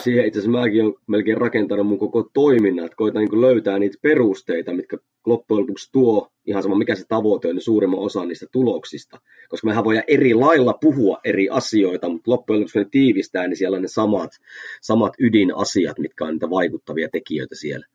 siihen 0.00 0.26
itse 0.26 0.38
asiassa 0.38 0.60
mäkin 0.60 0.84
olen 0.84 0.94
melkein 1.06 1.36
rakentanut 1.36 1.86
mun 1.86 1.98
koko 1.98 2.30
toiminnan, 2.32 2.84
että 2.84 2.96
koitan 2.96 3.24
niin 3.24 3.40
löytää 3.40 3.78
niitä 3.78 3.98
perusteita, 4.02 4.72
mitkä 4.72 4.96
loppujen 5.26 5.62
lopuksi 5.62 5.92
tuo 5.92 6.28
ihan 6.46 6.62
sama 6.62 6.74
mikä 6.74 6.94
se 6.94 7.04
tavoite 7.08 7.48
on, 7.48 7.54
niin 7.54 7.62
suurimman 7.62 8.00
osan 8.00 8.28
niistä 8.28 8.46
tuloksista. 8.52 9.20
Koska 9.48 9.66
mehän 9.66 9.84
voidaan 9.84 10.04
eri 10.08 10.34
lailla 10.34 10.78
puhua 10.80 11.20
eri 11.24 11.48
asioita, 11.50 12.08
mutta 12.08 12.30
loppujen 12.30 12.60
lopuksi 12.60 12.72
kun 12.72 12.82
ne 12.82 12.88
tiivistää, 12.90 13.48
niin 13.48 13.56
siellä 13.56 13.76
on 13.76 13.82
ne 13.82 13.88
samat, 13.88 14.30
samat 14.80 15.12
ydinasiat, 15.18 15.98
mitkä 15.98 16.24
on 16.24 16.32
niitä 16.32 16.50
vaikuttavia 16.50 17.08
tekijöitä 17.12 17.54
siellä. 17.54 17.86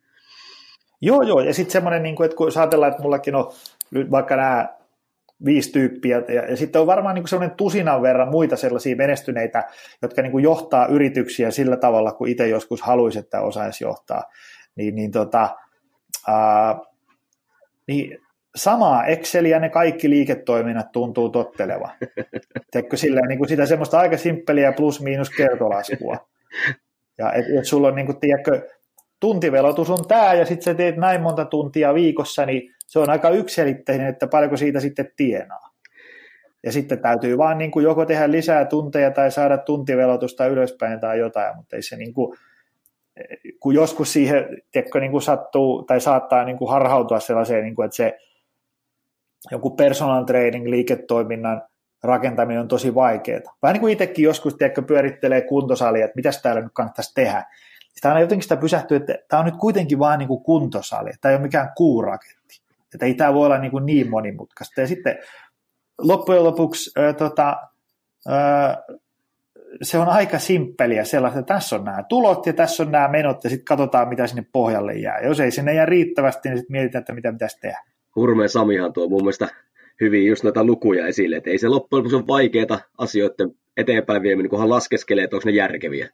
Joo, 1.01 1.21
joo, 1.21 1.41
ja 1.41 1.53
sitten 1.53 1.71
semmoinen, 1.71 2.03
niin 2.03 2.23
että 2.23 2.37
kun 2.37 2.51
ajatellaan, 2.55 2.91
että 2.91 3.03
mullakin 3.03 3.35
on 3.35 3.51
vaikka 4.11 4.35
nämä 4.35 4.77
viisi 5.45 5.71
tyyppiä, 5.71 6.23
ja, 6.27 6.45
ja 6.49 6.57
sitten 6.57 6.81
on 6.81 6.87
varmaan 6.87 7.15
niin 7.15 7.27
sellainen 7.27 7.57
tusinan 7.57 8.01
verran 8.01 8.29
muita 8.29 8.55
sellaisia 8.55 8.95
menestyneitä, 8.95 9.63
jotka 10.01 10.21
niin 10.21 10.31
kuin 10.31 10.43
johtaa 10.43 10.87
yrityksiä 10.87 11.51
sillä 11.51 11.77
tavalla, 11.77 12.11
kun 12.11 12.27
itse 12.27 12.47
joskus 12.47 12.81
haluaisi, 12.81 13.19
että 13.19 13.41
osaisi 13.41 13.83
johtaa, 13.83 14.23
niin, 14.75 14.95
niin, 14.95 15.11
tota, 15.11 15.55
ää, 16.27 16.79
niin 17.87 18.17
samaa 18.55 19.05
Exceliä 19.05 19.59
ne 19.59 19.69
kaikki 19.69 20.09
liiketoiminnat 20.09 20.91
tuntuu 20.91 21.29
tottelevan. 21.29 21.91
Teekö 22.71 22.97
sillä 22.97 23.21
niin 23.21 23.37
kuin 23.37 23.49
sitä 23.49 23.65
semmoista 23.65 23.99
aika 23.99 24.17
simppeliä 24.17 24.71
plus-miinus 24.71 25.29
kertolaskua. 25.29 26.17
Ja 27.17 27.33
et, 27.33 27.45
et 27.59 27.65
sulla 27.65 27.87
on, 27.87 27.95
niin 27.95 28.05
kuin, 28.05 28.19
tiedätkö, 28.19 28.69
tuntivelotus 29.19 29.89
on 29.89 30.07
tämä, 30.07 30.33
ja 30.33 30.45
sitten 30.45 30.63
sä 30.63 30.73
teet 30.73 30.97
näin 30.97 31.21
monta 31.21 31.45
tuntia 31.45 31.93
viikossa, 31.93 32.45
niin 32.45 32.73
se 32.87 32.99
on 32.99 33.09
aika 33.09 33.29
ykselitteinen, 33.29 34.07
että 34.07 34.27
paljonko 34.27 34.57
siitä 34.57 34.79
sitten 34.79 35.11
tienaa. 35.15 35.69
Ja 36.63 36.71
sitten 36.71 37.01
täytyy 37.01 37.37
vaan 37.37 37.57
niin 37.57 37.71
kuin 37.71 37.83
joko 37.83 38.05
tehdä 38.05 38.31
lisää 38.31 38.65
tunteja 38.65 39.11
tai 39.11 39.31
saada 39.31 39.57
tuntivelotusta 39.57 40.47
ylöspäin 40.47 40.99
tai 40.99 41.19
jotain, 41.19 41.55
mutta 41.55 41.75
ei 41.75 41.81
se 41.81 41.95
niin 41.95 42.13
kuin, 42.13 42.37
kun 43.59 43.75
joskus 43.75 44.13
siihen 44.13 44.45
tiedätkö, 44.71 44.99
niin 44.99 45.11
kuin 45.11 45.21
sattuu 45.21 45.83
tai 45.83 46.01
saattaa 46.01 46.43
niin 46.43 46.57
kuin 46.57 46.71
harhautua 46.71 47.19
sellaiseen, 47.19 47.63
niin 47.63 47.75
kuin, 47.75 47.85
että 47.85 47.95
se 47.95 48.17
joku 49.51 49.69
personal 49.69 50.23
training 50.23 50.67
liiketoiminnan 50.67 51.61
rakentaminen 52.03 52.61
on 52.61 52.67
tosi 52.67 52.95
vaikeaa. 52.95 53.57
Vähän 53.61 53.73
niin 53.73 53.81
kuin 53.81 53.93
itsekin 53.93 54.25
joskus 54.25 54.55
tiedätkö, 54.55 54.81
pyörittelee 54.81 55.41
kuntosalia, 55.41 56.05
että 56.05 56.15
mitä 56.15 56.29
täällä 56.43 56.61
nyt 56.61 56.73
kannattaisi 56.73 57.13
tehdä. 57.15 57.45
Sitä 57.93 58.07
aina 58.07 58.21
jotenkin 58.21 58.43
sitä 58.43 58.57
pysähtyy, 58.57 58.97
että 58.97 59.15
tämä 59.27 59.39
on 59.39 59.45
nyt 59.45 59.57
kuitenkin 59.57 59.99
vain 59.99 60.17
niin 60.17 60.27
kuin 60.27 60.43
kuntosali, 60.43 61.11
tämä 61.21 61.31
ei 61.31 61.35
ole 61.35 61.43
mikään 61.43 61.69
kuuraketti. 61.77 62.66
Että 62.97 63.05
ei 63.05 63.13
tämä 63.13 63.33
voi 63.33 63.45
olla 63.45 63.57
niin, 63.57 63.71
kuin 63.71 63.85
niin 63.85 64.09
monimutkaista. 64.09 64.81
Ja 64.81 64.87
sitten 64.87 65.17
loppujen 66.01 66.43
lopuksi 66.43 66.91
ää, 66.99 67.13
tota, 67.13 67.57
ää, 68.27 68.77
se 69.81 69.97
on 69.97 70.07
aika 70.07 70.39
simppeliä 70.39 71.03
sellaista, 71.03 71.39
että 71.39 71.53
tässä 71.53 71.75
on 71.75 71.85
nämä 71.85 72.03
tulot 72.03 72.45
ja 72.45 72.53
tässä 72.53 72.83
on 72.83 72.91
nämä 72.91 73.07
menot 73.07 73.43
ja 73.43 73.49
sitten 73.49 73.65
katsotaan, 73.65 74.09
mitä 74.09 74.27
sinne 74.27 74.45
pohjalle 74.51 74.93
jää. 74.93 75.19
Jos 75.19 75.39
ei 75.39 75.51
sinne 75.51 75.73
jää 75.73 75.85
riittävästi, 75.85 76.49
niin 76.49 76.57
sitten 76.57 76.73
mietitään, 76.73 77.01
että 77.01 77.13
mitä 77.13 77.31
pitäisi 77.31 77.59
tehdä. 77.61 77.79
Hurmeen 78.15 78.49
Samihan 78.49 78.93
tuo 78.93 79.09
mun 79.09 79.21
mielestä 79.21 79.47
hyvin 80.01 80.27
just 80.27 80.43
noita 80.43 80.63
lukuja 80.63 81.07
esille, 81.07 81.35
että 81.35 81.49
ei 81.49 81.57
se 81.57 81.67
loppujen 81.67 81.99
lopuksi 81.99 82.15
ole 82.15 82.27
vaikeaa 82.27 82.79
asioiden 82.97 83.51
eteenpäin 83.77 84.21
vieminen, 84.21 84.49
kunhan 84.49 84.69
laskeskelee, 84.69 85.23
että 85.23 85.35
onko 85.35 85.49
ne 85.49 85.55
järkeviä. 85.55 86.09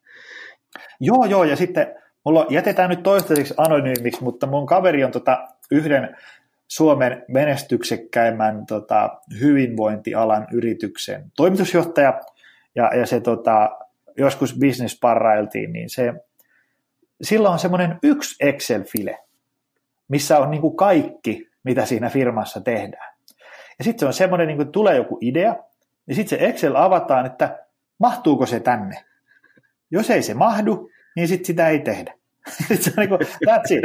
Joo, 0.99 1.25
joo, 1.25 1.43
ja 1.43 1.55
sitten 1.55 1.95
mulla 2.25 2.45
jätetään 2.49 2.89
nyt 2.89 3.03
toistaiseksi 3.03 3.53
anonyymiksi, 3.57 4.23
mutta 4.23 4.47
mun 4.47 4.65
kaveri 4.65 5.03
on 5.03 5.11
tota 5.11 5.47
yhden 5.71 6.17
Suomen 6.67 7.23
menestyksekkäimmän 7.27 8.65
tota, 8.65 9.09
hyvinvointialan 9.39 10.47
yrityksen 10.51 11.31
toimitusjohtaja, 11.35 12.21
ja, 12.75 12.95
ja 12.95 13.05
se 13.05 13.19
tota, 13.19 13.69
joskus 14.17 14.55
parrailtiin, 15.01 15.73
niin 15.73 15.89
se, 15.89 16.13
sillä 17.21 17.49
on 17.49 17.59
semmoinen 17.59 17.99
yksi 18.03 18.45
Excel-file, 18.45 19.17
missä 20.07 20.39
on 20.39 20.51
niin 20.51 20.61
kuin 20.61 20.75
kaikki, 20.75 21.49
mitä 21.63 21.85
siinä 21.85 22.09
firmassa 22.09 22.61
tehdään. 22.61 23.13
Ja 23.77 23.83
sitten 23.83 23.99
se 23.99 24.05
on 24.05 24.13
semmoinen, 24.13 24.47
niin 24.47 24.57
kuin 24.57 24.71
tulee 24.71 24.95
joku 24.95 25.17
idea, 25.21 25.55
ja 26.07 26.15
sitten 26.15 26.39
se 26.39 26.45
Excel 26.45 26.75
avataan, 26.75 27.25
että 27.25 27.59
mahtuuko 27.99 28.45
se 28.45 28.59
tänne. 28.59 29.03
Jos 29.91 30.09
ei 30.09 30.23
se 30.23 30.33
mahdu, 30.33 30.89
niin 31.15 31.27
sitten 31.27 31.45
sitä 31.45 31.67
ei 31.67 31.79
tehdä. 31.79 32.13
se 32.81 32.91
on 32.97 33.01
niin 33.01 33.09
kuin, 33.09 33.21
that's 33.21 33.77
it. 33.77 33.83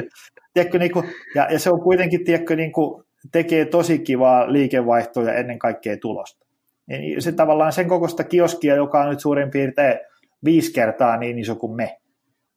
Tiedätkö, 0.58 0.78
niin 0.78 0.92
kuin, 0.92 1.06
ja, 1.34 1.52
ja, 1.52 1.58
se 1.58 1.70
on 1.70 1.80
kuitenkin, 1.80 2.24
tiedätkö, 2.24 2.56
niin 2.56 2.72
kuin, 2.72 3.04
tekee 3.32 3.64
tosi 3.64 3.98
kivaa 3.98 4.52
liikevaihtoa 4.52 5.24
ja 5.24 5.34
ennen 5.34 5.58
kaikkea 5.58 5.96
tulosta. 5.96 6.46
Niin 6.86 7.22
se 7.22 7.32
tavallaan 7.32 7.72
sen 7.72 7.88
kokoista 7.88 8.24
kioskia, 8.24 8.74
joka 8.74 9.00
on 9.00 9.10
nyt 9.10 9.20
suurin 9.20 9.50
piirtein 9.50 9.98
viisi 10.44 10.72
kertaa 10.72 11.16
niin 11.16 11.38
iso 11.38 11.56
kuin 11.56 11.76
me, 11.76 11.98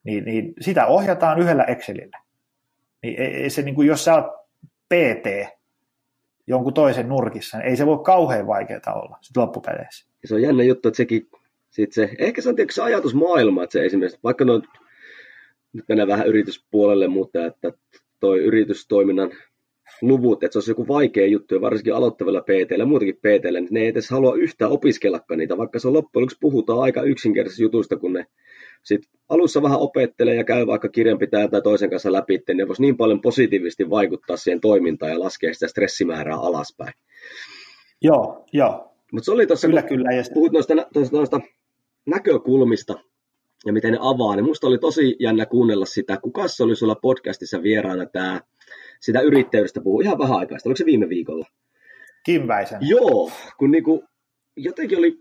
niin, 0.04 0.26
niin 0.26 0.54
sitä 0.62 0.86
ohjataan 0.86 1.40
yhdellä 1.40 1.64
Excelillä. 1.64 2.18
Niin 3.04 3.22
ei, 3.22 3.50
se, 3.50 3.62
niin 3.62 3.76
kuin, 3.76 3.88
jos 3.88 4.04
sä 4.06 4.16
oot 4.16 4.26
PT 4.90 5.50
jonkun 6.48 6.74
toisen 6.74 7.10
nurkissa, 7.10 7.58
niin 7.58 7.68
ei 7.68 7.78
se 7.78 7.86
voi 7.86 8.04
kauhean 8.04 8.48
vaikeaa 8.48 8.94
olla 8.94 9.18
sit 9.22 9.38
loppupeleissä. 9.38 10.08
Se 10.26 10.36
on 10.36 10.42
jännä 10.42 10.64
juttu, 10.64 10.88
että 10.88 10.98
sekin, 10.98 11.30
sit 11.70 11.94
se, 11.94 12.10
ehkä 12.20 12.42
se 12.42 12.50
on 12.50 12.56
tietysti 12.56 12.76
se 12.76 12.82
ajatusmaailma, 12.82 13.64
että 13.64 13.74
se 13.74 13.86
esimerkiksi, 13.86 14.20
vaikka 14.24 14.46
noin, 14.46 14.64
nyt 15.74 15.86
mennään 15.88 16.08
vähän 16.08 16.28
yrityspuolelle, 16.28 17.08
mutta 17.08 17.46
että 17.46 17.74
toi 18.20 18.40
yritystoiminnan 18.40 19.32
luvut, 20.02 20.44
että 20.44 20.54
se 20.54 20.58
olisi 20.58 20.72
joku 20.72 20.88
vaikea 20.88 21.28
juttu, 21.28 21.56
ja 21.56 21.62
varsinkin 21.62 21.96
aloittavilla 21.96 22.42
PT 22.42 22.72
ja 22.78 22.86
muutenkin 22.86 23.16
PT, 23.16 23.44
niin 23.52 23.68
ne 23.72 23.80
ei 23.80 23.88
edes 23.88 24.10
halua 24.10 24.36
yhtään 24.36 24.72
opiskellakaan 24.72 25.38
niitä, 25.38 25.58
vaikka 25.58 25.80
se 25.80 25.88
on 25.88 25.94
loppujen 25.94 26.22
lopuksi 26.22 26.38
puhutaan 26.42 26.80
aika 26.80 27.02
yksinkertaisista 27.02 27.64
jutuista, 27.64 27.98
kun 27.98 28.14
ne 28.14 28.26
sit 28.84 29.02
alussa 29.30 29.62
vähän 29.62 29.80
opettelee 29.80 30.36
ja 30.36 30.44
käy 30.44 30.68
vaikka 30.68 30.90
kirjanpitäjän 30.90 31.52
tai 31.52 31.62
toisen 31.62 31.90
kanssa 31.90 32.12
läpi, 32.12 32.40
niin 32.48 32.58
ne 32.58 32.68
voisi 32.68 32.82
niin 32.82 32.98
paljon 32.98 33.22
positiivisesti 33.22 33.90
vaikuttaa 33.90 34.38
siihen 34.38 34.62
toimintaan 34.62 35.12
ja 35.12 35.20
laskea 35.20 35.54
sitä 35.54 35.68
stressimäärää 35.68 36.38
alaspäin. 36.38 36.94
Joo, 38.02 38.46
joo. 38.54 38.94
Mutta 39.12 39.26
se 39.26 39.32
oli 39.32 39.48
tuossa, 39.48 39.68
kyllä, 39.68 39.82
kyllä, 39.82 40.12
ja 40.12 40.24
puhut 40.34 40.52
noista, 40.52 40.74
noista, 40.76 41.18
noista 41.18 41.42
näkökulmista, 42.06 42.94
ja 43.66 43.74
miten 43.74 43.92
ne 43.92 43.98
avaa, 44.02 44.36
niin 44.36 44.46
musta 44.46 44.68
oli 44.68 44.78
tosi 44.78 45.16
jännä 45.20 45.46
kuunnella 45.46 45.86
sitä, 45.86 46.18
kuka 46.18 46.48
se 46.48 46.64
oli 46.64 46.76
sulla 46.76 46.96
podcastissa 46.96 47.64
vieraana 47.64 48.06
tämä 48.06 48.42
sitä 49.00 49.22
yrittäjyydestä 49.22 49.82
puhuu 49.82 50.02
ihan 50.02 50.18
vähän 50.18 50.38
aikaa. 50.38 50.58
Oliko 50.66 50.78
se 50.78 50.86
viime 50.86 51.10
viikolla? 51.10 51.46
Kim 52.26 52.48
Väisen. 52.48 52.80
Joo, 52.82 53.32
kun 53.58 53.72
niinku, 53.72 54.04
jotenkin 54.58 54.98
oli 54.98 55.20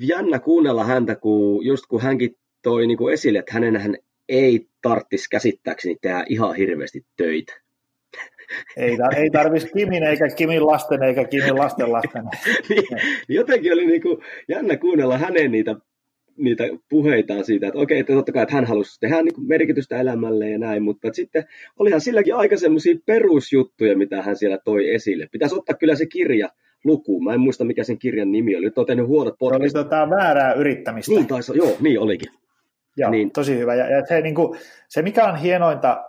jännä 0.00 0.38
kuunnella 0.38 0.84
häntä, 0.84 1.14
kun 1.14 1.66
just 1.66 1.86
kun 1.86 2.02
hänkin 2.02 2.36
toi 2.62 2.86
niinku 2.86 3.08
esille, 3.08 3.38
että 3.38 3.54
hänen 3.54 3.76
hän 3.76 3.96
ei 4.28 4.68
tarttisi 4.82 5.30
käsittääkseni 5.30 5.96
tehdä 6.00 6.24
ihan 6.28 6.56
hirveästi 6.56 7.04
töitä. 7.16 7.52
ei, 8.76 8.96
ei 9.16 9.30
tarvitsisi 9.30 9.72
Kimin 9.72 10.02
eikä 10.02 10.28
Kimin 10.36 10.66
lasten 10.66 11.02
eikä 11.02 11.24
Kimin 11.24 11.58
lasten 11.58 11.92
lasten. 11.92 12.24
niin, 12.68 12.86
jotenkin 13.28 13.72
oli 13.72 13.86
niin 13.86 14.02
kuin 14.02 14.18
jännä 14.48 14.76
kuunnella 14.76 15.18
hänen 15.18 15.50
niitä 15.50 15.76
niitä 16.38 16.64
puheitaan 16.88 17.44
siitä, 17.44 17.66
että 17.66 17.78
okei, 17.78 17.98
että 17.98 18.12
totta 18.12 18.32
kai, 18.32 18.42
että 18.42 18.54
hän 18.54 18.64
halusi 18.64 19.00
tehdä 19.00 19.22
niin 19.22 19.34
kuin 19.34 19.48
merkitystä 19.48 20.00
elämälle 20.00 20.50
ja 20.50 20.58
näin, 20.58 20.82
mutta 20.82 21.08
sitten 21.12 21.44
olihan 21.78 22.00
silläkin 22.00 22.34
aika 22.34 22.56
semmoisia 22.56 22.94
perusjuttuja, 23.06 23.98
mitä 23.98 24.22
hän 24.22 24.36
siellä 24.36 24.58
toi 24.64 24.94
esille. 24.94 25.28
Pitäisi 25.32 25.54
ottaa 25.54 25.76
kyllä 25.76 25.94
se 25.94 26.06
kirja 26.06 26.48
lukuun. 26.84 27.24
Mä 27.24 27.34
en 27.34 27.40
muista, 27.40 27.64
mikä 27.64 27.84
sen 27.84 27.98
kirjan 27.98 28.32
nimi 28.32 28.56
oli. 28.56 28.64
Nyt 28.64 28.78
on 28.78 28.86
tehnyt 28.86 29.06
huonot 29.06 29.34
podcastit. 29.38 29.72
Se 29.72 29.78
oli 29.78 29.84
tota 29.84 30.10
väärää 30.10 30.52
yrittämistä. 30.52 31.12
Niin 31.12 31.26
taisi, 31.26 31.52
joo, 31.56 31.76
niin 31.80 32.00
olikin. 32.00 32.32
Joo, 32.96 33.10
niin. 33.10 33.30
tosi 33.30 33.58
hyvä. 33.58 33.74
Ja, 33.74 33.90
ja 33.90 34.06
se, 34.06 34.20
niin 34.20 34.34
kuin, 34.34 34.58
se, 34.88 35.02
mikä 35.02 35.24
on 35.24 35.36
hienointa, 35.36 36.04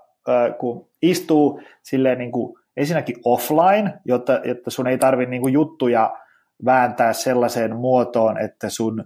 kun 0.59 0.89
istuu 1.01 1.61
silleen 1.83 2.17
niin 2.17 2.31
kuin, 2.31 2.57
ensinnäkin 2.77 3.15
offline, 3.25 3.93
jotta, 4.05 4.41
jotta 4.43 4.71
sun 4.71 4.87
ei 4.87 4.97
tarvitse 4.97 5.29
niin 5.29 5.53
juttuja 5.53 6.17
vääntää 6.65 7.13
sellaiseen 7.13 7.75
muotoon, 7.75 8.37
että 8.37 8.69
sun 8.69 9.03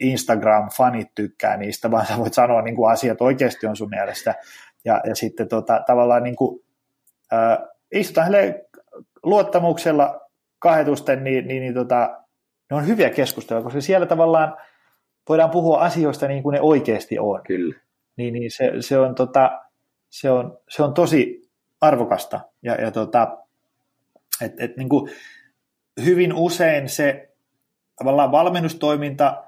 Instagram-fanit 0.00 1.10
tykkää 1.14 1.56
niistä, 1.56 1.90
vaan 1.90 2.06
sä 2.06 2.18
voit 2.18 2.34
sanoa 2.34 2.62
niin 2.62 2.76
kuin 2.76 2.92
asiat 2.92 3.20
oikeasti 3.20 3.66
on 3.66 3.76
sun 3.76 3.88
mielestä. 3.88 4.34
Ja, 4.84 5.00
ja 5.04 5.14
sitten 5.14 5.48
tota, 5.48 5.82
tavallaan 5.86 6.22
niin 6.22 6.36
kuin, 6.36 6.62
äh, 7.32 7.58
istutaan 7.92 8.32
luottamuksella 9.22 10.20
kahdetusten, 10.58 11.24
niin, 11.24 11.48
niin, 11.48 11.62
niin 11.62 11.74
tota, 11.74 12.20
ne 12.70 12.76
on 12.76 12.86
hyviä 12.86 13.10
keskusteluja, 13.10 13.64
koska 13.64 13.80
siellä 13.80 14.06
tavallaan 14.06 14.56
voidaan 15.28 15.50
puhua 15.50 15.78
asioista 15.78 16.28
niin 16.28 16.42
kuin 16.42 16.52
ne 16.52 16.60
oikeasti 16.60 17.18
on. 17.18 17.42
Kyllä. 17.46 17.74
Niin, 18.16 18.34
niin 18.34 18.50
se, 18.50 18.72
se, 18.80 18.98
on, 18.98 19.14
tota, 19.14 19.60
se, 20.10 20.30
on, 20.30 20.58
se 20.68 20.82
on 20.82 20.94
tosi 20.94 21.50
arvokasta. 21.80 22.40
Ja, 22.62 22.74
ja 22.74 22.90
tota, 22.90 23.38
et, 24.42 24.60
et, 24.60 24.76
niin 24.76 24.88
kuin 24.88 25.10
hyvin 26.04 26.34
usein 26.34 26.88
se 26.88 27.30
tavallaan 27.96 28.32
valmennustoiminta 28.32 29.44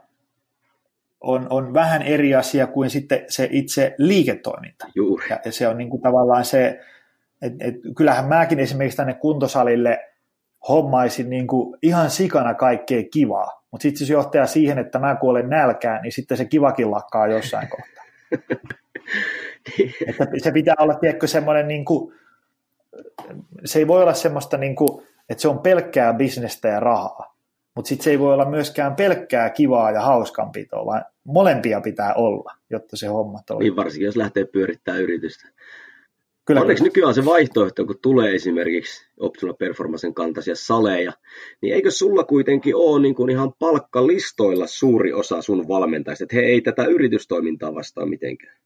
on, 1.23 1.47
on 1.51 1.75
vähän 1.75 2.03
eri 2.03 2.35
asia 2.35 2.67
kuin 2.67 2.91
sitten 2.91 3.25
se 3.29 3.49
itse 3.51 3.95
liiketoiminta. 3.99 4.87
Juuri. 4.95 5.27
Ja, 5.31 5.41
ja 5.45 5.53
se 5.53 5.69
on 5.69 5.79
niin 5.79 5.91
kuin 5.91 6.03
tavallaan 6.03 6.45
se, 6.45 6.81
että 7.43 7.65
et, 7.65 7.75
kyllähän 7.97 8.29
mäkin 8.29 8.59
esimerkiksi 8.59 8.97
tänne 8.97 9.15
kuntosalille 9.15 10.01
hommaisin 10.69 11.31
niin 11.31 11.47
kuin 11.47 11.79
ihan 11.83 12.11
sikana 12.11 12.55
kaikkea 12.55 13.03
kivaa, 13.13 13.63
mutta 13.71 13.83
sitten 13.83 14.07
se 14.07 14.13
johtaa 14.13 14.47
siihen, 14.47 14.79
että 14.79 14.99
mä 14.99 15.17
kuolen 15.21 15.49
nälkään, 15.49 16.03
niin 16.03 16.13
sitten 16.13 16.37
se 16.37 16.45
kivakin 16.45 16.91
lakkaa 16.91 17.27
jossain 17.27 17.69
kohtaa. 17.69 18.05
että 20.09 20.27
se 20.43 20.53
pitää 20.53 20.75
olla, 20.79 20.95
tiedätkö, 20.95 21.27
semmoinen, 21.27 21.69
niin 21.69 21.85
kuin, 21.85 22.15
se 23.65 23.79
ei 23.79 23.89
voi 23.89 24.03
olla 24.03 24.15
semmoista, 24.15 24.57
niin 24.57 24.77
kuin, 24.77 25.07
että 25.29 25.43
se 25.43 25.49
on 25.49 25.59
pelkkää 25.59 26.15
bisnestä 26.15 26.69
ja 26.69 26.81
rahaa, 26.81 27.37
mutta 27.75 27.89
sitten 27.89 28.05
se 28.05 28.11
ei 28.11 28.19
voi 28.19 28.35
olla 28.35 28.45
myöskään 28.45 28.97
pelkkää 28.97 29.51
kivaa 29.51 29.91
ja 29.91 30.01
hauskanpitoa, 30.01 30.87
vaan 30.87 31.05
molempia 31.25 31.81
pitää 31.81 32.15
olla, 32.15 32.55
jotta 32.71 32.97
se 32.97 33.07
homma 33.07 33.39
toimii. 33.47 33.69
Niin 33.69 33.77
varsinkin, 33.77 34.07
jos 34.07 34.17
lähtee 34.17 34.45
pyörittämään 34.45 35.03
yritystä. 35.03 35.49
Kyllä, 36.45 36.61
Onneksi 36.61 36.83
kyllä. 36.83 36.89
nykyään 36.89 37.15
se 37.15 37.25
vaihtoehto, 37.25 37.87
kun 37.87 37.99
tulee 38.03 38.35
esimerkiksi 38.35 39.07
Optima 39.21 39.55
Performancen 39.55 40.15
kantaisia 40.15 40.55
saleja, 40.57 41.13
niin 41.61 41.75
eikö 41.75 41.91
sulla 41.91 42.25
kuitenkin 42.25 42.77
ole 42.77 43.03
niin 43.03 43.15
kuin 43.15 43.31
ihan 43.31 43.53
palkkalistoilla 43.59 44.67
suuri 44.67 45.13
osa 45.13 45.43
sun 45.43 45.69
valmentajista, 45.69 46.25
että 46.25 46.37
he 46.37 46.43
ei 46.43 46.61
tätä 46.61 46.85
yritystoimintaa 46.85 47.75
vastaa 47.75 48.07
mitenkään? 48.07 48.57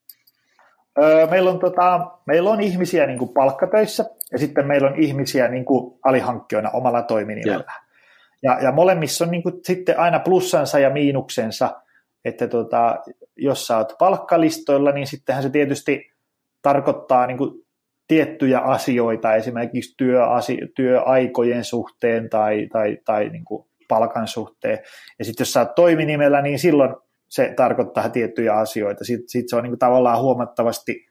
Öö, 1.02 1.26
meillä, 1.26 1.50
on 1.50 1.58
tota, 1.58 2.10
meillä 2.26 2.50
on 2.50 2.60
ihmisiä 2.60 3.06
niin 3.06 3.18
kuin 3.18 3.32
palkkatöissä 3.34 4.04
ja 4.32 4.38
sitten 4.38 4.66
meillä 4.66 4.88
on 4.88 4.98
ihmisiä 4.98 5.48
niin 5.48 5.64
kuin 5.64 5.98
alihankkijoina 6.04 6.70
omalla 6.70 7.02
toiminimellä. 7.02 7.72
Ja, 8.42 8.58
ja 8.62 8.72
molemmissa 8.72 9.24
on 9.24 9.30
niin 9.30 9.42
kuin 9.42 9.54
sitten 9.64 9.98
aina 9.98 10.18
plussansa 10.18 10.78
ja 10.78 10.90
miinuksensa, 10.90 11.82
että 12.26 12.48
tota, 12.48 12.96
jos 13.36 13.66
sä 13.66 13.76
oot 13.76 13.92
palkkalistoilla, 13.98 14.92
niin 14.92 15.06
sittenhän 15.06 15.42
se 15.42 15.50
tietysti 15.50 16.10
tarkoittaa 16.62 17.26
niin 17.26 17.38
kuin 17.38 17.66
tiettyjä 18.08 18.58
asioita 18.58 19.34
esimerkiksi 19.34 19.94
työasi, 19.96 20.58
työaikojen 20.76 21.64
suhteen 21.64 22.30
tai, 22.30 22.68
tai, 22.72 22.98
tai 23.04 23.28
niin 23.28 23.44
kuin 23.44 23.66
palkan 23.88 24.28
suhteen. 24.28 24.78
Ja 25.18 25.24
sitten 25.24 25.44
jos 25.44 25.52
sä 25.52 25.60
oot 25.60 25.74
toiminimellä, 25.74 26.42
niin 26.42 26.58
silloin 26.58 26.94
se 27.28 27.52
tarkoittaa 27.56 28.08
tiettyjä 28.08 28.54
asioita. 28.54 29.04
Sitten 29.04 29.28
sit 29.28 29.48
se 29.48 29.56
on 29.56 29.62
niin 29.62 29.70
kuin 29.70 29.78
tavallaan 29.78 30.20
huomattavasti 30.20 31.06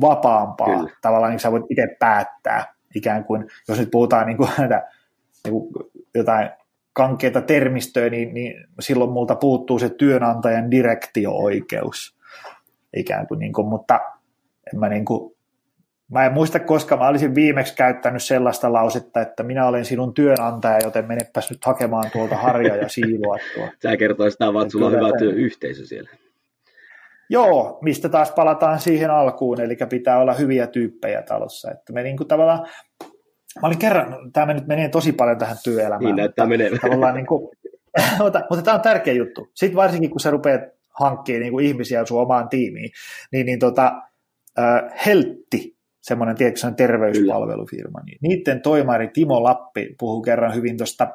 vapaampaa. 0.00 0.76
Kyllä. 0.76 0.90
Tavallaan 1.02 1.30
niin 1.30 1.40
sä 1.40 1.52
voit 1.52 1.64
itse 1.70 1.96
päättää 1.98 2.74
ikään 2.94 3.24
kuin, 3.24 3.46
jos 3.68 3.78
nyt 3.78 3.90
puhutaan 3.90 4.26
niin 4.26 4.36
kuin, 4.36 4.48
näitä, 4.58 4.88
niin 5.44 5.52
kuin 5.52 5.72
jotain 6.14 6.50
kankeita 6.96 7.40
termistöä, 7.40 8.10
niin, 8.10 8.34
niin 8.34 8.64
silloin 8.80 9.10
multa 9.10 9.34
puuttuu 9.34 9.78
se 9.78 9.88
työnantajan 9.88 10.70
direktio-oikeus 10.70 12.16
ikään 12.96 13.26
kuin, 13.26 13.38
niin 13.38 13.52
kuin 13.52 13.68
mutta 13.68 14.00
en 14.72 14.80
mä 14.80 14.88
niin 14.88 15.04
kuin, 15.04 15.36
Mä 16.12 16.26
en 16.26 16.32
muista, 16.32 16.60
koska 16.60 16.96
mä 16.96 17.08
olisin 17.08 17.34
viimeksi 17.34 17.76
käyttänyt 17.76 18.22
sellaista 18.22 18.72
lausetta, 18.72 19.20
että 19.20 19.42
minä 19.42 19.66
olen 19.66 19.84
sinun 19.84 20.14
työnantaja, 20.14 20.78
joten 20.82 21.04
menepäs 21.08 21.50
nyt 21.50 21.64
hakemaan 21.64 22.10
tuolta 22.12 22.36
harja 22.36 22.76
ja 22.76 22.88
siivoa 22.88 23.36
tuo. 23.54 23.68
Sä 23.82 23.96
kertoisit 23.96 24.32
sitä 24.32 24.52
vaan, 24.52 24.62
että 24.62 24.72
sulla 24.72 24.86
on 24.86 24.92
hyvä 24.92 25.18
työyhteisö 25.18 25.86
siellä. 25.86 26.10
Joo, 27.30 27.78
mistä 27.82 28.08
taas 28.08 28.32
palataan 28.32 28.80
siihen 28.80 29.10
alkuun, 29.10 29.60
eli 29.60 29.76
pitää 29.88 30.18
olla 30.18 30.34
hyviä 30.34 30.66
tyyppejä 30.66 31.22
talossa. 31.22 31.70
Että 31.70 31.92
me 31.92 32.02
niin 32.02 32.16
kuin 32.16 32.28
tavallaan, 32.28 32.66
mä 33.62 33.66
olin 33.66 33.78
kerran, 33.78 34.16
tämä 34.32 34.54
nyt 34.54 34.66
menee 34.66 34.88
tosi 34.88 35.12
paljon 35.12 35.38
tähän 35.38 35.56
työelämään. 35.64 36.04
Niin 36.04 36.16
näyttää 36.16 36.46
menevän. 36.46 36.78
Tavallaan 36.80 37.14
niin 37.14 37.26
kuin, 37.26 37.48
mutta, 38.22 38.42
mutta 38.50 38.62
tämä 38.62 38.74
on 38.74 38.80
tärkeä 38.80 39.14
juttu. 39.14 39.50
Sitten 39.54 39.76
varsinkin, 39.76 40.10
kun 40.10 40.20
sä 40.20 40.30
rupeat 40.30 40.60
hankkimaan 41.00 41.40
niin 41.40 41.52
kuin 41.52 41.66
ihmisiä 41.66 42.04
sun 42.04 42.20
omaan 42.20 42.48
tiimiin, 42.48 42.90
niin, 43.32 43.46
niin 43.46 43.58
tota, 43.58 44.02
äh, 44.58 45.06
heltti 45.06 45.76
semmoinen, 46.00 46.36
tiedätkö, 46.36 46.72
terveyspalvelufirma, 46.76 48.00
niin 48.06 48.18
niiden 48.22 48.62
toimari 48.62 49.08
Timo 49.08 49.42
Lappi 49.42 49.94
puhuu 49.98 50.22
kerran 50.22 50.54
hyvin 50.54 50.76
tuosta 50.76 51.08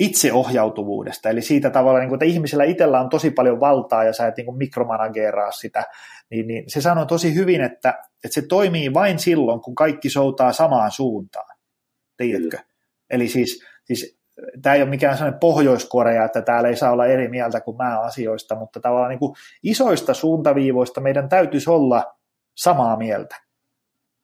itseohjautuvuudesta, 0.00 1.28
eli 1.28 1.42
siitä 1.42 1.70
tavalla, 1.70 1.98
niin 1.98 2.08
kuin, 2.08 2.16
että 2.16 2.24
ihmisellä 2.24 2.64
itsellä 2.64 3.00
on 3.00 3.08
tosi 3.08 3.30
paljon 3.30 3.60
valtaa 3.60 4.04
ja 4.04 4.12
sä 4.12 4.26
et 4.26 4.36
niin 4.36 4.56
mikromanageeraa 4.56 5.52
sitä, 5.52 5.84
niin, 6.30 6.46
niin 6.46 6.64
se 6.66 6.80
sanoi 6.80 7.06
tosi 7.06 7.34
hyvin, 7.34 7.60
että, 7.60 7.88
että 8.24 8.34
se 8.34 8.42
toimii 8.42 8.94
vain 8.94 9.18
silloin, 9.18 9.60
kun 9.60 9.74
kaikki 9.74 10.10
soutaa 10.10 10.52
samaan 10.52 10.90
suuntaan, 10.90 11.56
tiedätkö? 12.16 12.56
Mm. 12.56 12.64
Eli 13.10 13.28
siis, 13.28 13.64
siis 13.84 14.18
tämä 14.62 14.74
ei 14.74 14.82
ole 14.82 14.90
mikään 14.90 15.16
sellainen 15.16 15.40
Pohjois-Korea, 15.40 16.24
että 16.24 16.42
täällä 16.42 16.68
ei 16.68 16.76
saa 16.76 16.92
olla 16.92 17.06
eri 17.06 17.28
mieltä 17.28 17.60
kuin 17.60 17.76
mä 17.76 18.00
asioista, 18.00 18.54
mutta 18.54 18.80
tavallaan 18.80 19.10
niin 19.10 19.18
kuin 19.18 19.34
isoista 19.62 20.14
suuntaviivoista 20.14 21.00
meidän 21.00 21.28
täytyisi 21.28 21.70
olla 21.70 22.14
samaa 22.56 22.96
mieltä 22.96 23.36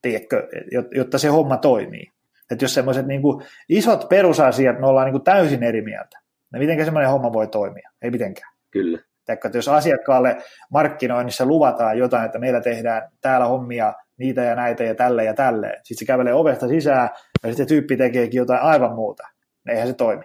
tiedätkö, 0.03 0.49
jotta 0.95 1.19
se 1.19 1.29
homma 1.29 1.57
toimii. 1.57 2.14
Että 2.51 2.65
jos 2.65 2.75
semmoiset 2.75 3.07
niin 3.07 3.23
isot 3.69 4.09
perusasiat, 4.09 4.81
me 4.81 4.87
ollaan 4.87 5.05
niin 5.05 5.13
kuin 5.13 5.25
täysin 5.25 5.63
eri 5.63 5.83
mieltä, 5.83 6.21
niin 6.53 6.61
miten 6.61 6.85
semmoinen 6.85 7.11
homma 7.11 7.33
voi 7.33 7.47
toimia? 7.47 7.91
Ei 8.03 8.11
mitenkään. 8.11 8.53
Kyllä. 8.71 8.99
Tiedätkö, 9.27 9.49
että 9.49 9.59
jos 9.59 9.69
asiakkaalle 9.69 10.37
markkinoinnissa 10.71 11.47
luvataan 11.47 11.99
jotain, 11.99 12.27
että 12.27 12.39
meillä 12.39 12.61
tehdään 12.61 13.11
täällä 13.21 13.47
hommia 13.47 13.95
niitä 14.17 14.43
ja 14.43 14.55
näitä 14.55 14.85
ja 14.85 14.95
tälle 14.95 15.25
ja 15.25 15.35
tälle, 15.35 15.69
sitten 15.83 15.99
se 15.99 16.05
kävelee 16.05 16.35
ovesta 16.35 16.69
sisään 16.69 17.09
ja 17.43 17.49
sitten 17.49 17.67
tyyppi 17.67 17.97
tekeekin 17.97 18.39
jotain 18.39 18.61
aivan 18.61 18.95
muuta, 18.95 19.29
niin 19.65 19.73
eihän 19.73 19.89
se 19.89 19.95
toimi. 19.95 20.25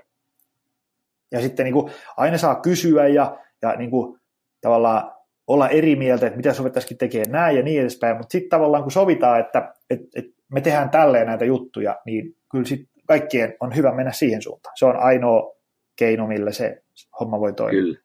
Ja 1.31 1.41
sitten 1.41 1.63
niin 1.63 1.73
kuin, 1.73 1.91
aina 2.17 2.37
saa 2.37 2.55
kysyä 2.55 3.07
ja, 3.07 3.37
ja 3.61 3.75
niin 3.75 3.89
kuin, 3.89 4.19
tavallaan 4.61 5.11
olla 5.47 5.69
eri 5.69 5.95
mieltä, 5.95 6.25
että 6.25 6.37
mitä 6.37 6.53
sovittaisikin 6.53 6.97
tekemään 6.97 7.31
näin 7.31 7.57
ja 7.57 7.63
niin 7.63 7.81
edespäin, 7.81 8.17
mutta 8.17 8.31
sitten 8.31 8.49
tavallaan 8.49 8.83
kun 8.83 8.91
sovitaan, 8.91 9.39
että, 9.39 9.73
että, 9.89 10.07
että 10.15 10.38
me 10.53 10.61
tehdään 10.61 10.89
tälleen 10.89 11.27
näitä 11.27 11.45
juttuja, 11.45 11.99
niin 12.05 12.35
kyllä 12.51 12.65
sitten 12.65 12.89
kaikkien 13.07 13.55
on 13.59 13.75
hyvä 13.75 13.95
mennä 13.95 14.11
siihen 14.11 14.41
suuntaan. 14.41 14.77
Se 14.77 14.85
on 14.85 14.97
ainoa 14.97 15.55
keino, 15.95 16.27
millä 16.27 16.51
se 16.51 16.81
homma 17.19 17.39
voi 17.39 17.53
toimia. 17.53 17.81
Kyllä. 17.81 17.97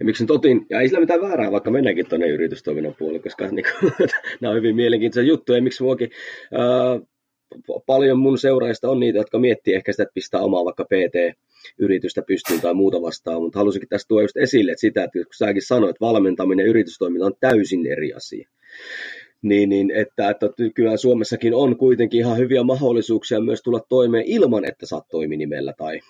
Ja 0.00 0.04
miksi 0.04 0.22
nyt 0.22 0.30
otin, 0.30 0.66
ja 0.70 0.80
ei 0.80 0.88
sillä 0.88 1.00
mitään 1.00 1.20
väärää, 1.20 1.52
vaikka 1.52 1.70
mennäänkin 1.70 2.08
tuonne 2.08 2.28
yritystoiminnan 2.28 2.94
puolelle, 2.98 3.22
koska 3.22 3.48
niin 3.48 3.66
kuin, 3.80 3.92
nämä 4.40 4.50
on 4.50 4.56
hyvin 4.56 4.76
mielenkiintoisia 4.76 5.28
juttuja, 5.28 5.62
miksi 5.62 5.82
muakin 5.82 6.10
ää, 6.52 7.00
paljon 7.86 8.18
mun 8.18 8.38
seuraajista 8.38 8.90
on 8.90 9.00
niitä, 9.00 9.18
jotka 9.18 9.38
miettii 9.38 9.74
ehkä 9.74 9.92
sitä, 9.92 10.02
että 10.02 10.14
pistää 10.14 10.40
omaa 10.40 10.64
vaikka 10.64 10.84
PT-yritystä 10.84 12.22
pystyyn 12.22 12.60
tai 12.60 12.74
muuta 12.74 13.02
vastaan, 13.02 13.42
mutta 13.42 13.58
halusinkin 13.58 13.88
tästä 13.88 14.08
tuoda 14.08 14.24
just 14.24 14.36
esille, 14.36 14.72
että 14.72 14.80
sitä, 14.80 15.04
että 15.04 15.12
kun 15.12 15.34
säkin 15.34 15.62
sanoit, 15.62 16.00
valmentaminen 16.00 16.64
ja 16.64 16.70
yritystoiminta 16.70 17.26
on 17.26 17.34
täysin 17.40 17.86
eri 17.86 18.12
asia. 18.12 18.48
Niin, 19.42 19.68
niin 19.68 19.90
että, 19.90 20.30
että 20.30 20.46
kyllä 20.74 20.96
Suomessakin 20.96 21.54
on 21.54 21.76
kuitenkin 21.76 22.20
ihan 22.20 22.38
hyviä 22.38 22.62
mahdollisuuksia 22.62 23.40
myös 23.40 23.62
tulla 23.62 23.80
toimeen 23.88 24.24
ilman, 24.26 24.64
että 24.64 24.86
saat 24.86 25.08
toiminimellä 25.10 25.72
tai 25.78 26.00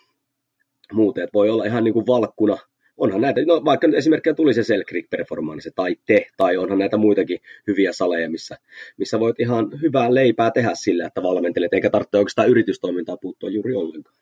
muuten. 0.93 1.25
Että 1.25 1.35
voi 1.35 1.51
olla 1.51 1.65
ihan 1.65 1.85
niin 1.85 1.95
kuin 1.95 2.07
valkkuna 2.07 2.59
onhan 2.97 3.21
näitä, 3.21 3.41
no 3.47 3.65
vaikka 3.65 3.87
nyt 3.87 3.97
esimerkkinä 3.97 4.35
tuli 4.35 4.55
se 4.55 4.63
Creek 4.89 5.11
Performance 5.11 5.71
tai 5.77 5.97
te, 6.07 6.27
tai 6.37 6.57
onhan 6.57 6.79
näitä 6.79 6.97
muitakin 6.97 7.39
hyviä 7.67 7.93
saleja, 7.93 8.31
missä, 8.31 8.59
missä 8.97 9.21
voit 9.21 9.41
ihan 9.41 9.81
hyvää 9.83 10.15
leipää 10.15 10.51
tehdä 10.51 10.71
sillä, 10.75 11.07
että 11.07 11.23
valmentelet, 11.23 11.73
eikä 11.73 11.91
tarvitse 11.91 12.19
oikeastaan 12.19 12.49
yritystoimintaa 12.49 13.17
puuttua 13.17 13.51
juuri 13.51 13.75
ollenkaan. 13.75 14.17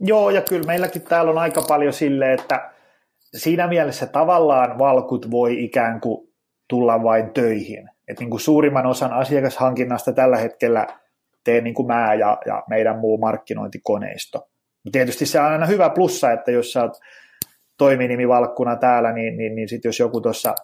Joo, 0.00 0.30
ja 0.30 0.42
kyllä 0.42 0.66
meilläkin 0.66 1.02
täällä 1.02 1.30
on 1.30 1.38
aika 1.38 1.62
paljon 1.62 1.92
sille, 1.92 2.32
että 2.32 2.70
siinä 3.18 3.66
mielessä 3.66 4.06
tavallaan 4.06 4.78
valkut 4.78 5.30
voi 5.30 5.64
ikään 5.64 6.00
kuin 6.00 6.25
tulla 6.68 7.02
vain 7.02 7.30
töihin. 7.30 7.90
Et 8.08 8.20
niin 8.20 8.30
kuin 8.30 8.40
suurimman 8.40 8.86
osan 8.86 9.12
asiakashankinnasta 9.12 10.12
tällä 10.12 10.36
hetkellä 10.36 10.86
teen 11.44 11.64
niin 11.64 11.74
kuin 11.74 11.86
mä 11.86 12.14
ja, 12.14 12.38
ja 12.46 12.62
meidän 12.68 12.98
muu 12.98 13.18
markkinointikoneisto. 13.18 14.48
Tietysti 14.92 15.26
se 15.26 15.40
on 15.40 15.46
aina 15.46 15.66
hyvä 15.66 15.90
plussa, 15.90 16.32
että 16.32 16.50
jos 16.50 16.72
sä 16.72 16.82
oot 16.82 17.00
toiminimivalkkuna 17.78 18.76
täällä, 18.76 19.12
niin, 19.12 19.36
niin, 19.36 19.54
niin 19.54 19.68
sit 19.68 19.84
jos 19.84 19.98
joku 19.98 20.20
tuossa 20.20 20.54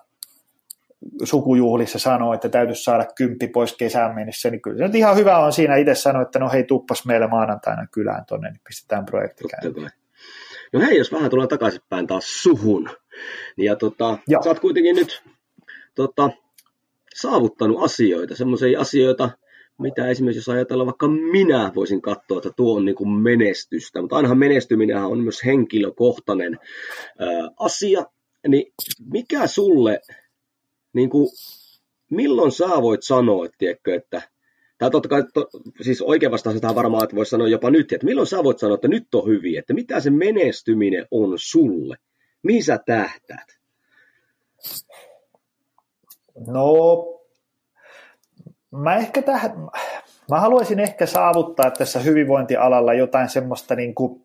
sukujuhlissa 1.24 1.98
sanoo, 1.98 2.34
että 2.34 2.48
täytyisi 2.48 2.82
saada 2.82 3.06
kymppi 3.16 3.48
pois 3.48 3.76
kesään 3.76 4.14
mennessä, 4.14 4.50
niin 4.50 4.62
kyllä 4.62 4.78
se 4.78 4.84
nyt 4.84 4.94
ihan 4.94 5.16
hyvä 5.16 5.38
on 5.38 5.52
siinä 5.52 5.76
itse 5.76 5.94
sanoa, 5.94 6.22
että 6.22 6.38
no 6.38 6.50
hei, 6.50 6.64
tuppas 6.64 7.06
meille 7.06 7.26
maanantaina 7.26 7.86
kylään 7.86 8.24
tonne, 8.26 8.50
niin 8.50 8.60
pistetään 8.68 9.04
projekti 9.04 9.44
käyntiin. 9.48 9.90
No 10.72 10.80
hei, 10.80 10.98
jos 10.98 11.12
vähän 11.12 11.30
tullaan 11.30 11.48
takaisinpäin 11.48 12.06
taas 12.06 12.42
suhun, 12.42 12.90
niin 13.56 13.66
ja 13.66 13.76
tota, 13.76 14.18
sä 14.44 14.48
oot 14.48 14.60
kuitenkin 14.60 14.96
nyt 14.96 15.22
tota, 15.94 16.30
saavuttanut 17.14 17.84
asioita, 17.84 18.36
semmoisia 18.36 18.80
asioita, 18.80 19.30
mitä 19.78 20.08
esimerkiksi 20.08 20.38
jos 20.38 20.48
ajatellaan 20.48 20.86
vaikka 20.86 21.08
minä 21.08 21.72
voisin 21.74 22.02
katsoa, 22.02 22.38
että 22.38 22.50
tuo 22.56 22.76
on 22.76 22.84
niin 22.84 22.94
kuin 22.94 23.10
menestystä, 23.10 24.00
mutta 24.00 24.16
ainahan 24.16 24.38
menestyminen 24.38 24.96
on 24.96 25.20
myös 25.20 25.44
henkilökohtainen 25.44 26.58
ää, 27.18 27.28
asia, 27.58 28.04
niin 28.48 28.72
mikä 29.12 29.46
sulle, 29.46 30.00
niin 30.92 31.10
kuin, 31.10 31.28
milloin 32.10 32.52
sä 32.52 32.68
voit 32.68 33.02
sanoa, 33.02 33.44
että, 33.44 33.58
tiedätkö, 33.58 33.94
että 33.94 34.22
tai 34.78 34.90
totta 34.90 35.08
kai, 35.08 35.24
to, 35.34 35.48
siis 35.80 36.02
oikein 36.02 36.32
vastaus 36.32 36.60
tähän 36.60 36.76
varmaan, 36.76 37.04
että 37.04 37.16
voisi 37.16 37.30
sanoa 37.30 37.48
jopa 37.48 37.70
nyt, 37.70 37.92
että 37.92 38.06
milloin 38.06 38.26
sä 38.26 38.44
voit 38.44 38.58
sanoa, 38.58 38.74
että 38.74 38.88
nyt 38.88 39.14
on 39.14 39.26
hyvin, 39.26 39.58
että 39.58 39.74
mitä 39.74 40.00
se 40.00 40.10
menestyminen 40.10 41.06
on 41.10 41.32
sulle, 41.36 41.96
mihin 42.42 42.64
sä 42.64 42.78
tähtäät? 42.86 43.61
No, 46.46 47.06
mä 48.70 48.96
ehkä 48.96 49.22
tähän, 49.22 49.52
mä 50.30 50.40
haluaisin 50.40 50.80
ehkä 50.80 51.06
saavuttaa 51.06 51.70
tässä 51.70 52.00
hyvinvointialalla 52.00 52.94
jotain 52.94 53.28
semmoista 53.28 53.74
niin 53.74 53.94
kuin, 53.94 54.24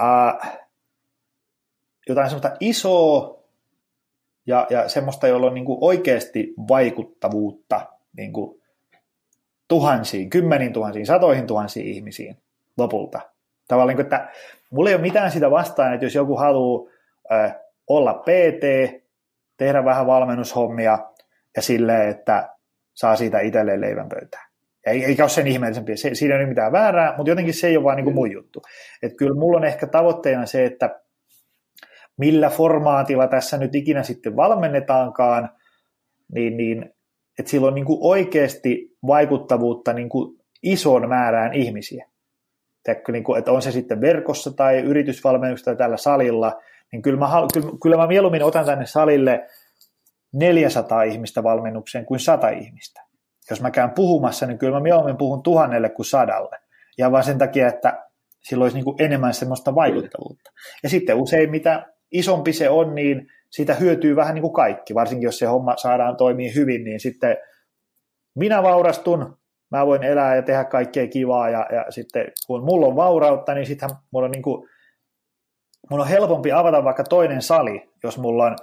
äh, 0.00 0.58
jotain 2.08 2.30
semmoista 2.30 2.56
isoa 2.60 3.38
ja, 4.46 4.66
ja 4.70 4.88
semmoista, 4.88 5.28
jolla 5.28 5.46
on 5.46 5.54
niin 5.54 5.64
kuin 5.64 5.78
oikeasti 5.80 6.54
vaikuttavuutta 6.68 7.86
niin 8.16 8.32
kuin 8.32 8.62
tuhansiin, 9.68 10.30
kymmeniin 10.30 10.72
tuhansiin, 10.72 11.06
satoihin 11.06 11.46
tuhansiin 11.46 11.86
ihmisiin 11.86 12.36
lopulta. 12.78 13.20
Tavallaan, 13.68 13.96
niin 13.96 14.04
että 14.04 14.28
mulla 14.70 14.90
ei 14.90 14.94
ole 14.94 15.02
mitään 15.02 15.30
sitä 15.30 15.50
vastaan, 15.50 15.94
että 15.94 16.06
jos 16.06 16.14
joku 16.14 16.36
haluaa 16.36 16.90
äh, 17.32 17.56
olla 17.86 18.14
PT, 18.14 18.97
tehdä 19.58 19.84
vähän 19.84 20.06
valmennushommia 20.06 20.98
ja 21.56 21.62
silleen, 21.62 22.08
että 22.08 22.48
saa 22.94 23.16
siitä 23.16 23.40
itselleen 23.40 23.80
leivän 23.80 24.08
pöytään. 24.08 24.48
Eikä 24.86 25.22
ole 25.22 25.28
sen 25.28 25.46
ihmeellisempi, 25.46 25.96
se, 25.96 26.14
siinä 26.14 26.34
ei 26.34 26.40
ole 26.40 26.48
mitään 26.48 26.72
väärää, 26.72 27.16
mutta 27.16 27.30
jotenkin 27.30 27.54
se 27.54 27.66
ei 27.66 27.76
ole 27.76 27.84
vaan 27.84 27.96
niin 27.96 28.04
kuin 28.04 28.14
mun 28.14 28.32
juttu. 28.32 28.62
Et 29.02 29.12
kyllä 29.18 29.34
mulla 29.34 29.58
on 29.58 29.64
ehkä 29.64 29.86
tavoitteena 29.86 30.46
se, 30.46 30.64
että 30.64 31.00
millä 32.16 32.50
formaatilla 32.50 33.26
tässä 33.26 33.58
nyt 33.58 33.74
ikinä 33.74 34.02
sitten 34.02 34.36
valmennetaankaan, 34.36 35.50
niin, 36.34 36.56
niin 36.56 36.94
että 37.38 37.50
sillä 37.50 37.66
on 37.66 37.74
niin 37.74 37.84
kuin 37.84 37.98
oikeasti 38.02 38.96
vaikuttavuutta 39.06 39.92
niin 39.92 40.08
kuin 40.08 40.38
ison 40.62 41.08
määrään 41.08 41.54
ihmisiä. 41.54 42.08
Niin 43.12 43.24
kuin, 43.24 43.38
että 43.38 43.52
on 43.52 43.62
se 43.62 43.72
sitten 43.72 44.00
verkossa 44.00 44.52
tai 44.52 44.80
yritysvalmennuksessa 44.80 45.70
tai 45.70 45.76
tällä 45.76 45.96
salilla, 45.96 46.60
niin 46.92 47.02
kyllä 47.02 47.18
mä, 47.18 47.28
kyllä, 47.52 47.68
kyllä 47.82 47.96
mä 47.96 48.06
mieluummin 48.06 48.42
otan 48.42 48.64
tänne 48.66 48.86
salille 48.86 49.46
400 50.32 51.02
ihmistä 51.02 51.42
valmennukseen 51.42 52.06
kuin 52.06 52.20
100 52.20 52.48
ihmistä. 52.48 53.02
Jos 53.50 53.60
mä 53.60 53.70
käyn 53.70 53.90
puhumassa, 53.90 54.46
niin 54.46 54.58
kyllä 54.58 54.76
mä 54.76 54.80
mieluummin 54.80 55.16
puhun 55.16 55.42
tuhannelle 55.42 55.88
kuin 55.88 56.06
sadalle. 56.06 56.56
Ja 56.98 57.12
vaan 57.12 57.24
sen 57.24 57.38
takia, 57.38 57.68
että 57.68 58.08
sillä 58.42 58.62
olisi 58.62 58.76
niin 58.76 58.84
kuin 58.84 59.02
enemmän 59.02 59.34
semmoista 59.34 59.74
vaikuttavuutta. 59.74 60.50
Ja 60.82 60.88
sitten 60.88 61.16
usein 61.16 61.50
mitä 61.50 61.86
isompi 62.12 62.52
se 62.52 62.68
on, 62.68 62.94
niin 62.94 63.26
siitä 63.50 63.74
hyötyy 63.74 64.16
vähän 64.16 64.34
niin 64.34 64.42
kuin 64.42 64.52
kaikki. 64.52 64.94
Varsinkin 64.94 65.26
jos 65.26 65.38
se 65.38 65.46
homma 65.46 65.76
saadaan 65.76 66.16
toimia 66.16 66.52
hyvin, 66.54 66.84
niin 66.84 67.00
sitten 67.00 67.36
minä 68.34 68.62
vaurastun, 68.62 69.38
mä 69.70 69.86
voin 69.86 70.02
elää 70.02 70.36
ja 70.36 70.42
tehdä 70.42 70.64
kaikkea 70.64 71.06
kivaa. 71.06 71.50
Ja, 71.50 71.66
ja 71.72 71.86
sitten 71.90 72.26
kun 72.46 72.64
mulla 72.64 72.86
on 72.86 72.96
vaurautta, 72.96 73.54
niin 73.54 73.66
sitten 73.66 73.88
mulla 74.10 74.24
on, 74.26 74.30
niin 74.30 74.42
kuin, 74.42 74.68
mulla 75.90 76.04
on 76.04 76.10
helpompi 76.10 76.52
avata 76.52 76.84
vaikka 76.84 77.04
toinen 77.04 77.42
sali, 77.42 77.90
jos 78.02 78.18
mulla 78.18 78.44
on, 78.44 78.56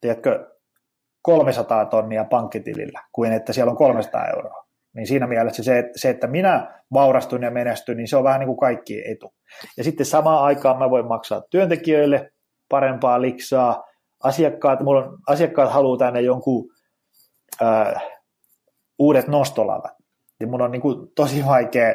tiedätkö, 0.00 0.46
300 1.22 1.86
tonnia 1.86 2.24
pankkitilillä, 2.24 3.02
kuin 3.12 3.32
että 3.32 3.52
siellä 3.52 3.70
on 3.70 3.76
300 3.76 4.26
euroa. 4.26 4.64
Niin 4.94 5.06
siinä 5.06 5.26
mielessä 5.26 5.62
se, 5.62 5.90
se, 5.96 6.10
että 6.10 6.26
minä 6.26 6.82
vaurastun 6.92 7.42
ja 7.42 7.50
menestyn, 7.50 7.96
niin 7.96 8.08
se 8.08 8.16
on 8.16 8.24
vähän 8.24 8.40
niin 8.40 8.46
kuin 8.46 8.58
kaikkien 8.58 9.12
etu. 9.12 9.34
Ja 9.76 9.84
sitten 9.84 10.06
samaan 10.06 10.44
aikaan 10.44 10.78
mä 10.78 10.90
voin 10.90 11.06
maksaa 11.06 11.42
työntekijöille 11.50 12.30
parempaa 12.68 13.22
liksaa, 13.22 13.84
asiakkaat, 14.24 14.80
mulla 14.80 15.04
on, 15.04 15.18
asiakkaat 15.26 15.72
haluaa 15.72 15.98
tänne 15.98 16.20
jonkun 16.20 16.70
äh, 17.62 18.02
uudet 18.98 19.28
nostolavat. 19.28 19.92
Niin 20.40 20.50
mun 20.50 20.62
on 20.62 20.70
niin 20.70 20.82
kuin 20.82 21.08
tosi 21.14 21.46
vaikea 21.46 21.94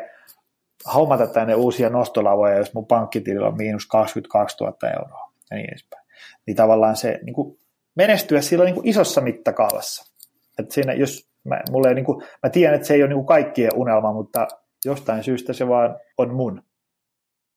hommata 0.93 1.27
tänne 1.27 1.55
uusia 1.55 1.89
nostolavoja, 1.89 2.57
jos 2.57 2.73
mun 2.73 2.87
pankkitilillä 2.87 3.47
on 3.47 3.57
miinus 3.57 3.85
22 3.85 4.63
000 4.63 4.77
euroa 4.93 5.31
ja 5.51 5.57
niin 5.57 5.69
edespäin. 5.69 6.05
Niin 6.45 6.55
tavallaan 6.55 6.95
se 6.95 7.19
niin 7.23 7.33
kuin 7.33 7.59
menestyä 7.95 8.41
silloin 8.41 8.65
niin 8.65 8.75
kuin 8.75 8.87
isossa 8.87 9.21
mittakaavassa. 9.21 10.13
Et 10.59 10.71
siinä, 10.71 10.93
jos 10.93 11.29
mä, 11.43 11.61
mulle 11.71 11.87
ei, 11.87 11.95
niin 11.95 12.05
kuin, 12.05 12.23
mä 12.43 12.49
tiedän, 12.49 12.75
että 12.75 12.87
se 12.87 12.93
ei 12.93 13.01
ole 13.01 13.09
niin 13.09 13.17
kuin 13.17 13.27
kaikkien 13.27 13.71
unelma, 13.75 14.13
mutta 14.13 14.47
jostain 14.85 15.23
syystä 15.23 15.53
se 15.53 15.67
vaan 15.67 15.95
on 16.17 16.33
mun. 16.33 16.63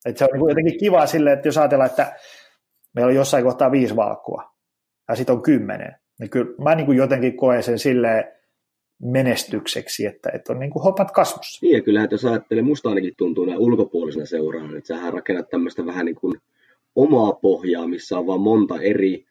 Et 0.07 0.16
se 0.16 0.24
on 0.24 0.31
niin 0.33 0.41
kuin 0.41 0.51
jotenkin 0.51 0.79
kiva 0.79 1.07
sille, 1.07 1.33
että 1.33 1.49
jos 1.49 1.59
ajatellaan, 1.59 1.91
että 1.91 2.16
meillä 2.93 3.09
on 3.09 3.14
jossain 3.14 3.45
kohtaa 3.45 3.70
viisi 3.70 3.97
valkkua 3.97 4.53
ja 5.09 5.16
sitten 5.16 5.37
on 5.37 5.43
kymmenen, 5.43 5.97
niin 6.20 6.31
kyllä 6.31 6.55
mä 6.64 6.74
niin 6.74 6.87
kuin 6.87 6.99
jotenkin 6.99 7.37
koen 7.37 7.62
sen 7.62 7.79
silleen 7.79 8.36
menestykseksi, 9.03 10.07
että, 10.07 10.31
että 10.35 10.53
on 10.53 10.59
niin 10.59 10.71
kuin 10.71 10.83
hommat 10.83 11.11
kasvussa. 11.11 11.59
Niin 11.63 11.75
ja 11.75 11.83
kyllähän 11.83 12.09
jos 12.11 12.25
ajattelee, 12.25 12.63
musta 12.63 12.89
ainakin 12.89 13.15
tuntuu 13.19 13.45
näin 13.45 13.59
ulkopuolisena 13.59 14.27
seuraajana, 14.27 14.79
että 14.79 14.89
sähän 14.89 15.13
rakennat 15.13 15.49
tämmöistä 15.49 15.87
vähän 15.87 16.07
niin 16.07 16.17
kuin 16.17 16.35
omaa 16.97 17.33
pohjaa, 17.33 17.89
missä 17.89 18.19
on 18.19 18.27
vaan 18.27 18.41
monta 18.41 18.81
eri 18.81 19.25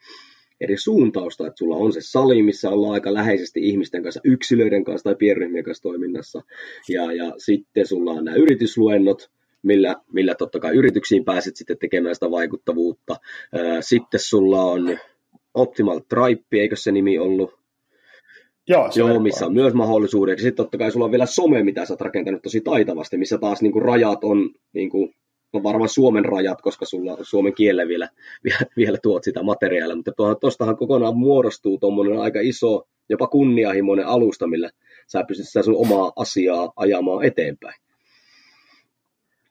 eri 0.62 0.78
suuntausta, 0.78 1.48
että 1.48 1.58
sulla 1.58 1.76
on 1.76 1.94
se 1.94 2.00
sali, 2.02 2.44
missä 2.44 2.70
ollaan 2.70 2.94
aika 2.94 3.14
läheisesti 3.14 3.60
ihmisten 3.70 4.04
kanssa, 4.04 4.22
yksilöiden 4.24 4.84
kanssa 4.84 5.04
tai 5.04 5.16
pienryhmien 5.16 5.64
kanssa 5.64 5.82
toiminnassa, 5.82 6.42
ja, 6.90 7.14
ja 7.14 7.34
sitten 7.38 7.88
sulla 7.88 8.12
on 8.12 8.26
nämä 8.26 8.38
yritysluennot, 8.38 9.32
millä, 9.64 9.96
millä 10.14 10.36
totta 10.36 10.60
kai 10.60 10.76
yrityksiin 10.76 11.26
pääset 11.26 11.56
sitten 11.56 11.78
tekemään 11.78 12.16
sitä 12.16 12.32
vaikuttavuutta. 12.32 13.16
Sitten 13.80 14.20
sulla 14.20 14.64
on 14.64 14.98
Optimal 15.54 16.00
Tribe, 16.00 16.44
eikö 16.52 16.76
se 16.76 16.92
nimi 16.92 17.20
ollut? 17.20 17.65
Joo, 18.68 18.92
se 18.92 19.00
Joo 19.00 19.20
missä 19.20 19.46
on 19.46 19.54
myös 19.54 19.74
mahdollisuudet. 19.74 20.40
Sitten 20.40 20.56
totta 20.56 20.78
kai 20.78 20.92
sulla 20.92 21.06
on 21.06 21.12
vielä 21.12 21.26
some, 21.26 21.64
mitä 21.64 21.86
sä 21.86 21.94
oot 21.94 22.02
rakentanut 22.02 22.42
tosi 22.42 22.62
taitavasti, 22.62 23.18
missä 23.18 23.38
taas 23.38 23.62
niin 23.62 23.72
kuin 23.72 23.86
rajat 23.86 24.24
on 24.24 24.50
niin 24.74 24.90
kuin 24.90 25.16
on 25.54 25.64
varmaan 25.64 25.90
Suomen 25.90 26.26
rajat, 26.26 26.62
koska 26.62 26.86
sulla 26.86 27.18
suomen 27.22 27.54
kielellä 27.54 27.88
vielä, 27.88 28.10
vielä, 28.44 28.60
vielä 28.78 28.98
tuot 29.04 29.24
sitä 29.24 29.44
materiaalia, 29.44 29.96
mutta 29.96 30.12
tuostahan 30.42 30.78
kokonaan 30.78 31.18
muodostuu 31.18 31.78
tuommoinen 31.78 32.20
aika 32.20 32.40
iso, 32.42 32.88
jopa 33.10 33.28
kunnianhimoinen 33.28 34.08
alusta, 34.08 34.48
millä 34.48 34.70
sä 35.08 35.24
pystyt 35.28 35.48
sitä 35.48 35.64
sun 35.64 35.78
omaa 35.78 36.12
asiaa 36.16 36.74
ajamaan 36.76 37.24
eteenpäin. 37.24 37.76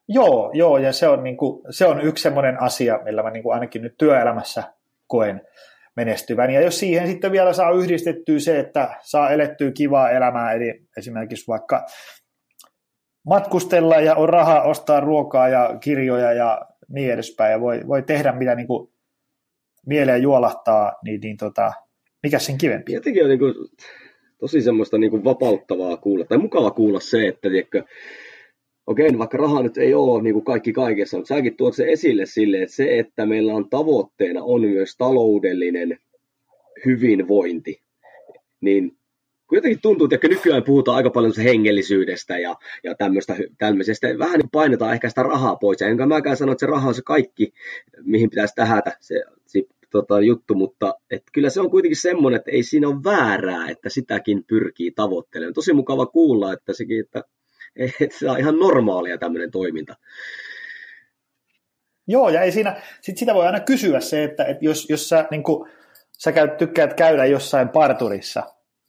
Joo, 0.09 0.51
joo, 0.55 0.79
ja 0.79 0.93
se 0.93 1.09
on, 1.09 1.25
niin 1.25 1.37
kuin, 1.37 1.63
se 1.71 1.87
on 1.87 2.01
yksi 2.01 2.23
semmoinen 2.23 2.63
asia, 2.63 3.01
millä 3.05 3.23
mä 3.23 3.31
niin 3.31 3.43
kuin 3.43 3.55
ainakin 3.55 3.83
nyt 3.83 3.95
työelämässä 3.99 4.63
koen 5.07 5.41
menestyvän. 5.97 6.51
Ja 6.51 6.61
jos 6.61 6.81
siihen 6.81 7.09
sitten 7.09 7.33
vielä 7.33 7.53
saa 7.53 7.71
yhdistettyä 7.71 8.39
se, 8.39 8.59
että 8.59 8.97
saa 9.03 9.31
elettyä 9.31 9.73
kivaa 9.73 10.11
elämää, 10.11 10.53
eli 10.53 10.83
esimerkiksi 10.97 11.49
vaikka 11.49 11.87
matkustella 13.27 14.01
ja 14.01 14.15
on 14.15 14.29
rahaa 14.29 14.63
ostaa 14.63 15.01
ruokaa 15.01 15.49
ja 15.49 15.77
kirjoja 15.81 16.33
ja 16.33 16.61
niin 16.89 17.13
edespäin, 17.13 17.53
ja 17.53 17.61
voi, 17.61 17.81
voi 17.89 18.03
tehdä 18.03 18.33
mitä 18.33 18.55
niin 18.55 18.67
kuin 18.67 18.89
mieleen 19.87 20.23
juolahtaa, 20.23 20.93
niin, 21.05 21.21
niin 21.21 21.37
tota, 21.37 21.73
mikä 22.23 22.39
sen 22.39 22.59
kivempi? 22.59 22.93
Jotenkin 22.93 23.23
on 23.23 23.29
niin 23.29 23.39
kuin, 23.39 23.55
tosi 24.41 24.63
semmoista 24.63 24.99
niin 24.99 25.11
kuin 25.11 25.25
vapauttavaa 25.25 25.97
kuulla, 25.97 26.25
tai 26.25 26.39
mukava 26.39 26.71
kuulla 26.71 27.01
se, 27.01 27.29
että 27.29 27.51
tiedätkö, 27.51 27.83
okei, 28.87 29.19
vaikka 29.19 29.39
raha 29.39 29.63
nyt 29.63 29.79
ei 29.79 29.95
ole 29.95 30.23
niin 30.23 30.35
kuin 30.35 30.45
kaikki 30.45 30.73
kaikessa, 30.73 31.17
mutta 31.17 31.35
säkin 31.35 31.57
tuot 31.57 31.75
se 31.75 31.85
esille 31.85 32.27
sille, 32.27 32.63
että 32.63 32.77
se, 32.77 32.99
että 32.99 33.27
meillä 33.27 33.55
on 33.55 33.71
tavoitteena 33.71 34.43
on 34.43 34.61
myös 34.61 34.97
taloudellinen 34.97 35.99
hyvinvointi, 36.87 37.83
niin 38.61 38.97
jotenkin 39.53 39.81
tuntuu, 39.83 40.09
että 40.13 40.29
nykyään 40.29 40.63
puhutaan 40.63 40.97
aika 40.97 41.11
paljon 41.11 41.33
hengellisyydestä 41.45 42.39
ja, 42.39 42.57
ja 42.85 42.95
tämmöistä, 42.95 43.37
tämmöisestä. 43.59 44.19
Vähän 44.19 44.41
niin 44.41 44.51
painetaan 44.53 44.93
ehkä 44.95 45.09
sitä 45.09 45.23
rahaa 45.23 45.57
pois. 45.57 45.81
Ja 45.81 45.87
enkä 45.87 46.07
mäkään 46.07 46.37
sano, 46.37 46.53
että 46.53 46.67
se 46.67 46.71
raha 46.71 46.89
on 46.89 46.95
se 46.95 47.03
kaikki, 47.03 47.53
mihin 48.03 48.31
pitäisi 48.31 48.55
tähätä 48.55 48.97
se, 49.01 49.25
se 49.47 49.63
tota, 49.91 50.21
juttu, 50.21 50.55
mutta 50.55 50.95
et 51.11 51.23
kyllä 51.33 51.51
se 51.51 51.61
on 51.61 51.71
kuitenkin 51.71 52.01
semmoinen, 52.01 52.39
että 52.39 52.51
ei 52.51 52.63
siinä 52.63 52.89
ole 52.89 53.05
väärää, 53.05 53.69
että 53.69 53.89
sitäkin 53.89 54.45
pyrkii 54.45 54.91
tavoittelemaan. 54.91 55.55
Tosi 55.55 55.73
mukava 55.73 56.07
kuulla, 56.07 56.53
että 56.53 56.73
sekin, 56.73 57.01
että 57.01 57.25
se 58.19 58.31
on 58.31 58.39
ihan 58.39 58.59
normaalia 58.59 59.19
tämmöinen 59.19 59.51
toiminta. 59.51 59.95
Joo, 62.07 62.29
ja 62.29 62.43
ei 62.43 62.53
siinä, 62.53 62.83
sit 63.01 63.19
sitä 63.19 63.35
voi 63.35 63.47
aina 63.47 63.61
kysyä 63.61 64.01
se, 64.01 64.25
että, 64.25 64.45
että 64.45 64.65
jos, 64.65 64.91
jos 64.91 65.09
sä, 65.09 65.29
niin 65.31 65.43
kuin, 65.43 65.71
sä 66.19 66.33
käyt, 66.33 66.57
tykkäät 66.57 66.95
käydä 66.95 67.25
jossain 67.25 67.69
parturissa, 67.69 68.43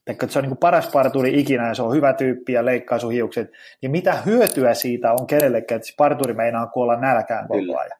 että 0.07 0.27
se 0.27 0.39
on 0.39 0.45
niin 0.45 0.57
paras 0.57 0.89
parturi 0.89 1.39
ikinä 1.39 1.67
ja 1.67 1.73
se 1.73 1.81
on 1.81 1.95
hyvä 1.95 2.13
tyyppi 2.13 2.53
ja 2.53 2.65
leikkaa 2.65 2.99
sun 2.99 3.11
hiukset, 3.11 3.51
niin 3.81 3.91
mitä 3.91 4.13
hyötyä 4.25 4.73
siitä 4.73 5.11
on 5.11 5.27
kenellekään, 5.27 5.77
että 5.77 5.87
se 5.87 5.93
parturi 5.97 6.33
meinaa 6.33 6.67
kuolla 6.67 6.99
nälkään 6.99 7.47
koko 7.47 7.79
ajan. 7.79 7.99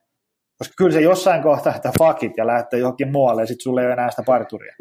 Koska 0.57 0.73
kyllä 0.77 0.91
se 0.91 1.01
jossain 1.01 1.43
kohtaa, 1.43 1.75
että 1.75 1.91
fuckit 1.97 2.37
ja 2.37 2.47
lähtee 2.47 2.79
johonkin 2.79 3.11
muualle 3.11 3.41
ja 3.41 3.45
sitten 3.45 3.63
sulle 3.63 3.81
ei 3.81 3.85
ole 3.85 3.93
enää 3.93 4.09
sitä 4.09 4.23
parturia. 4.25 4.75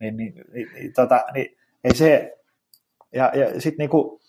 Niin, 0.00 0.16
niin, 0.16 0.34
niin, 0.52 0.68
niin, 0.74 0.92
tota, 0.92 1.24
niin 1.34 1.56
ei 1.84 1.94
se, 1.94 2.36
ja, 3.14 3.32
ja 3.34 3.60
sitten 3.60 3.78
niinku, 3.78 4.20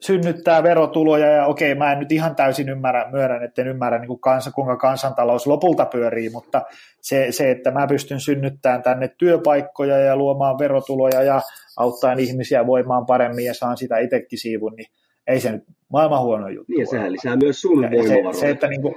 synnyttää 0.00 0.62
verotuloja 0.62 1.26
ja 1.26 1.46
okei, 1.46 1.74
mä 1.74 1.92
en 1.92 1.98
nyt 1.98 2.12
ihan 2.12 2.36
täysin 2.36 2.68
ymmärrä, 2.68 3.10
myönnän, 3.12 3.42
että 3.42 3.62
en 3.62 3.68
ymmärrä 3.68 3.98
niin 3.98 4.08
kuin 4.08 4.20
kansa, 4.20 4.50
kuinka 4.50 4.76
kansantalous 4.76 5.46
lopulta 5.46 5.86
pyörii, 5.86 6.30
mutta 6.30 6.62
se, 7.00 7.26
se, 7.30 7.50
että 7.50 7.70
mä 7.70 7.86
pystyn 7.86 8.20
synnyttämään 8.20 8.82
tänne 8.82 9.08
työpaikkoja 9.18 9.98
ja 9.98 10.16
luomaan 10.16 10.58
verotuloja 10.58 11.22
ja 11.22 11.40
auttamaan 11.76 12.20
ihmisiä 12.20 12.66
voimaan 12.66 13.06
paremmin 13.06 13.44
ja 13.44 13.54
saan 13.54 13.76
sitä 13.76 13.98
itsekin 13.98 14.38
siivun, 14.38 14.74
niin 14.76 14.86
ei 15.26 15.40
se 15.40 15.52
nyt 15.52 15.64
maailman 15.92 16.22
huono 16.22 16.48
juttu. 16.48 16.72
Niin 16.72 16.90
sehän 16.90 17.12
lisää 17.12 17.36
myös 17.36 17.60
sun 17.60 17.82
voimavaroja. 17.82 18.32
Se, 18.32 18.40
se, 18.40 18.50
että 18.50 18.66
niin, 18.66 18.82
kuin, 18.82 18.94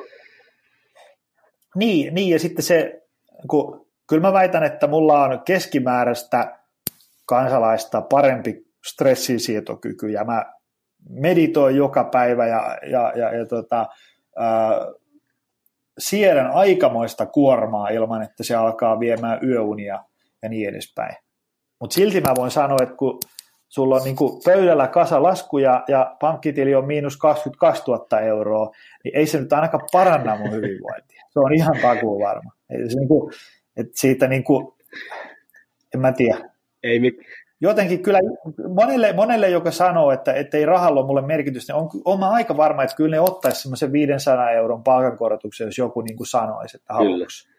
niin, 1.76 2.14
niin, 2.14 2.30
ja 2.30 2.40
sitten 2.40 2.64
se, 2.64 3.02
kun, 3.50 3.88
kyllä 4.10 4.22
mä 4.22 4.34
väitän, 4.34 4.64
että 4.64 4.88
mulla 4.88 5.24
on 5.24 5.42
keskimääräistä 5.46 6.60
kansalaista 7.26 8.02
parempi 8.02 8.66
stressisietokyky, 8.88 10.10
ja 10.10 10.24
mä 10.24 10.59
meditoin 11.10 11.76
joka 11.76 12.04
päivä 12.04 12.48
ja, 12.48 12.78
ja, 12.92 13.14
ja, 13.16 13.36
ja 13.36 13.46
tota, 13.46 13.88
ää, 14.38 14.72
siedän 16.00 16.52
aikamoista 16.52 17.26
kuormaa 17.26 17.90
ilman, 17.90 18.22
että 18.22 18.44
se 18.44 18.56
alkaa 18.56 19.00
viemään 19.00 19.40
yöunia 19.44 20.04
ja 20.42 20.50
niin 20.50 20.70
edespäin. 20.70 21.16
Mutta 21.80 21.94
silti 21.94 22.22
mä 22.22 22.34
voin 22.38 22.52
sanoa, 22.52 22.78
että 22.84 22.96
kun 22.96 23.20
sulla 23.70 23.96
on 23.96 24.04
niinku 24.04 24.42
pöydällä 24.46 24.88
kasa 24.88 25.24
laskuja 25.24 25.84
ja 25.88 26.16
pankkitili 26.20 26.76
on 26.76 26.88
miinus 26.88 27.18
22 27.18 27.84
000 27.88 28.20
euroa, 28.20 28.72
niin 29.04 29.16
ei 29.16 29.28
se 29.28 29.40
nyt 29.40 29.54
ainakaan 29.54 29.88
paranna 29.92 30.38
mun 30.38 30.52
hyvinvointia. 30.52 31.24
Se 31.30 31.40
on 31.40 31.54
ihan 31.54 31.78
takuu 31.82 32.20
varma. 32.20 32.52
Se 32.70 33.00
niinku, 33.00 33.32
että 33.78 33.92
siitä 33.96 34.28
niinku, 34.28 34.78
en 35.94 36.02
mä 36.02 36.12
tiedä. 36.12 36.50
Ei, 36.84 37.00
jotenkin 37.62 38.04
kyllä 38.04 38.20
monelle, 38.74 39.14
monelle 39.14 39.50
joka 39.50 39.72
sanoo, 39.72 40.12
että, 40.12 40.34
että 40.34 40.58
ei 40.58 40.66
rahalla 40.66 41.00
ole 41.00 41.08
mulle 41.08 41.22
merkitystä, 41.22 41.74
niin 41.74 41.82
on, 41.82 41.90
on 42.06 42.20
mä 42.20 42.30
aika 42.30 42.58
varma, 42.58 42.84
että 42.84 42.96
kyllä 42.96 43.16
ne 43.16 43.20
ottaisi 43.20 43.62
semmoisen 43.62 43.92
500 43.92 44.52
euron 44.52 44.84
palkankorotuksen, 44.84 45.66
jos 45.66 45.78
joku 45.78 46.02
niin 46.02 46.18
kuin 46.18 46.28
sanoisi, 46.28 46.78
että 46.78 46.94
haluaisi. 46.94 47.50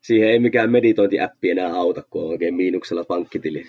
Siihen 0.00 0.28
ei 0.28 0.38
mikään 0.38 0.70
meditointiäppi 0.70 1.50
enää 1.50 1.74
auta, 1.74 2.02
kun 2.10 2.22
on 2.22 2.28
oikein 2.28 2.54
miinuksella 2.54 3.04
pankkitili. 3.04 3.64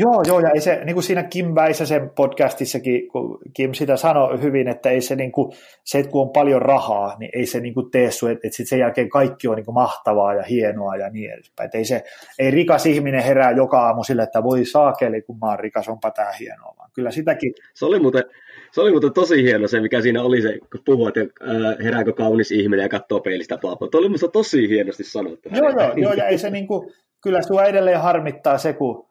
Joo, 0.00 0.22
joo, 0.26 0.40
ja 0.40 0.50
ei 0.50 0.60
se, 0.60 0.80
niin 0.84 0.94
kuin 0.94 1.04
siinä 1.04 1.22
Kim 1.22 1.54
Väisäsen 1.54 2.10
podcastissakin, 2.10 3.08
kun 3.08 3.38
Kim 3.54 3.72
sitä 3.72 3.96
sanoi 3.96 4.42
hyvin, 4.42 4.68
että 4.68 4.90
ei 4.90 5.00
se, 5.00 5.16
niin 5.16 5.32
kuin, 5.32 5.52
se 5.84 5.98
että 5.98 6.10
kun 6.10 6.22
on 6.22 6.30
paljon 6.30 6.62
rahaa, 6.62 7.16
niin 7.18 7.30
ei 7.34 7.46
se 7.46 7.60
niin 7.60 7.74
kuin 7.74 7.90
tee 7.90 8.10
sun, 8.10 8.30
että, 8.30 8.46
että 8.48 8.56
sit 8.56 8.68
sen 8.68 8.78
jälkeen 8.78 9.08
kaikki 9.08 9.48
on 9.48 9.56
niin 9.56 9.64
kuin 9.64 9.74
mahtavaa 9.74 10.34
ja 10.34 10.42
hienoa 10.42 10.96
ja 10.96 11.10
niin 11.10 11.32
edespäin. 11.32 11.64
Että 11.64 11.78
ei, 11.78 11.84
se, 11.84 12.04
ei 12.38 12.50
rikas 12.50 12.86
ihminen 12.86 13.22
herää 13.22 13.50
joka 13.50 13.80
aamu 13.80 14.04
sille, 14.04 14.22
että 14.22 14.42
voi 14.42 14.64
saakeli, 14.64 15.22
kun 15.22 15.38
mä 15.38 15.46
oon 15.46 15.58
rikas, 15.58 15.88
onpa 15.88 16.10
tää 16.10 16.32
hienoa, 16.40 16.74
vaan 16.78 16.90
kyllä 16.94 17.10
sitäkin. 17.10 17.54
Se 17.74 17.84
oli 17.84 18.00
muuten, 18.00 18.24
se 18.72 18.80
oli 18.80 18.90
muuten 18.90 19.12
tosi 19.12 19.42
hieno 19.42 19.68
se, 19.68 19.80
mikä 19.80 20.00
siinä 20.00 20.22
oli 20.22 20.42
se, 20.42 20.58
kun 20.58 20.80
puhuit, 20.84 21.16
että 21.16 21.44
herääkö 21.84 22.12
kaunis 22.12 22.52
ihminen 22.52 22.82
ja 22.82 22.88
katsoo 22.88 23.20
peilistä 23.20 23.58
paapaa. 23.62 23.88
Tuo 23.88 24.00
oli 24.00 24.08
musta 24.08 24.28
tosi 24.28 24.68
hienosti 24.68 25.04
sanottu. 25.04 25.48
Joo, 25.52 25.70
joo, 25.70 25.92
joo, 25.96 26.12
ja 26.12 26.26
ei 26.26 26.38
se 26.38 26.50
niin 26.50 26.66
kuin, 26.66 26.92
kyllä 27.22 27.42
sua 27.42 27.64
edelleen 27.64 28.00
harmittaa 28.00 28.58
se, 28.58 28.72
kun 28.72 29.07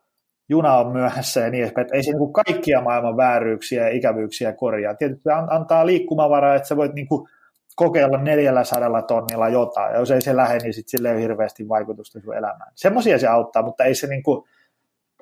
juna 0.49 0.77
on 0.77 0.91
myöhässä 0.91 1.39
ja 1.39 1.49
niin 1.49 1.63
edespäin. 1.63 1.85
Että 1.85 1.95
ei 1.95 2.03
se 2.03 2.11
niin 2.11 2.33
kaikkia 2.33 2.81
maailman 2.81 3.17
vääryyksiä 3.17 3.83
ja 3.83 3.95
ikävyyksiä 3.95 4.53
korjaa. 4.53 4.93
Tietysti 4.93 5.23
se 5.23 5.31
antaa 5.49 5.85
liikkumavaraa, 5.85 6.55
että 6.55 6.67
sä 6.67 6.77
voit 6.77 6.93
niin 6.93 7.07
kuin 7.07 7.27
kokeilla 7.75 8.17
400 8.17 9.01
tonnilla 9.01 9.49
jotain, 9.49 9.93
ja 9.93 9.99
jos 9.99 10.11
ei 10.11 10.21
se 10.21 10.35
lähde, 10.35 10.59
niin 10.59 10.73
sitten 10.73 10.91
sille 10.91 11.09
ei 11.09 11.15
ole 11.15 11.21
hirveästi 11.21 11.69
vaikutusta 11.69 12.19
sun 12.19 12.37
elämään. 12.37 12.71
Semmoisia 12.75 13.19
se 13.19 13.27
auttaa, 13.27 13.63
mutta 13.63 13.83
ei 13.83 13.95
se 13.95 14.07
niin 14.07 14.23
kuin 14.23 14.47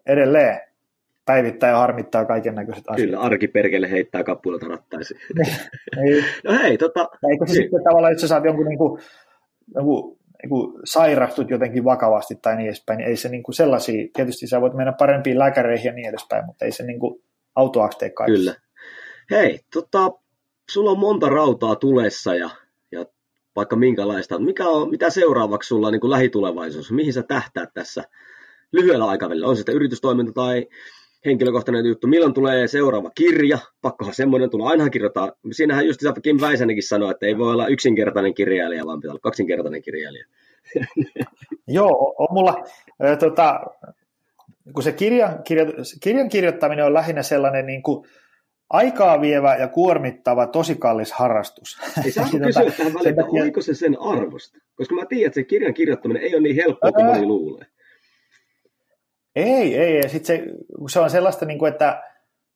edelleen 0.06 0.62
päivittää 1.26 1.70
ja 1.70 1.78
harmittaa 1.78 2.26
kaiken 2.26 2.56
näköiset 2.56 2.84
asiat. 2.88 3.06
Kyllä, 3.06 3.20
arkiperkele 3.20 3.92
heittää 3.92 4.24
kappulata 4.24 4.68
rattaisiin. 4.68 5.20
Niin. 5.36 6.26
no 6.46 6.54
hei, 6.54 6.78
tota... 6.78 7.10
Eikö 7.32 7.46
se 7.46 7.54
niin. 7.54 7.64
sitten 7.64 7.84
tavallaan, 7.84 8.12
että 8.12 8.22
sä 8.22 8.28
saat 8.28 8.46
jonkun, 8.46 8.66
niin 8.66 8.78
kuin, 8.78 9.02
jonkun 9.76 10.15
niin 10.44 10.82
sairastut 10.86 11.50
jotenkin 11.50 11.84
vakavasti 11.84 12.36
tai 12.36 12.56
niin 12.56 12.68
edespäin, 12.68 12.98
niin 12.98 13.10
ei 13.10 13.18
se 13.18 13.30
niin 13.30 13.44
kuin 13.44 13.56
sellaisia, 13.56 14.08
tietysti 14.14 14.48
sä 14.48 14.62
voit 14.62 14.74
mennä 14.74 14.94
parempiin 14.94 15.40
lääkäreihin 15.40 15.86
ja 15.86 15.94
niin 15.94 16.10
edespäin, 16.10 16.46
mutta 16.46 16.66
ei 16.66 16.72
se 16.72 16.84
niin 16.84 17.00
kuin 17.00 17.24
autoaksi 17.56 18.00
Kyllä. 18.26 18.56
Hei, 19.32 19.60
tota, 19.74 20.12
sulla 20.72 20.92
on 20.92 21.00
monta 21.00 21.30
rautaa 21.30 21.76
tulessa 21.76 22.36
ja, 22.36 22.50
ja 22.92 23.06
vaikka 23.56 23.76
minkälaista. 23.76 24.40
Mikä 24.40 24.68
on, 24.68 24.90
mitä 24.90 25.10
seuraavaksi 25.10 25.68
sulla 25.68 25.88
on 25.88 25.94
niin 25.94 26.02
kuin 26.02 26.12
lähitulevaisuus? 26.12 26.92
Mihin 26.92 27.14
sä 27.14 27.24
tähtäät 27.24 27.70
tässä 27.74 28.04
lyhyellä 28.72 29.06
aikavälillä? 29.06 29.48
On 29.48 29.56
se 29.56 29.60
sitten 29.60 29.76
yritystoiminta 29.76 30.32
tai 30.34 30.68
henkilökohtainen 31.26 31.86
juttu. 31.86 32.08
Milloin 32.08 32.34
tulee 32.34 32.68
seuraava 32.68 33.12
kirja? 33.16 33.58
Pakkohan 33.82 34.14
semmoinen 34.14 34.50
tulla. 34.50 34.70
Ainahan 34.70 34.92
kirjoittaa. 34.92 35.32
Siinähän 35.52 35.88
just 35.88 36.02
Kim 36.24 36.42
Väisänenkin 36.42 36.84
sanoi, 36.84 37.12
että 37.12 37.26
ei 37.26 37.38
voi 37.38 37.52
olla 37.52 37.68
yksinkertainen 37.68 38.34
kirjailija, 38.34 38.86
vaan 38.86 39.00
pitää 39.00 39.12
olla 39.12 39.20
kaksinkertainen 39.20 39.82
kirjailija. 39.82 40.26
Joo, 41.68 42.16
on 42.18 42.28
mulla, 42.32 42.64
äh, 43.06 43.18
tota, 43.18 43.60
kun 44.74 44.84
se 44.84 44.92
kirjan, 44.92 45.44
kirjo, 45.44 45.66
kirjan 46.04 46.30
kirjoittaminen 46.30 46.86
on 46.86 46.94
lähinnä 46.94 47.24
sellainen 47.24 47.66
niin 47.66 47.84
kuin, 47.84 48.08
aikaa 48.70 49.22
vievä 49.22 49.56
ja 49.56 49.68
kuormittava, 49.68 50.48
tosi 50.48 50.76
kallis 50.76 51.12
harrastus. 51.12 51.78
Ei 52.06 52.12
saa 52.12 52.26
kysyä 52.46 52.72
tähän 52.78 52.94
väliin, 52.94 53.42
oliko 53.42 53.62
se 53.62 53.74
sen 53.74 54.02
arvosta? 54.02 54.60
Koska 54.76 54.96
mä 54.96 55.06
tiedän, 55.06 55.28
että 55.28 55.36
se 55.36 55.44
kirjan 55.44 55.74
kirjoittaminen 55.74 56.24
ei 56.24 56.36
ole 56.36 56.42
niin 56.42 56.56
helppoa 56.56 56.92
kuin 56.92 57.06
moni 57.06 57.26
luulee. 57.26 57.66
Ei, 59.36 59.78
ei. 59.78 59.98
Ja 59.98 60.10
sit 60.10 60.26
se, 60.26 60.44
se 60.90 61.00
on 61.00 61.10
sellaista, 61.10 61.46
niin 61.46 61.60
kuin, 61.60 61.72
että 61.72 62.04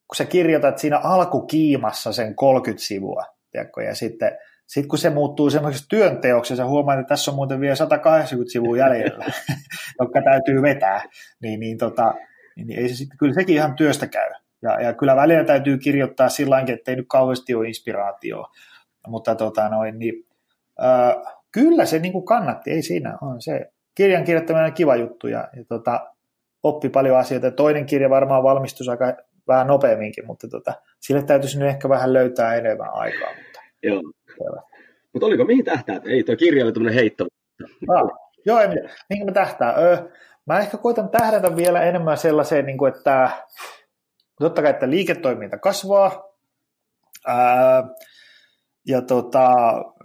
kun 0.08 0.16
sä 0.16 0.26
kirjoitat 0.26 0.78
siinä 0.78 0.98
alkukiimassa 0.98 2.14
sen 2.14 2.36
30 2.36 2.84
sivua, 2.84 3.26
tiedätkö, 3.52 3.84
ja 3.84 3.96
sitten 3.96 4.38
sit 4.70 4.88
kun 4.88 5.00
se 5.00 5.10
muuttuu 5.10 5.50
semmoiseksi 5.50 5.90
työnteoksi, 5.90 6.56
sä 6.56 6.66
huomaat, 6.66 7.00
että 7.00 7.10
tässä 7.10 7.32
on 7.32 7.36
muuten 7.36 7.60
vielä 7.60 7.76
180 7.76 8.52
sivua 8.52 8.78
jäljellä, 8.78 9.26
jotka 10.00 10.22
täytyy 10.22 10.62
vetää, 10.62 11.02
niin, 11.42 11.60
niin, 11.60 11.78
tota, 11.78 12.14
niin, 12.56 12.68
niin 12.68 12.80
ei 12.80 12.90
se 12.90 12.96
sit, 12.96 13.10
kyllä 13.20 13.34
sekin 13.34 13.56
ihan 13.56 13.76
työstä 13.76 14.08
käy. 14.08 14.30
Ja, 14.62 14.82
ja 14.82 14.94
kyllä 14.94 15.16
välillä 15.16 15.44
täytyy 15.44 15.78
kirjoittaa 15.78 16.30
sillä 16.30 16.60
että 16.68 16.92
ei 16.92 16.96
nyt 16.96 17.06
kauheasti 17.10 17.56
ole 17.56 17.68
inspiraatioa. 17.68 18.52
Mutta 19.08 19.36
tota 19.36 19.70
noin, 19.70 20.00
niin, 20.00 20.26
äh, 20.84 21.34
kyllä 21.52 21.86
se 21.86 22.00
niin 22.00 22.14
kuin 22.14 22.26
kannatti, 22.26 22.72
ei 22.72 22.82
siinä 22.82 23.18
on 23.22 23.42
se. 23.42 23.72
Kirjan 23.96 24.24
kirjoittaminen 24.24 24.66
on 24.66 24.74
kiva 24.74 24.96
juttu 24.96 25.28
ja, 25.28 25.48
ja 25.56 25.64
tota, 25.66 26.14
oppi 26.64 26.90
paljon 26.90 27.18
asioita. 27.18 27.52
Toinen 27.52 27.86
kirja 27.86 28.10
varmaan 28.10 28.44
valmistus 28.44 28.90
aika 28.90 29.14
vähän 29.48 29.68
nopeamminkin, 29.68 30.26
mutta 30.26 30.48
tota, 30.48 30.74
sille 31.00 31.24
täytyisi 31.24 31.60
nyt 31.60 31.70
ehkä 31.70 31.90
vähän 31.90 32.14
löytää 32.14 32.56
enemmän 32.56 32.90
aikaa. 32.94 33.30
Mutta... 33.30 33.60
Joo. 33.84 34.02
Mutta 35.14 35.26
oliko, 35.26 35.46
mihin 35.46 35.66
tähtää? 35.66 36.02
Ei, 36.06 36.24
tuo 36.24 36.36
kirja 36.36 36.66
oli 36.66 36.74
tämmöinen 36.74 37.00
heitto. 37.00 37.28
Ah, 37.96 38.10
joo, 38.46 38.60
ei, 38.60 38.68
mihin 39.10 39.26
mä 39.26 39.32
tähtää? 39.32 39.74
Öö, 39.78 39.98
mä 40.46 40.60
ehkä 40.60 40.78
koitan 40.78 41.10
tähdätä 41.10 41.56
vielä 41.56 41.84
enemmän 41.84 42.18
sellaiseen, 42.18 42.66
niin 42.66 42.78
kuin, 42.78 42.94
että 42.96 43.30
totta 44.40 44.62
kai, 44.62 44.72
että 44.72 44.90
liiketoiminta 44.90 45.58
kasvaa, 45.58 46.36
ää, 47.28 47.84
ja 48.90 49.02
tota, 49.02 49.52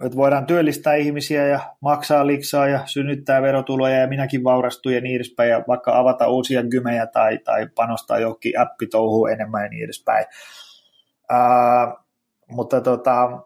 että 0.05 0.17
voidaan 0.17 0.45
työllistää 0.45 0.95
ihmisiä 0.95 1.47
ja 1.47 1.59
maksaa 1.81 2.27
liksaa 2.27 2.67
ja 2.67 2.79
synnyttää 2.85 3.41
verotuloja 3.41 3.99
ja 3.99 4.07
minäkin 4.07 4.43
vaurastun 4.43 4.93
ja 4.93 5.01
niin 5.01 5.15
edespäin 5.15 5.49
ja 5.49 5.63
vaikka 5.67 5.99
avata 5.99 6.27
uusia 6.27 6.63
gymejä 6.63 7.07
tai, 7.07 7.37
tai 7.37 7.67
panostaa 7.75 8.19
johonkin 8.19 8.59
appitouhuun 8.59 9.31
enemmän 9.31 9.63
ja 9.63 9.69
niin 9.69 9.83
edespäin. 9.83 10.25
Ää, 11.29 11.93
mutta 12.51 12.81
tota, 12.81 13.39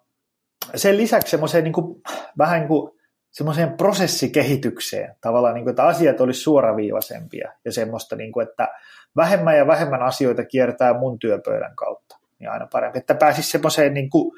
sen 0.76 0.98
lisäksi 0.98 1.32
semmoiseen 1.32 1.64
niin 1.64 1.74
kuin, 1.74 2.02
vähän 2.38 2.60
niin 2.60 2.68
kuin 2.68 2.92
semmoiseen 3.32 3.74
prosessikehitykseen, 3.74 5.16
tavallaan 5.22 5.54
niin 5.56 5.64
kuin, 5.64 5.72
että 5.72 5.84
asiat 5.84 6.22
olisi 6.22 6.40
suoraviivaisempia 6.40 7.52
ja 7.66 7.72
semmoista, 7.72 8.16
niin 8.16 8.32
kuin, 8.32 8.48
että 8.48 8.68
vähemmän 9.16 9.58
ja 9.58 9.68
vähemmän 9.68 10.02
asioita 10.02 10.46
kiertää 10.46 11.00
mun 11.00 11.20
työpöydän 11.20 11.76
kautta, 11.76 12.18
niin 12.40 12.50
aina 12.50 12.68
parempi, 12.72 13.00
että 13.00 13.16
pääsisi 13.16 13.52
semmoiseen 13.52 13.94
niin 13.94 14.10
kuin, 14.10 14.32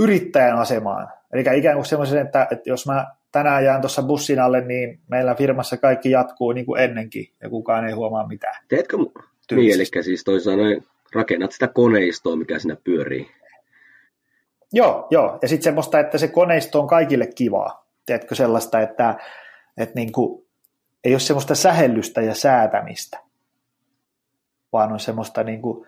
yrittäjän 0.00 0.58
asemaan, 0.58 1.08
eli 1.32 1.58
ikään 1.58 1.76
kuin 1.76 1.86
semmoisen, 1.86 2.26
että, 2.26 2.48
että 2.50 2.70
jos 2.70 2.86
mä 2.86 3.06
tänään 3.32 3.64
jään 3.64 3.80
tuossa 3.80 4.02
bussin 4.02 4.40
alle, 4.40 4.60
niin 4.60 5.00
meillä 5.08 5.34
firmassa 5.34 5.76
kaikki 5.76 6.10
jatkuu 6.10 6.52
niin 6.52 6.66
kuin 6.66 6.82
ennenkin 6.82 7.28
ja 7.42 7.50
kukaan 7.50 7.86
ei 7.86 7.92
huomaa 7.92 8.26
mitään. 8.26 8.54
Teetkö, 8.68 8.96
niin, 9.50 9.74
eli 9.74 10.02
siis 10.02 10.24
toisaalta 10.24 10.62
rakennat 11.14 11.52
sitä 11.52 11.68
koneistoa, 11.68 12.36
mikä 12.36 12.58
siinä 12.58 12.76
pyörii. 12.84 13.30
Joo, 14.72 15.06
joo. 15.10 15.38
ja 15.42 15.48
sitten 15.48 15.64
semmoista, 15.64 16.00
että 16.00 16.18
se 16.18 16.28
koneisto 16.28 16.80
on 16.80 16.86
kaikille 16.86 17.26
kivaa. 17.26 17.86
Teetkö 18.06 18.34
sellaista, 18.34 18.80
että, 18.80 19.14
että 19.76 19.94
niin 19.94 20.12
kuin, 20.12 20.46
ei 21.04 21.12
ole 21.12 21.20
semmoista 21.20 21.54
sähellystä 21.54 22.20
ja 22.20 22.34
säätämistä, 22.34 23.18
vaan 24.72 24.92
on 24.92 25.00
semmoista, 25.00 25.42
niin 25.42 25.62
kuin, 25.62 25.86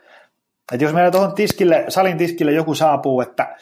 että 0.72 0.84
jos 0.84 0.92
meillä 0.92 1.10
tuohon 1.10 1.34
tiskille, 1.34 1.84
salin 1.88 2.18
tiskille 2.18 2.52
joku 2.52 2.74
saapuu, 2.74 3.20
että 3.20 3.56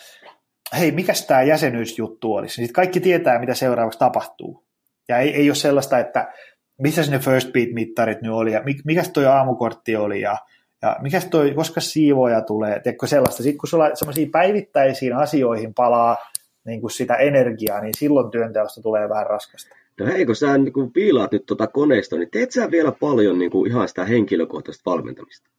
hei, 0.79 0.93
mikä 0.93 1.13
tämä 1.27 1.43
jäsenyysjuttu 1.43 2.35
olisi, 2.35 2.61
niin 2.61 2.67
sitten 2.67 2.83
kaikki 2.83 3.01
tietää, 3.01 3.39
mitä 3.39 3.55
seuraavaksi 3.55 3.99
tapahtuu. 3.99 4.65
Ja 5.09 5.19
ei, 5.19 5.35
ei 5.35 5.49
ole 5.51 5.55
sellaista, 5.55 5.99
että 5.99 6.33
missä 6.79 7.03
ne 7.11 7.19
first 7.19 7.49
beat-mittarit 7.53 8.23
nyt 8.23 8.33
oli, 8.33 8.53
ja 8.53 8.63
mikä 8.85 9.03
toi 9.13 9.27
aamukortti 9.27 9.97
oli, 9.97 10.21
ja 10.21 10.37
ja 10.83 10.97
mikä 11.01 11.21
toi, 11.31 11.55
koska 11.55 11.81
siivoja 11.81 12.41
tulee, 12.41 12.81
tiedätkö 12.81 13.07
sellaista, 13.07 13.43
sitten 13.43 13.59
kun 13.59 13.69
sulla 13.69 13.95
semmoisiin 13.95 14.31
päivittäisiin 14.31 15.17
asioihin 15.17 15.75
palaa 15.75 16.17
niin 16.67 16.81
kuin 16.81 16.91
sitä 16.91 17.15
energiaa, 17.15 17.81
niin 17.81 17.95
silloin 17.99 18.31
työnteosta 18.31 18.83
tulee 18.83 19.09
vähän 19.09 19.27
raskasta. 19.27 19.77
No 20.01 20.07
hei, 20.07 20.27
kun 20.27 20.37
sä 20.37 20.59
niin 20.59 20.73
kun 20.73 20.93
piilaat 20.93 21.33
nyt 21.33 21.47
tuota 21.47 21.67
koneista, 21.67 22.17
niin 22.17 22.31
teet 22.31 22.51
sä 22.53 22.71
vielä 22.71 22.93
paljon 22.93 23.39
niin 23.39 23.51
kuin 23.51 23.71
ihan 23.71 23.89
sitä 23.89 24.05
henkilökohtaista 24.05 24.91
valmentamista? 24.91 25.51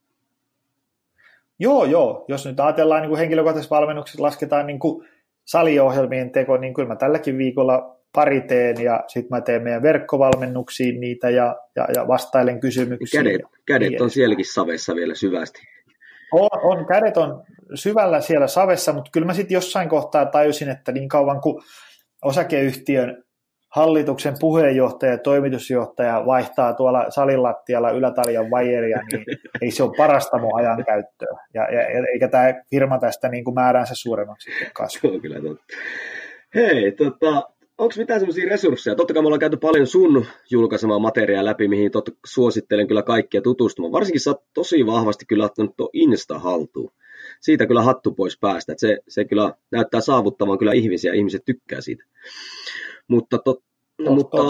Joo, 1.62 1.86
joo. 1.86 2.26
Jos 2.28 2.46
nyt 2.46 2.60
ajatellaan 2.60 3.02
niin 3.02 3.10
kuin 3.10 3.20
henkilökohtaisessa 3.20 3.76
valmennuksessa, 3.76 4.24
lasketaan 4.24 4.68
niin 4.68 4.80
kuin 4.80 5.08
saliohjelmien 5.46 6.32
teko, 6.32 6.58
niin 6.58 6.74
kyllä 6.74 6.88
mä 6.88 6.96
tälläkin 6.96 7.38
viikolla 7.38 7.98
pari 8.14 8.42
teen 8.42 8.84
ja 8.84 9.04
sitten 9.08 9.38
mä 9.38 9.42
teen 9.42 9.64
meidän 9.64 9.84
verkkovalmennuksiin 9.84 11.00
niitä 11.00 11.30
ja, 11.30 11.56
ja, 11.76 11.88
ja 11.96 12.08
vastailen 12.08 12.60
kysymyksiin. 12.60 13.24
Kädet, 13.24 13.42
kädet 13.66 14.02
on 14.02 14.10
sielläkin 14.10 14.54
savessa 14.54 14.96
vielä 14.96 15.16
syvästi. 15.16 15.60
On, 16.32 16.50
on, 16.64 16.86
kädet 16.86 17.18
on 17.18 17.44
syvällä 17.76 18.22
siellä 18.22 18.48
savessa, 18.48 18.94
mutta 18.94 19.12
kyllä 19.14 19.28
mä 19.28 19.34
sitten 19.34 19.56
jossain 19.56 19.90
kohtaa 19.90 20.26
tajusin, 20.26 20.70
että 20.70 20.92
niin 20.92 21.10
kauan 21.10 21.42
kuin 21.42 21.64
osakeyhtiön 22.22 23.24
hallituksen 23.72 24.34
puheenjohtaja 24.40 25.12
ja 25.12 25.18
toimitusjohtaja 25.18 26.26
vaihtaa 26.26 26.74
tuolla 26.74 27.06
salilattialla 27.10 27.92
ylätaljan 27.92 28.52
vajeria, 28.52 29.00
niin 29.12 29.26
ei 29.62 29.72
se 29.72 29.84
ole 29.84 29.94
parasta 29.98 30.38
mun 30.40 30.60
ajankäyttöä. 30.60 31.38
Ja, 31.54 31.64
ja, 31.74 32.06
eikä 32.14 32.28
tämä 32.28 32.54
firma 32.70 33.00
tästä 33.00 33.30
niin 33.30 33.44
kuin 33.44 33.54
määränsä 33.54 33.96
suuremmaksi 33.96 34.50
kasvu. 34.74 35.10
Se 35.10 35.16
on 35.16 35.22
kyllä 35.22 35.42
totta. 35.42 35.64
Hei, 36.56 36.92
tota, 36.92 37.50
onko 37.78 37.94
mitään 37.98 38.20
semmoisia 38.20 38.50
resursseja? 38.50 38.96
Totta 38.96 39.14
kai 39.14 39.24
me 39.24 39.28
ollaan 39.28 39.40
käyty 39.40 39.58
paljon 39.58 39.88
sun 39.88 40.26
julkaisemaa 40.50 41.00
materiaa 41.00 41.46
läpi, 41.46 41.68
mihin 41.68 41.92
totta 41.92 42.12
suosittelen 42.26 42.88
kyllä 42.88 43.04
kaikkia 43.04 43.42
tutustumaan. 43.42 43.92
Varsinkin 43.92 44.22
sä 44.22 44.30
oot 44.30 44.44
tosi 44.54 44.86
vahvasti 44.86 45.26
kyllä 45.26 45.46
ottanut 45.46 45.78
tuon 45.78 45.90
Insta 45.94 46.40
haltuun. 46.40 46.92
Siitä 47.42 47.66
kyllä 47.68 47.84
hattu 47.84 48.12
pois 48.12 48.40
päästä. 48.40 48.74
Se, 48.78 48.98
se 49.08 49.26
kyllä 49.26 49.54
näyttää 49.72 50.02
saavuttavan 50.02 50.58
kyllä 50.58 50.74
ihmisiä, 50.74 51.14
ihmiset 51.14 51.46
tykkää 51.46 51.82
siitä. 51.82 52.04
Mutta, 53.12 53.38
tot, 53.38 53.64
no, 54.00 54.16
mutta 54.16 54.42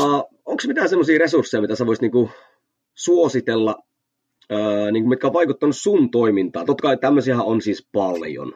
onko 0.45 0.63
mitään 0.67 0.89
semmoisia 0.89 1.19
resursseja, 1.19 1.61
mitä 1.61 1.75
sä 1.75 1.85
voisit 1.85 2.01
niinku 2.01 2.29
suositella, 2.95 3.75
ää, 4.49 4.91
niinku, 4.91 5.09
mitkä 5.09 5.27
on 5.27 5.33
vaikuttanut 5.33 5.75
sun 5.75 6.11
toimintaan? 6.11 6.65
Totta 6.65 6.81
kai 6.81 6.97
tämmöisiä 6.97 7.41
on 7.41 7.61
siis 7.61 7.87
paljon, 7.91 8.53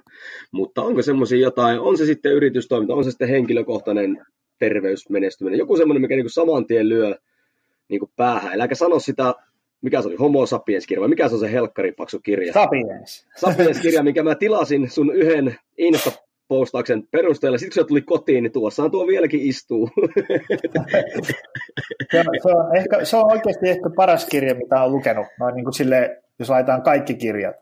mutta 0.51 0.81
onko 0.81 1.01
semmoisia 1.01 1.39
jotain, 1.39 1.79
on 1.79 1.97
se 1.97 2.05
sitten 2.05 2.31
yritystoiminta, 2.31 2.93
on 2.93 3.03
se 3.03 3.09
sitten 3.09 3.29
henkilökohtainen 3.29 4.25
terveysmenestyminen, 4.59 5.59
joku 5.59 5.77
semmoinen, 5.77 6.01
mikä 6.01 6.15
niin 6.15 6.29
saman 6.29 6.65
tien 6.65 6.89
lyö 6.89 7.15
niin 7.87 7.99
kuin 7.99 8.11
päähän. 8.15 8.53
Äläkä 8.53 8.75
sano 8.75 8.99
sitä, 8.99 9.33
mikä 9.81 10.01
se 10.01 10.07
oli, 10.07 10.15
Homo 10.15 10.45
sapiens-kirja, 10.45 11.01
vai 11.01 11.09
mikä 11.09 11.27
se 11.29 11.33
on 11.33 11.39
se 11.39 11.51
helkkaripaksu 11.51 12.19
kirja? 12.19 12.53
Sapiens. 12.53 13.27
Sapiens-kirja, 13.35 14.03
minkä 14.03 14.23
mä 14.23 14.35
tilasin 14.35 14.89
sun 14.89 15.15
yhden 15.15 15.55
Insta-postauksen 16.45 17.07
perusteella. 17.11 17.57
Sitten 17.57 17.73
kun 17.73 17.83
se 17.83 17.87
tuli 17.87 18.01
kotiin, 18.01 18.43
niin 18.43 18.51
tuossaan 18.51 18.91
tuo 18.91 19.07
vieläkin 19.07 19.41
istuu. 19.41 19.89
se, 22.11 22.19
on, 22.19 22.25
se, 22.43 22.49
on 22.49 22.77
ehkä, 22.77 23.05
se 23.05 23.17
on 23.17 23.31
oikeasti 23.31 23.69
ehkä 23.69 23.89
paras 23.95 24.25
kirja, 24.25 24.55
mitä 24.55 24.81
olen 24.81 24.91
lukenut. 24.91 25.27
Noin 25.39 25.55
niin 25.55 25.65
kuin 25.65 25.73
sille, 25.73 26.21
jos 26.39 26.49
laitetaan 26.49 26.81
kaikki 26.81 27.15
kirjat 27.15 27.55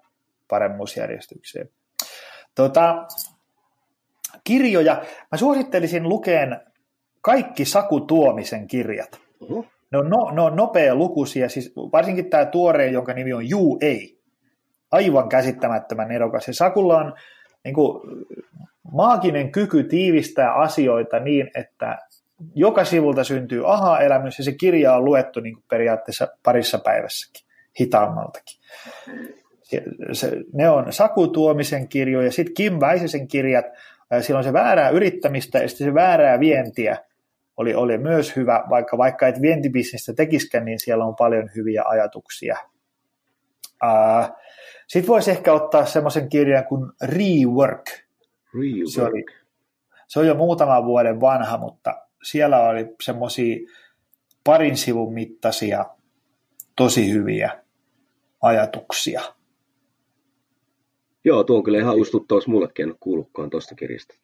paremmuusjärjestykseen. 0.48 1.70
Tota, 2.56 3.06
kirjoja. 4.44 5.04
Mä 5.32 5.38
suosittelisin 5.38 6.10
lukeen 6.10 6.60
kaikki 7.22 7.66
Saku 7.66 8.02
Tuomisen 8.02 8.68
kirjat. 8.68 9.20
Uh-huh. 9.40 9.66
Ne 9.92 9.98
on, 9.98 10.10
no, 10.10 10.32
ne 10.32 10.42
on 10.42 10.56
nopea 10.56 10.96
lukuisia, 10.96 11.50
siis 11.50 11.74
varsinkin 11.76 12.30
tämä 12.30 12.46
tuore, 12.46 12.88
jonka 12.88 13.14
nimi 13.14 13.34
on 13.34 13.50
Juu 13.50 13.78
Ei. 13.82 14.20
Aivan 14.92 15.30
käsittämättömän 15.30 16.12
erokas. 16.12 16.48
Ja 16.48 16.54
Sakulla 16.54 16.98
on 16.98 17.14
niin 17.64 17.76
kuin, 17.76 18.02
maaginen 18.92 19.52
kyky 19.52 19.84
tiivistää 19.84 20.54
asioita 20.54 21.20
niin, 21.20 21.52
että 21.56 21.98
joka 22.56 22.86
sivulta 22.86 23.24
syntyy 23.24 23.74
aha-elämys 23.74 24.38
ja 24.38 24.44
se 24.44 24.52
kirja 24.52 24.94
on 24.94 25.06
luettu 25.06 25.40
niin 25.40 25.54
kuin 25.54 25.66
periaatteessa 25.70 26.28
parissa 26.44 26.80
päivässäkin, 26.80 27.46
hitaammaltakin. 27.80 28.60
Se, 29.62 29.84
se, 30.12 30.32
ne 30.54 30.70
on 30.70 30.94
Saku 30.94 31.28
Tuomisen 31.28 31.88
kirjoja, 31.88 32.32
sitten 32.32 32.54
Kim 32.54 32.80
Väisesen 32.80 33.28
kirjat, 33.28 33.66
siellä 34.22 34.38
on 34.38 34.44
se 34.44 34.54
väärää 34.54 34.90
yrittämistä 34.90 35.60
ja 35.60 35.68
sitten 35.68 35.88
se 35.88 35.94
väärää 35.94 36.40
vientiä– 36.40 36.98
oli, 37.58 37.76
oli 37.76 37.98
myös 37.98 38.36
hyvä, 38.36 38.64
vaikka, 38.70 38.98
vaikka 38.98 39.28
et 39.28 39.42
vientibisnistä 39.42 40.14
tekiskään, 40.14 40.66
niin 40.66 40.80
siellä 40.80 41.06
on 41.06 41.16
paljon 41.16 41.50
hyviä 41.56 41.84
ajatuksia. 41.86 42.58
Sitten 44.88 45.08
voisi 45.08 45.32
ehkä 45.32 45.54
ottaa 45.54 45.86
semmoisen 45.86 46.30
kirjan 46.30 46.66
kuin 46.66 46.92
Rework. 47.02 47.86
Rework. 48.54 48.90
Se, 48.94 49.02
oli, 49.04 49.26
se 50.08 50.20
on 50.20 50.28
jo 50.28 50.36
muutaman 50.36 50.86
vuoden 50.86 51.22
vanha, 51.22 51.58
mutta 51.58 52.02
siellä 52.24 52.60
oli 52.60 52.96
semmoisia 53.04 53.58
parin 54.44 54.78
sivun 54.78 55.14
mittaisia 55.14 55.86
tosi 56.76 57.12
hyviä 57.12 57.64
ajatuksia. 58.42 59.22
Joo, 61.26 61.44
tuo 61.44 61.58
on 61.58 61.64
kyllä 61.64 61.80
ihan 61.80 61.96
ustuttavasti 61.96 62.52
mullekin 62.52 62.90
en 62.90 62.96
kuullutkaan 63.00 63.50
tuosta 63.50 63.76
kirjasta. 63.76 64.16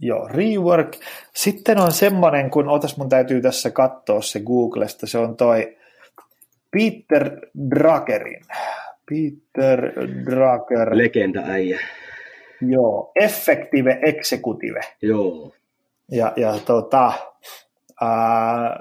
Joo, 0.00 0.28
rework. 0.28 0.96
Sitten 1.34 1.78
on 1.78 1.92
semmoinen, 1.92 2.50
kun 2.50 2.68
otas 2.68 2.96
mun 2.96 3.08
täytyy 3.08 3.40
tässä 3.40 3.70
katsoa 3.70 4.22
se 4.22 4.40
Googlesta, 4.40 5.06
se 5.06 5.18
on 5.18 5.36
toi 5.36 5.76
Peter 6.70 7.40
Druckerin. 7.70 8.44
Peter 9.10 9.92
Drucker. 10.24 10.98
Legenda 10.98 11.40
äijä. 11.44 11.80
Joo, 12.60 13.12
Effective 13.14 13.98
Executive. 14.02 14.80
Joo. 15.02 15.52
Ja, 16.10 16.32
ja 16.36 16.58
tota, 16.66 17.12
ää, 18.00 18.80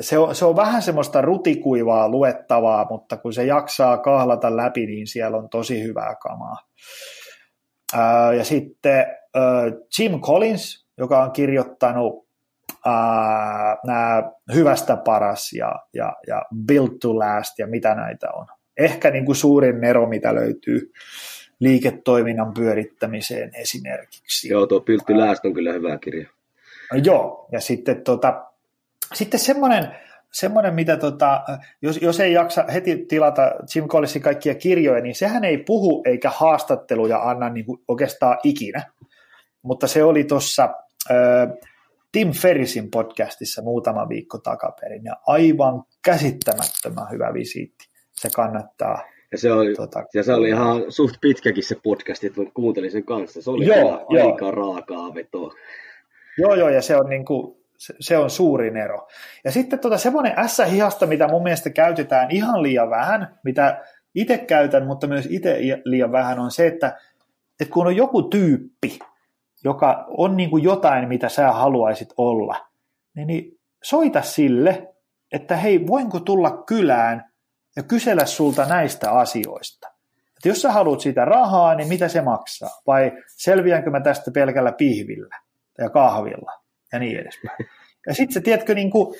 se, 0.00 0.18
on, 0.18 0.34
se 0.34 0.44
on 0.44 0.56
vähän 0.56 0.82
semmoista 0.82 1.22
rutikuivaa 1.22 2.08
luettavaa, 2.08 2.86
mutta 2.90 3.16
kun 3.16 3.32
se 3.32 3.44
jaksaa 3.44 3.98
kahlata 3.98 4.56
läpi, 4.56 4.86
niin 4.86 5.06
siellä 5.06 5.36
on 5.36 5.48
tosi 5.48 5.82
hyvää 5.82 6.14
kamaa. 6.14 6.56
Ää, 7.94 8.34
ja 8.34 8.44
sitten 8.44 9.06
Jim 9.98 10.20
Collins, 10.20 10.86
joka 10.98 11.22
on 11.22 11.32
kirjoittanut 11.32 12.24
nämä 13.86 14.22
Hyvästä 14.54 14.96
paras 14.96 15.52
ja, 15.52 15.74
ja, 15.94 16.12
ja 16.26 16.42
Build 16.66 16.98
to 17.00 17.18
Last 17.18 17.58
ja 17.58 17.66
mitä 17.66 17.94
näitä 17.94 18.26
on. 18.32 18.46
Ehkä 18.76 19.10
niin 19.10 19.24
kuin 19.24 19.36
suurin 19.36 19.80
nero, 19.80 20.08
mitä 20.08 20.34
löytyy 20.34 20.92
liiketoiminnan 21.64 22.54
pyörittämiseen 22.54 23.50
esimerkiksi. 23.54 24.48
Joo, 24.48 24.66
tuo 24.66 24.80
to 24.80 24.92
Last 25.08 25.44
on 25.44 25.54
kyllä 25.54 25.72
hyvä 25.72 25.98
kirja. 25.98 26.28
Joo, 27.04 27.48
ja 27.52 27.60
sitten, 27.60 28.02
tota, 28.02 28.44
sitten 29.14 29.40
semmoinen, 29.40 29.96
semmoinen, 30.32 30.74
mitä 30.74 30.96
tota, 30.96 31.44
jos, 31.82 32.02
jos 32.02 32.20
ei 32.20 32.32
jaksa 32.32 32.64
heti 32.72 33.06
tilata 33.08 33.50
Jim 33.74 33.88
Collinsin 33.88 34.22
kaikkia 34.22 34.54
kirjoja, 34.54 35.02
niin 35.02 35.14
sehän 35.14 35.44
ei 35.44 35.58
puhu 35.58 36.02
eikä 36.06 36.30
haastatteluja 36.30 37.18
anna 37.18 37.48
niin 37.48 37.66
kuin 37.66 37.82
oikeastaan 37.88 38.38
ikinä 38.42 38.82
mutta 39.64 39.86
se 39.86 40.04
oli 40.04 40.24
tuossa 40.24 40.74
Tim 42.12 42.32
Ferrisin 42.32 42.90
podcastissa 42.90 43.62
muutama 43.62 44.08
viikko 44.08 44.38
takaperin, 44.38 45.04
ja 45.04 45.16
aivan 45.26 45.84
käsittämättömän 46.02 47.10
hyvä 47.10 47.34
visiitti. 47.34 47.88
Se 48.12 48.28
kannattaa. 48.36 49.02
Ja 49.34 49.38
se 49.38 49.52
oli, 49.52 49.74
tota, 49.74 50.04
ja 50.14 50.22
se 50.22 50.34
oli 50.34 50.48
ihan 50.48 50.82
suht 50.88 51.14
pitkäkin 51.20 51.62
se 51.62 51.76
podcast, 51.82 52.24
että 52.24 52.40
kuuntelin 52.54 52.90
sen 52.90 53.04
kanssa. 53.04 53.42
Se 53.42 53.50
oli 53.50 53.66
joo, 53.66 54.06
joo. 54.10 54.32
aika 54.32 54.50
raakaa 54.50 55.14
vetoa. 55.14 55.52
Joo, 56.38 56.54
joo, 56.54 56.68
ja 56.68 56.82
se 56.82 56.96
on, 56.96 57.08
niin 57.08 57.24
kuin, 57.24 57.56
se, 57.78 57.94
se 58.00 58.18
on 58.18 58.30
suurin 58.30 58.76
ero. 58.76 59.08
Ja 59.44 59.52
sitten 59.52 59.78
tota, 59.78 59.98
semmoinen 59.98 60.48
S-hihasta, 60.48 61.06
mitä 61.06 61.28
mun 61.28 61.42
mielestä 61.42 61.70
käytetään 61.70 62.30
ihan 62.30 62.62
liian 62.62 62.90
vähän, 62.90 63.38
mitä 63.44 63.84
itse 64.14 64.38
käytän, 64.38 64.86
mutta 64.86 65.06
myös 65.06 65.28
itse 65.30 65.58
liian 65.84 66.12
vähän, 66.12 66.38
on 66.38 66.50
se, 66.50 66.66
että, 66.66 66.98
että 67.60 67.72
kun 67.72 67.86
on 67.86 67.96
joku 67.96 68.22
tyyppi, 68.22 68.98
joka 69.64 70.04
on 70.08 70.36
niin 70.36 70.50
kuin 70.50 70.64
jotain, 70.64 71.08
mitä 71.08 71.28
sä 71.28 71.52
haluaisit 71.52 72.08
olla, 72.16 72.56
niin, 73.14 73.26
niin 73.26 73.58
soita 73.82 74.22
sille, 74.22 74.92
että 75.32 75.56
hei, 75.56 75.86
voinko 75.86 76.20
tulla 76.20 76.62
kylään 76.66 77.33
ja 77.76 77.82
kysellä 77.82 78.26
sulta 78.26 78.64
näistä 78.64 79.10
asioista. 79.10 79.88
Että 80.36 80.48
jos 80.48 80.62
sä 80.62 80.72
haluat 80.72 81.00
siitä 81.00 81.24
rahaa, 81.24 81.74
niin 81.74 81.88
mitä 81.88 82.08
se 82.08 82.22
maksaa? 82.22 82.82
Vai 82.86 83.12
selviänkö 83.36 83.90
mä 83.90 84.00
tästä 84.00 84.30
pelkällä 84.30 84.72
pihvillä 84.72 85.36
ja 85.78 85.90
kahvilla 85.90 86.52
ja 86.92 86.98
niin 86.98 87.18
edespäin. 87.18 87.68
Ja 88.06 88.14
sitten 88.14 88.34
sä 88.34 88.40
tiedätkö, 88.40 88.74
niin 88.74 88.90
kuin, 88.90 89.14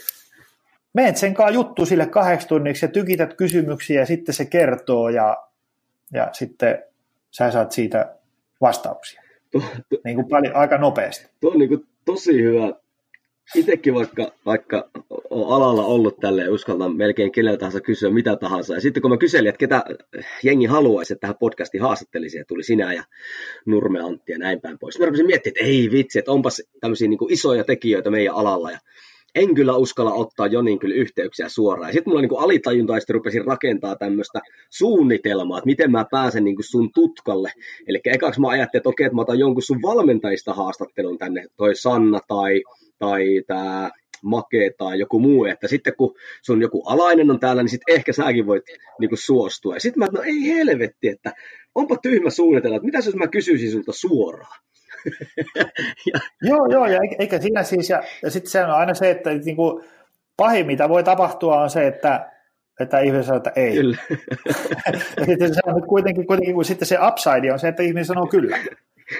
meet 0.92 1.16
sen 1.16 1.34
kanssa 1.34 1.54
juttu 1.54 1.86
sille 1.86 2.06
kahdeksi 2.06 2.48
tunniksi 2.48 2.84
ja 2.84 2.92
tykität 2.92 3.34
kysymyksiä 3.34 4.00
ja 4.00 4.06
sitten 4.06 4.34
se 4.34 4.44
kertoo 4.44 5.08
ja, 5.08 5.36
ja 6.12 6.28
sitten 6.32 6.82
sä 7.30 7.50
saat 7.50 7.72
siitä 7.72 8.16
vastauksia. 8.60 9.22
niin 10.04 10.16
kuin 10.16 10.28
paljon, 10.28 10.56
aika 10.56 10.78
nopeasti. 10.78 11.30
Tuo 11.40 11.50
on 11.50 11.58
niin 11.58 11.68
kuin 11.68 11.86
tosi 12.04 12.42
hyvä 12.42 12.72
itsekin 13.54 13.94
vaikka, 13.94 14.32
vaikka 14.46 14.90
on 15.30 15.56
alalla 15.56 15.84
ollut 15.84 16.20
tälle 16.20 16.48
uskallan 16.48 16.96
melkein 16.96 17.32
keneltä 17.32 17.58
tahansa 17.58 17.80
kysyä 17.80 18.10
mitä 18.10 18.36
tahansa. 18.36 18.74
Ja 18.74 18.80
sitten 18.80 19.02
kun 19.02 19.10
mä 19.10 19.16
kyselin, 19.16 19.48
että 19.48 19.58
ketä 19.58 19.84
jengi 20.42 20.66
haluaisi, 20.66 21.12
että 21.12 21.20
tähän 21.20 21.36
podcastiin 21.40 21.82
haastattelisi, 21.82 22.38
ja 22.38 22.44
tuli 22.44 22.62
sinä 22.62 22.92
ja 22.92 23.04
Nurme 23.66 24.00
Antti 24.00 24.32
ja 24.32 24.38
näin 24.38 24.60
päin 24.60 24.78
pois. 24.78 24.98
Mä 24.98 25.06
rupesin 25.06 25.26
miettimään, 25.26 25.54
että 25.56 25.66
ei 25.66 25.90
vitsi, 25.92 26.18
että 26.18 26.32
onpas 26.32 26.62
tämmöisiä 26.80 27.08
niin 27.08 27.18
isoja 27.32 27.64
tekijöitä 27.64 28.10
meidän 28.10 28.34
alalla. 28.34 28.70
Ja 28.70 28.78
en 29.34 29.54
kyllä 29.54 29.76
uskalla 29.76 30.12
ottaa 30.12 30.46
Jonin 30.46 30.78
kyllä 30.78 30.94
yhteyksiä 30.94 31.48
suoraan. 31.48 31.92
sitten 31.92 32.10
mulla 32.10 32.20
niin 32.20 32.38
alitajuntaisesti 32.38 33.12
rupesin 33.12 33.44
rakentaa 33.44 33.96
tämmöistä 33.96 34.40
suunnitelmaa, 34.70 35.58
että 35.58 35.66
miten 35.66 35.90
mä 35.90 36.04
pääsen 36.10 36.44
niin 36.44 36.56
sun 36.60 36.90
tutkalle. 36.94 37.52
Eli 37.86 38.00
ekaksi 38.04 38.40
mä 38.40 38.48
ajattelin, 38.48 38.80
että 38.80 38.88
okei, 38.88 39.06
että 39.06 39.14
mä 39.14 39.22
otan 39.22 39.38
jonkun 39.38 39.62
sun 39.62 39.82
valmentajista 39.82 40.54
haastattelun 40.54 41.18
tänne, 41.18 41.46
toi 41.56 41.74
Sanna 41.74 42.20
tai 42.28 42.62
tai 43.04 43.42
tämä 43.46 43.90
Make 44.22 44.70
tai 44.78 44.98
joku 44.98 45.18
muu, 45.18 45.44
että 45.44 45.68
sitten 45.68 45.96
kun 45.96 46.14
sun 46.42 46.62
joku 46.62 46.82
alainen 46.86 47.30
on 47.30 47.40
täällä, 47.40 47.62
niin 47.62 47.70
sitten 47.70 47.94
ehkä 47.94 48.12
säkin 48.12 48.46
voit 48.46 48.62
niin 49.00 49.08
kuin, 49.08 49.18
suostua. 49.18 49.74
Ja 49.74 49.80
sitten 49.80 49.98
mä, 49.98 50.06
no 50.12 50.22
ei 50.22 50.46
helvetti, 50.46 51.08
että 51.08 51.32
onpa 51.74 51.96
tyhmä 52.02 52.30
suunnitella, 52.30 52.76
että 52.76 52.86
mitä 52.86 52.98
jos 52.98 53.16
mä 53.16 53.26
kysyisin 53.26 53.70
sulta 53.70 53.92
suoraan? 53.92 54.60
ja... 56.12 56.20
Joo, 56.42 56.66
joo, 56.70 56.86
ja 56.86 57.00
eikä 57.18 57.40
siinä 57.40 57.62
siis, 57.62 57.90
ja, 57.90 58.02
ja 58.22 58.30
sitten 58.30 58.50
se 58.50 58.64
on 58.64 58.70
aina 58.70 58.94
se, 58.94 59.10
että 59.10 59.30
niin 59.34 59.56
kuin, 59.56 59.84
pahin 60.36 60.66
mitä 60.66 60.88
voi 60.88 61.04
tapahtua 61.04 61.62
on 61.62 61.70
se, 61.70 61.86
että 61.86 62.30
että 62.80 63.00
ihminen 63.00 63.24
sanoo, 63.24 63.36
että 63.36 63.52
ei. 63.56 63.74
Kyllä. 63.74 63.96
ja 65.20 65.24
sitten 65.26 65.54
se 65.54 65.60
on 65.66 65.86
kuitenkin, 65.88 66.26
kuitenkin 66.26 66.54
kun 66.54 66.64
sitten 66.64 66.88
se 66.88 66.98
upside 67.08 67.52
on 67.52 67.58
se, 67.58 67.68
että 67.68 67.82
ihminen 67.82 68.04
sanoo 68.04 68.26
kyllä. 68.26 68.58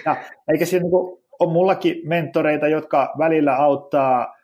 Ja, 0.04 0.16
eikä 0.52 0.66
siinä 0.66 0.82
niin 0.82 0.90
kuin, 0.90 1.23
on 1.40 1.52
mullakin 1.52 2.08
mentoreita, 2.08 2.68
jotka 2.68 3.14
välillä 3.18 3.56
auttaa 3.56 4.34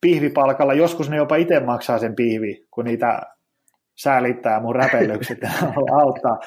pihvipalkalla. 0.00 0.74
Joskus 0.74 1.10
ne 1.10 1.16
jopa 1.16 1.36
itse 1.36 1.60
maksaa 1.60 1.98
sen 1.98 2.16
pihvi, 2.16 2.66
kun 2.70 2.84
niitä 2.84 3.22
säälittää 3.94 4.60
mun 4.60 4.76
räpellykset 4.76 5.38
ja 5.42 5.50
auttaa. 6.02 6.38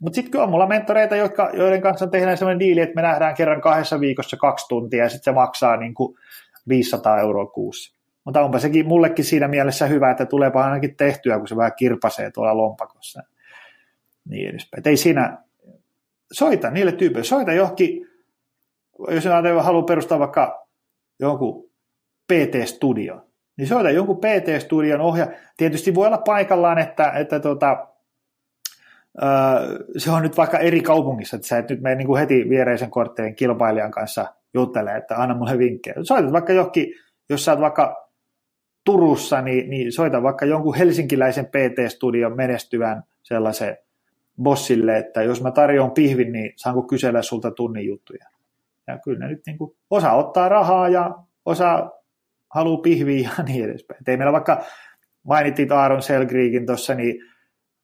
Mutta 0.00 0.14
sitten 0.14 0.30
kyllä 0.30 0.44
on 0.44 0.50
mulla 0.50 0.66
mentoreita, 0.66 1.16
jotka, 1.16 1.50
joiden 1.52 1.82
kanssa 1.82 2.06
tehdään 2.06 2.38
sellainen 2.38 2.60
diili, 2.60 2.80
että 2.80 2.94
me 2.94 3.02
nähdään 3.02 3.34
kerran 3.34 3.60
kahdessa 3.60 4.00
viikossa 4.00 4.36
kaksi 4.36 4.66
tuntia 4.68 5.02
ja 5.02 5.08
sitten 5.08 5.24
se 5.24 5.34
maksaa 5.34 5.76
niin 5.76 5.94
kuin 5.94 6.18
500 6.68 7.20
euroa 7.20 7.46
kuussa. 7.46 7.98
Mutta 8.24 8.44
onpa 8.44 8.58
sekin 8.58 8.86
mullekin 8.86 9.24
siinä 9.24 9.48
mielessä 9.48 9.86
hyvä, 9.86 10.10
että 10.10 10.26
tuleepa 10.26 10.64
ainakin 10.64 10.96
tehtyä, 10.96 11.38
kun 11.38 11.48
se 11.48 11.56
vähän 11.56 11.72
kirpasee 11.76 12.30
tuolla 12.30 12.56
lompakossa. 12.56 13.22
Niin 14.28 14.48
edespäin. 14.48 14.78
Et 14.78 14.86
ei 14.86 14.96
siinä, 14.96 15.38
soita 16.32 16.70
niille 16.70 16.92
tyypeille, 16.92 17.24
soita 17.24 17.52
johonkin 17.52 18.07
jos 19.10 19.26
ajatellaan, 19.26 19.64
haluaa 19.64 19.82
perustaa 19.82 20.18
vaikka 20.18 20.66
jonkun 21.20 21.70
PT-studio, 22.32 23.20
niin 23.56 23.68
soita 23.68 23.90
jonkun 23.90 24.18
PT-studion 24.18 25.00
ohja. 25.00 25.26
Tietysti 25.56 25.94
voi 25.94 26.06
olla 26.06 26.18
paikallaan, 26.18 26.78
että, 26.78 27.10
että 27.10 27.40
tota, 27.40 27.86
se 29.96 30.10
on 30.10 30.22
nyt 30.22 30.36
vaikka 30.36 30.58
eri 30.58 30.80
kaupungissa, 30.80 31.36
että 31.36 31.48
sä 31.48 31.58
et 31.58 31.70
nyt 31.70 31.80
mene 31.80 31.94
niin 31.94 32.16
heti 32.16 32.48
viereisen 32.48 32.90
korttelin 32.90 33.34
kilpailijan 33.34 33.90
kanssa 33.90 34.26
juttele, 34.54 34.96
että 34.96 35.16
anna 35.16 35.34
mulle 35.34 35.58
vinkkejä. 35.58 35.94
Soitat 36.02 36.32
vaikka 36.32 36.52
johonkin, 36.52 36.86
jos 37.30 37.44
sä 37.44 37.52
oot 37.52 37.60
vaikka 37.60 38.08
Turussa, 38.84 39.40
niin, 39.42 39.70
niin 39.70 39.92
soita 39.92 40.22
vaikka 40.22 40.46
jonkun 40.46 40.74
helsinkiläisen 40.74 41.46
PT-studion 41.46 42.36
menestyvän 42.36 43.02
sellaisen 43.22 43.76
bossille, 44.42 44.98
että 44.98 45.22
jos 45.22 45.42
mä 45.42 45.50
tarjoan 45.50 45.90
pihvin, 45.90 46.32
niin 46.32 46.52
saanko 46.56 46.82
kysellä 46.82 47.22
sulta 47.22 47.50
tunnin 47.50 47.86
juttuja. 47.86 48.26
Ja 48.88 48.98
kyllä 49.04 49.18
ne 49.18 49.28
nyt 49.28 49.42
niin 49.46 49.58
kuin, 49.58 49.76
osa 49.90 50.12
ottaa 50.12 50.48
rahaa 50.48 50.88
ja 50.88 51.14
osa 51.44 51.90
haluaa 52.54 52.80
pihviä 52.82 53.30
ja 53.38 53.44
niin 53.48 53.64
edespäin. 53.64 54.00
Et 54.00 54.08
ei 54.08 54.16
meillä 54.16 54.32
vaikka 54.32 54.62
mainittiin 55.22 55.72
Aaron 55.72 56.02
Selgriikin 56.02 56.66
tuossa, 56.66 56.94
niin 56.94 57.16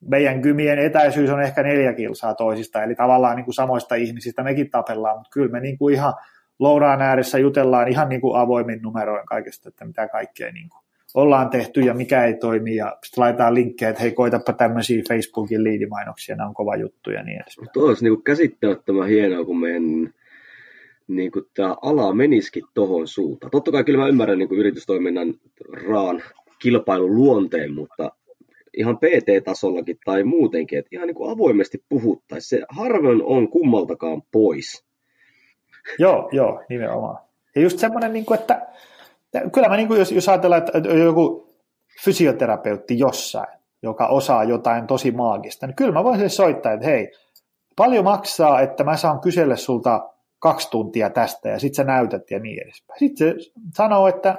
meidän 0.00 0.42
kymien 0.42 0.78
etäisyys 0.78 1.30
on 1.30 1.42
ehkä 1.42 1.62
neljä 1.62 1.92
kilsaa 1.92 2.34
toisista, 2.34 2.82
eli 2.82 2.94
tavallaan 2.94 3.36
niin 3.36 3.44
kuin 3.44 3.54
samoista 3.54 3.94
ihmisistä 3.94 4.42
mekin 4.42 4.70
tapellaan, 4.70 5.16
mutta 5.16 5.30
kyllä 5.32 5.52
me 5.52 5.60
niin 5.60 5.78
kuin 5.78 5.94
ihan 5.94 6.14
lounaan 6.58 7.02
ääressä 7.02 7.38
jutellaan 7.38 7.88
ihan 7.88 8.08
niin 8.08 8.20
kuin 8.20 8.40
avoimin 8.40 8.82
numeroin 8.82 9.26
kaikesta, 9.26 9.68
että 9.68 9.84
mitä 9.84 10.08
kaikkea 10.08 10.52
niin 10.52 10.68
kuin 10.68 10.84
ollaan 11.14 11.50
tehty 11.50 11.80
ja 11.80 11.94
mikä 11.94 12.24
ei 12.24 12.34
toimi, 12.34 12.76
ja 12.76 12.96
sitten 13.04 13.22
laitetaan 13.22 13.54
linkkejä, 13.54 13.88
että 13.88 14.02
hei, 14.02 14.12
koitapa 14.12 14.52
tämmöisiä 14.52 15.02
Facebookin 15.08 15.64
liidimainoksia, 15.64 16.36
nämä 16.36 16.48
on 16.48 16.54
kova 16.54 16.76
juttu 16.76 17.10
ja 17.10 17.22
niin 17.22 17.42
edespäin. 17.42 17.68
Tuo 17.72 17.88
olisi 17.88 18.04
niin 18.04 18.22
käsittämättömän 18.22 19.08
hienoa, 19.08 19.44
kun 19.44 19.60
meidän 19.60 20.14
niin 21.08 21.32
kuin 21.32 21.44
tämä 21.56 21.76
ala 21.82 22.14
menisikin 22.14 22.64
tuohon 22.74 23.08
suuntaan. 23.08 23.50
Totta 23.50 23.72
kai 23.72 23.84
kyllä 23.84 23.98
mä 23.98 24.08
ymmärrän 24.08 24.38
niin 24.38 24.48
kuin 24.48 24.58
yritystoiminnan 24.58 25.34
raan 25.88 26.22
kilpailun 26.58 27.14
luonteen, 27.14 27.74
mutta 27.74 28.12
ihan 28.76 28.98
PT-tasollakin 28.98 29.98
tai 30.04 30.24
muutenkin, 30.24 30.78
että 30.78 30.88
ihan 30.92 31.06
niin 31.06 31.14
kuin 31.14 31.30
avoimesti 31.30 31.84
puhuttaisiin. 31.88 32.60
Se 32.60 32.66
harvoin 32.68 33.22
on 33.22 33.48
kummaltakaan 33.48 34.22
pois. 34.32 34.84
Joo, 35.98 36.28
joo, 36.32 36.62
nimenomaan. 36.68 37.18
Ja 37.54 37.62
just 37.62 37.78
semmoinen, 37.78 38.12
niin 38.12 38.24
kuin, 38.24 38.40
että 38.40 38.66
kyllä 39.52 39.68
mä 39.68 39.76
niin 39.76 39.88
kuin, 39.88 39.98
jos, 39.98 40.12
jos 40.12 40.28
ajatellaan, 40.28 40.62
että 40.62 40.78
joku 40.88 41.54
fysioterapeutti 42.04 42.98
jossain, 42.98 43.58
joka 43.82 44.06
osaa 44.06 44.44
jotain 44.44 44.86
tosi 44.86 45.10
maagista, 45.10 45.66
niin 45.66 45.76
kyllä 45.76 45.92
mä 45.92 46.04
voisin 46.04 46.30
soittaa, 46.30 46.72
että 46.72 46.86
hei, 46.86 47.10
paljon 47.76 48.04
maksaa, 48.04 48.60
että 48.60 48.84
mä 48.84 48.96
saan 48.96 49.20
kysellä 49.20 49.56
sulta 49.56 50.13
kaksi 50.44 50.70
tuntia 50.70 51.10
tästä 51.10 51.48
ja 51.48 51.58
sitten 51.58 51.76
sä 51.76 51.84
näytät 51.84 52.30
ja 52.30 52.38
niin 52.38 52.62
edespäin. 52.62 52.98
Sitten 52.98 53.40
se 53.40 53.50
sanoo, 53.74 54.08
että 54.08 54.38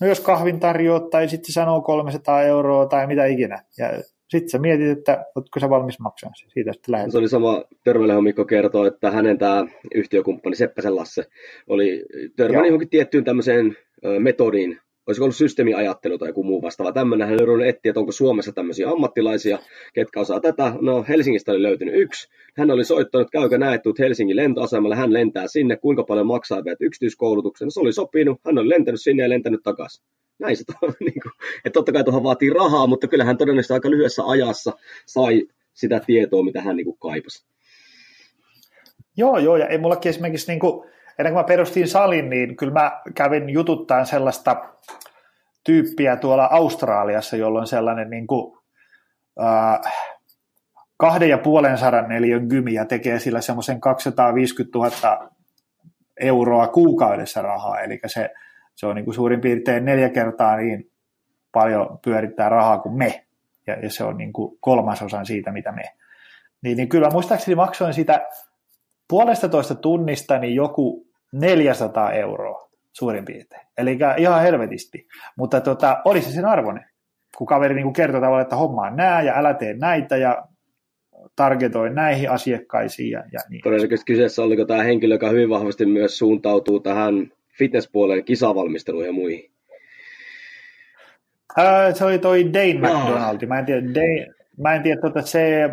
no 0.00 0.06
jos 0.06 0.20
kahvin 0.20 0.60
tarjoat 0.60 1.10
tai 1.10 1.28
sitten 1.28 1.46
se 1.46 1.52
sanoo 1.52 1.80
300 1.80 2.42
euroa 2.42 2.86
tai 2.86 3.06
mitä 3.06 3.26
ikinä. 3.26 3.62
Ja 3.78 4.02
sitten 4.28 4.48
sä 4.48 4.58
mietit, 4.58 4.98
että 4.98 5.24
oletko 5.34 5.60
sä 5.60 5.70
valmis 5.70 5.98
maksamaan 5.98 6.36
se. 6.36 6.46
Siitä 6.48 6.72
sitten 6.72 6.92
lähdet. 6.92 7.12
Se 7.12 7.18
oli 7.18 7.28
sama, 7.28 7.64
Törmäleho 7.84 8.20
Mikko 8.20 8.44
kertoo, 8.44 8.86
että 8.86 9.10
hänen 9.10 9.38
tämä 9.38 9.66
yhtiökumppani 9.94 10.56
Seppäsen 10.56 10.96
Lasse 10.96 11.24
oli 11.68 12.04
törmännyt 12.36 12.66
johonkin 12.66 12.88
tiettyyn 12.88 13.24
tämmöiseen 13.24 13.76
metodiin, 14.18 14.78
olisiko 15.06 15.24
ollut 15.24 15.36
systeemiajattelu 15.36 16.18
tai 16.18 16.28
joku 16.28 16.42
muu 16.42 16.62
vastaava 16.62 16.92
tämmöinen. 16.92 17.28
Hän 17.28 17.50
oli 17.50 17.68
etsiä, 17.68 17.90
että 17.90 18.00
onko 18.00 18.12
Suomessa 18.12 18.52
tämmöisiä 18.52 18.88
ammattilaisia, 18.88 19.58
ketkä 19.94 20.20
osaa 20.20 20.40
tätä. 20.40 20.72
No 20.80 21.04
Helsingistä 21.08 21.52
oli 21.52 21.62
löytynyt 21.62 21.94
yksi. 21.96 22.28
Hän 22.56 22.70
oli 22.70 22.84
soittanut, 22.84 23.30
käykö 23.30 23.58
näet, 23.58 23.82
tuut 23.82 23.98
Helsingin 23.98 24.36
lentoasemalle, 24.36 24.96
hän 24.96 25.12
lentää 25.12 25.46
sinne, 25.46 25.76
kuinka 25.76 26.04
paljon 26.04 26.26
maksaa 26.26 26.64
veet 26.64 26.80
yksityiskoulutuksen. 26.80 27.70
Se 27.70 27.80
oli 27.80 27.92
sopinut, 27.92 28.40
hän 28.44 28.58
oli 28.58 28.68
lentänyt 28.68 29.00
sinne 29.00 29.22
ja 29.22 29.28
lentänyt 29.28 29.62
takaisin. 29.62 30.04
Näin 30.38 30.56
se 30.56 30.64
on. 30.82 30.92
Niin 31.00 31.20
kuin, 31.22 31.32
että 31.64 31.74
totta 31.74 31.92
kai 31.92 32.04
tuohon 32.04 32.22
vaatii 32.22 32.50
rahaa, 32.50 32.86
mutta 32.86 33.08
kyllähän 33.08 33.38
todennäköisesti 33.38 33.74
aika 33.74 33.90
lyhyessä 33.90 34.22
ajassa 34.26 34.72
sai 35.06 35.42
sitä 35.74 36.00
tietoa, 36.06 36.44
mitä 36.44 36.60
hän 36.60 36.76
niin 36.76 36.84
kuin 36.84 36.98
kaipasi. 36.98 37.46
Joo, 39.16 39.38
joo, 39.38 39.56
ja 39.56 39.66
ei 39.66 39.78
mullakin 39.78 40.10
esimerkiksi 40.10 40.50
niin 40.50 40.60
kuin, 40.60 40.90
ennen 41.18 41.32
kuin 41.32 41.42
mä 41.42 41.46
perustin 41.46 41.88
salin, 41.88 42.30
niin 42.30 42.56
kyllä 42.56 42.72
mä 42.72 43.00
kävin 43.14 43.50
jututtaa 43.50 44.04
sellaista 44.04 44.56
tyyppiä 45.64 46.16
tuolla 46.16 46.48
Australiassa, 46.52 47.36
jolla 47.36 47.60
on 47.60 47.66
sellainen 47.66 48.10
niin 48.10 48.26
kuin, 48.26 48.58
äh, 49.42 49.80
kahden 50.96 51.28
ja 51.28 51.38
puolen 51.38 51.78
sadan 51.78 52.08
neliön 52.08 52.46
gymi 52.46 52.74
ja 52.74 52.84
tekee 52.84 53.18
sillä 53.18 53.40
semmoisen 53.40 53.80
250 53.80 54.78
000 54.78 55.30
euroa 56.20 56.68
kuukaudessa 56.68 57.42
rahaa, 57.42 57.80
eli 57.80 58.00
se, 58.06 58.30
se 58.74 58.86
on 58.86 58.94
niin 58.94 59.04
kuin 59.04 59.14
suurin 59.14 59.40
piirtein 59.40 59.84
neljä 59.84 60.08
kertaa 60.08 60.56
niin 60.56 60.90
paljon 61.52 61.98
pyörittää 62.04 62.48
rahaa 62.48 62.78
kuin 62.78 62.98
me. 62.98 63.26
ja, 63.66 63.74
ja 63.74 63.90
se 63.90 64.04
on 64.04 64.16
niin 64.16 64.32
kuin 64.32 64.58
kolmasosan 64.60 65.26
siitä, 65.26 65.52
mitä 65.52 65.72
me. 65.72 65.82
Niin, 66.62 66.76
niin 66.76 66.88
kyllä 66.88 67.10
muistaakseni 67.10 67.54
maksoin 67.54 67.94
sitä 67.94 68.26
puolesta 69.08 69.48
toista 69.48 69.74
tunnista 69.74 70.38
niin 70.38 70.54
joku 70.54 71.05
400 71.40 72.12
euroa 72.12 72.70
suurin 72.92 73.24
piirtein. 73.24 73.66
Eli 73.78 73.98
ihan 74.18 74.42
helvetisti. 74.42 75.06
Mutta 75.36 75.60
tota, 75.60 76.02
oli 76.04 76.22
se 76.22 76.30
sen 76.30 76.44
arvoinen, 76.44 76.84
kun 77.36 77.46
kaveri 77.46 77.74
niin 77.74 77.82
kuin 77.82 77.92
kertoi 77.92 78.20
tavallaan, 78.20 78.42
että 78.42 78.56
hommaa 78.56 78.90
nää 78.90 79.22
ja 79.22 79.38
älä 79.38 79.54
tee 79.54 79.74
näitä 79.74 80.16
ja 80.16 80.46
targetoi 81.36 81.90
näihin 81.90 82.30
asiakkaisiin. 82.30 83.10
Ja, 83.10 83.24
ja 83.32 83.40
niin. 83.50 83.62
Todennäköisesti 83.62 84.12
kyseessä 84.12 84.42
oliko 84.42 84.64
tämä 84.64 84.82
henkilö, 84.82 85.14
joka 85.14 85.28
hyvin 85.28 85.50
vahvasti 85.50 85.86
myös 85.86 86.18
suuntautuu 86.18 86.80
tähän 86.80 87.32
fitnesspuoleen, 87.58 88.24
kisavalmisteluun 88.24 89.06
ja 89.06 89.12
muihin. 89.12 89.50
Ää, 91.56 91.92
se 91.92 92.04
oli 92.04 92.18
toi 92.18 92.52
Dane 92.52 92.74
McDonald. 92.74 93.46
Mä 93.46 93.58
en 93.58 93.64
tiedä, 93.66 93.86
Dane, 93.94 94.26
mä 94.58 94.74
en 94.74 94.82
tiedä 94.82 95.00
tota, 95.00 95.22
se, 95.22 95.70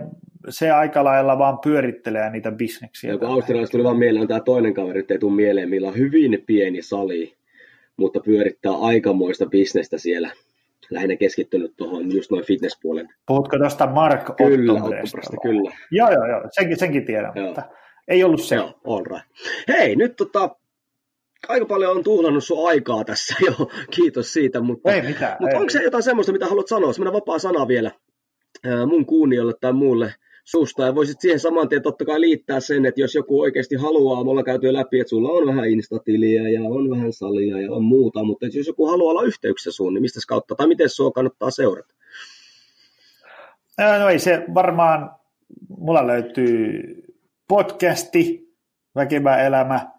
se 0.49 0.71
aika 0.71 1.03
lailla 1.03 1.37
vaan 1.37 1.59
pyörittelee 1.59 2.29
niitä 2.29 2.51
bisneksiä. 2.51 3.11
Joku 3.11 3.25
australialaisesta 3.25 3.71
tuli 3.71 3.83
vaan 3.83 3.97
mieleen 3.97 4.27
tämä 4.27 4.39
toinen 4.39 4.73
kaveri, 4.73 5.05
ei 5.09 5.19
tule 5.19 5.35
mieleen, 5.35 5.69
millä 5.69 5.87
on 5.87 5.97
hyvin 5.97 6.43
pieni 6.45 6.81
sali, 6.81 7.33
mutta 7.97 8.19
pyörittää 8.19 8.71
aikamoista 8.71 9.45
bisnestä 9.45 9.97
siellä. 9.97 10.31
Lähinnä 10.89 11.15
keskittynyt 11.15 11.73
tuohon 11.77 12.15
just 12.15 12.31
noin 12.31 12.45
fitnesspuolen. 12.45 13.09
Puhutko 13.27 13.57
tuosta 13.57 13.87
Mark 13.87 14.35
Kyllä, 14.37 14.79
kyllä. 15.41 15.71
Joo, 15.91 16.11
joo, 16.11 16.27
joo, 16.27 16.41
senkin, 16.51 16.79
senkin 16.79 17.05
tiedän, 17.05 17.31
joo. 17.35 17.45
mutta 17.45 17.63
ei 18.07 18.23
ollut 18.23 18.41
se. 18.41 18.55
Joo, 18.55 18.79
all 18.87 19.03
right. 19.05 19.25
Hei, 19.67 19.95
nyt 19.95 20.15
tota, 20.15 20.55
aika 21.47 21.65
paljon 21.65 21.97
on 21.97 22.03
tuhlannut 22.03 22.43
sun 22.43 22.69
aikaa 22.69 23.03
tässä 23.03 23.35
jo, 23.45 23.53
kiitos 23.95 24.33
siitä, 24.33 24.61
mutta, 24.61 24.93
ei 24.93 25.01
mitään, 25.01 25.37
mutta 25.39 25.55
ei. 25.55 25.59
onko 25.59 25.69
se 25.69 25.83
jotain 25.83 26.03
semmoista, 26.03 26.33
mitä 26.33 26.45
haluat 26.45 26.67
sanoa, 26.67 26.93
semmoinen 26.93 27.13
vapaa 27.13 27.39
sana 27.39 27.67
vielä 27.67 27.91
mun 28.87 29.05
kuunijoille 29.05 29.53
tai 29.61 29.73
muulle 29.73 30.13
susta, 30.43 30.83
ja 30.83 30.95
voisit 30.95 31.21
siihen 31.21 31.39
saman 31.39 31.69
tien 31.69 31.81
totta 31.81 32.05
kai 32.05 32.21
liittää 32.21 32.59
sen, 32.59 32.85
että 32.85 33.01
jos 33.01 33.15
joku 33.15 33.41
oikeasti 33.41 33.75
haluaa, 33.75 34.23
me 34.23 34.29
ollaan 34.29 34.45
käyty 34.45 34.73
läpi, 34.73 34.99
että 34.99 35.09
sulla 35.09 35.29
on 35.29 35.47
vähän 35.47 35.69
instatiliä 35.69 36.49
ja 36.49 36.61
on 36.61 36.89
vähän 36.89 37.13
salia 37.13 37.61
ja 37.61 37.71
on 37.71 37.83
muuta, 37.83 38.23
mutta 38.23 38.45
jos 38.45 38.67
joku 38.67 38.87
haluaa 38.87 39.11
olla 39.11 39.23
yhteyksissä 39.23 39.71
sun, 39.71 39.93
niin 39.93 40.01
mistä 40.01 40.19
kautta, 40.27 40.55
tai 40.55 40.67
miten 40.67 40.89
sua 40.89 41.11
kannattaa 41.11 41.51
seurata? 41.51 41.93
No 43.99 44.09
ei 44.09 44.19
se 44.19 44.43
varmaan, 44.53 45.11
mulla 45.77 46.07
löytyy 46.07 46.83
podcasti, 47.47 48.53
Väkevä 48.95 49.37
elämä, 49.37 49.91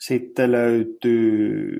sitten 0.00 0.52
löytyy 0.52 1.76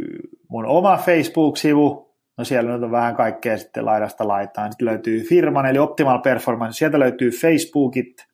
mun 0.48 0.66
oma 0.66 0.96
Facebook-sivu, 0.96 2.11
no 2.42 2.46
siellä 2.46 2.72
nyt 2.72 2.82
on 2.82 2.90
vähän 2.90 3.16
kaikkea 3.16 3.58
sitten 3.58 3.86
laidasta 3.86 4.28
laitaan. 4.28 4.72
Sitten 4.72 4.86
löytyy 4.86 5.22
firman, 5.22 5.66
eli 5.66 5.78
Optimal 5.78 6.18
Performance, 6.18 6.72
sieltä 6.72 6.98
löytyy 6.98 7.30
Facebookit, 7.30 8.26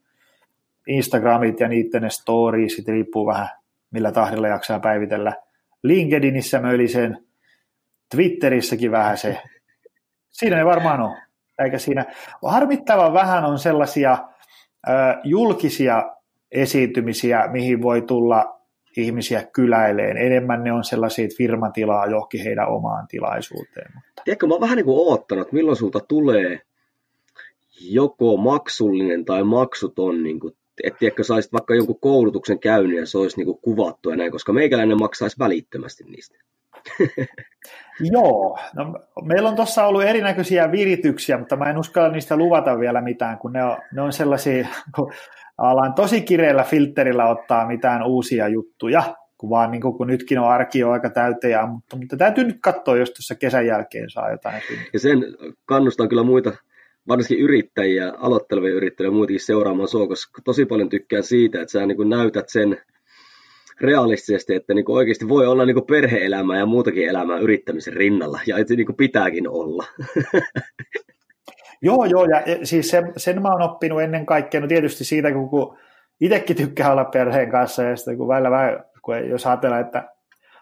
Instagramit 0.87 1.61
ja 1.61 1.69
niiden 1.69 2.11
stories, 2.11 2.77
sitten 2.77 2.95
riippuu 2.95 3.27
vähän 3.27 3.49
millä 3.91 4.13
tahdilla 4.13 4.49
jaksaa 4.49 4.81
päivitellä. 4.81 5.33
LinkedInissä 5.83 6.61
möllisen, 6.61 7.19
Twitterissäkin 8.11 8.91
vähän 8.91 9.19
se. 9.19 9.43
Siinä 10.31 10.57
ne 10.57 10.65
varmaan 10.65 11.01
on. 11.01 11.17
Eikä 11.65 11.79
siinä. 11.79 12.05
Harmittavan 12.43 13.13
vähän 13.13 13.45
on 13.45 13.59
sellaisia 13.59 14.19
ö, 14.89 14.93
julkisia 15.25 16.03
esiintymisiä, 16.53 17.49
mihin 17.53 17.83
voi 17.83 18.03
tulla 18.03 18.58
ihmisiä 18.97 19.45
kyläileen. 19.53 20.17
Enemmän 20.17 20.65
ne 20.65 20.73
on 20.73 20.85
sellaisia, 20.85 21.25
että 21.25 21.37
firma 21.37 21.71
tilaa 21.71 22.07
johonkin 22.07 22.45
heidän 22.45 22.69
omaan 22.69 23.07
tilaisuuteen. 23.09 23.91
Mutta... 23.95 24.23
Tiedätkö, 24.25 24.47
mä 24.47 24.55
oon 24.55 24.61
vähän 24.61 24.77
niin 24.77 24.87
kuin 24.87 25.09
oottanut, 25.09 25.53
milloin 25.53 25.77
sulta 25.77 26.01
tulee 26.01 26.61
joko 27.81 28.37
maksullinen 28.37 29.25
tai 29.25 29.45
maksuton, 29.45 30.23
niin 30.23 30.41
kuin, 30.41 30.57
että 30.85 30.99
tiedätkö, 30.99 31.25
saisit 31.25 31.53
vaikka 31.53 31.75
jonkun 31.75 32.01
koulutuksen 32.01 32.59
käynyt 32.59 32.99
ja 32.99 33.07
se 33.07 33.19
olisi 33.19 33.45
niin 33.45 33.59
kuvattu 33.63 34.11
ja 34.11 34.17
näin, 34.17 34.33
koska 34.33 34.53
meikäläinen 34.53 34.99
maksaisi 34.99 35.39
välittömästi 35.39 36.05
niistä. 36.05 36.39
Joo, 38.13 38.59
no, 38.75 38.95
meillä 39.23 39.49
on 39.49 39.57
tuossa 39.57 39.87
ollut 39.87 40.03
erinäköisiä 40.03 40.73
virityksiä, 40.73 41.39
mutta 41.39 41.57
mä 41.57 41.71
en 41.71 41.79
uskalla 41.79 42.09
niistä 42.09 42.37
luvata 42.37 42.79
vielä 42.79 43.01
mitään, 43.01 43.39
kun 43.39 43.53
ne 43.53 43.65
on, 43.65 43.77
ne 43.95 44.03
on 44.03 44.13
sellaisia, 44.13 44.69
kun 44.97 45.13
alan 45.59 45.95
tosi 45.95 46.21
kireellä 46.21 46.65
filterillä 46.65 47.27
ottaa 47.27 47.67
mitään 47.67 48.03
uusia 48.03 48.49
juttuja, 48.49 49.03
kun 49.39 49.51
vaan 49.51 49.71
niin 49.71 49.81
kun 49.81 50.07
nytkin 50.07 50.39
on 50.39 50.49
arki 50.49 50.85
on 50.85 50.93
aika 50.93 51.11
täyteen, 51.11 51.69
mutta, 51.69 51.97
mutta 51.97 52.17
täytyy 52.17 52.45
nyt 52.45 52.59
katsoa, 52.61 52.97
jos 52.97 53.11
tuossa 53.11 53.35
kesän 53.35 53.67
jälkeen 53.67 54.11
saa 54.11 54.31
jotain. 54.31 54.63
Ja 54.93 54.99
sen 54.99 55.19
kannustan 55.65 56.09
kyllä 56.09 56.23
muita, 56.23 56.53
varsinkin 57.09 57.45
yrittäjiä, 57.45 58.13
aloittelevia 58.19 58.75
yrittäjiä 58.75 59.09
ja 59.09 59.13
muitakin 59.13 59.41
seuraamaan 59.41 59.89
sua, 59.89 60.09
koska 60.09 60.43
tosi 60.45 60.67
paljon 60.67 60.89
tykkää 60.89 61.23
siitä, 61.23 61.61
että 61.61 61.73
sä 61.73 61.87
niin 61.87 62.09
näytät 62.09 62.49
sen 62.49 62.83
realistisesti, 63.81 64.55
että 64.55 64.75
niin 64.75 64.85
oikeasti 64.89 65.29
voi 65.29 65.47
olla 65.47 65.67
niin 65.67 65.87
perhe-elämää 65.87 66.59
ja 66.59 66.67
muutakin 66.67 67.09
elämää 67.09 67.39
yrittämisen 67.39 67.95
rinnalla, 67.95 68.41
ja 68.47 68.59
että 68.59 68.75
niin 68.75 68.97
pitääkin 68.97 69.49
olla. 69.49 69.85
Joo, 71.83 72.05
joo, 72.05 72.25
ja 72.25 72.67
siis 72.67 72.91
sen, 72.91 73.13
sen 73.17 73.43
mä 73.43 73.49
oon 73.49 73.63
oppinut 73.63 74.03
ennen 74.03 74.27
kaikkea, 74.27 74.61
no 74.61 74.67
tietysti 74.67 75.05
siitä, 75.05 75.33
kun, 75.33 75.49
kun 75.49 75.79
itsekin 76.21 76.57
tykkää 76.57 76.93
olla 76.93 77.05
perheen 77.05 77.51
kanssa, 77.51 77.83
ja 77.83 77.97
sitten 77.97 78.17
kun 78.17 78.29
välillä 78.29 78.51
vähän, 78.51 78.85
kun 79.03 79.29
jos 79.29 79.47
ajatellaan, 79.47 79.81
että 79.81 80.09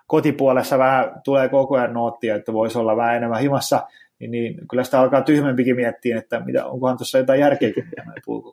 kotipuolessa 0.06 0.78
vähän 0.78 1.12
tulee 1.24 1.48
koko 1.48 1.76
ajan 1.76 1.92
noottia, 1.92 2.36
että 2.36 2.52
voisi 2.52 2.78
olla 2.78 2.96
vähän 2.96 3.16
enemmän 3.16 3.40
himassa, 3.40 3.86
niin, 4.18 4.30
niin 4.30 4.68
kyllä 4.70 4.84
sitä 4.84 5.00
alkaa 5.00 5.22
tyhmempikin 5.22 5.76
miettiä, 5.76 6.18
että 6.18 6.40
mitä, 6.40 6.66
onkohan 6.66 6.96
tuossa 6.96 7.18
jotain 7.18 7.40
järkeäkin, 7.40 7.84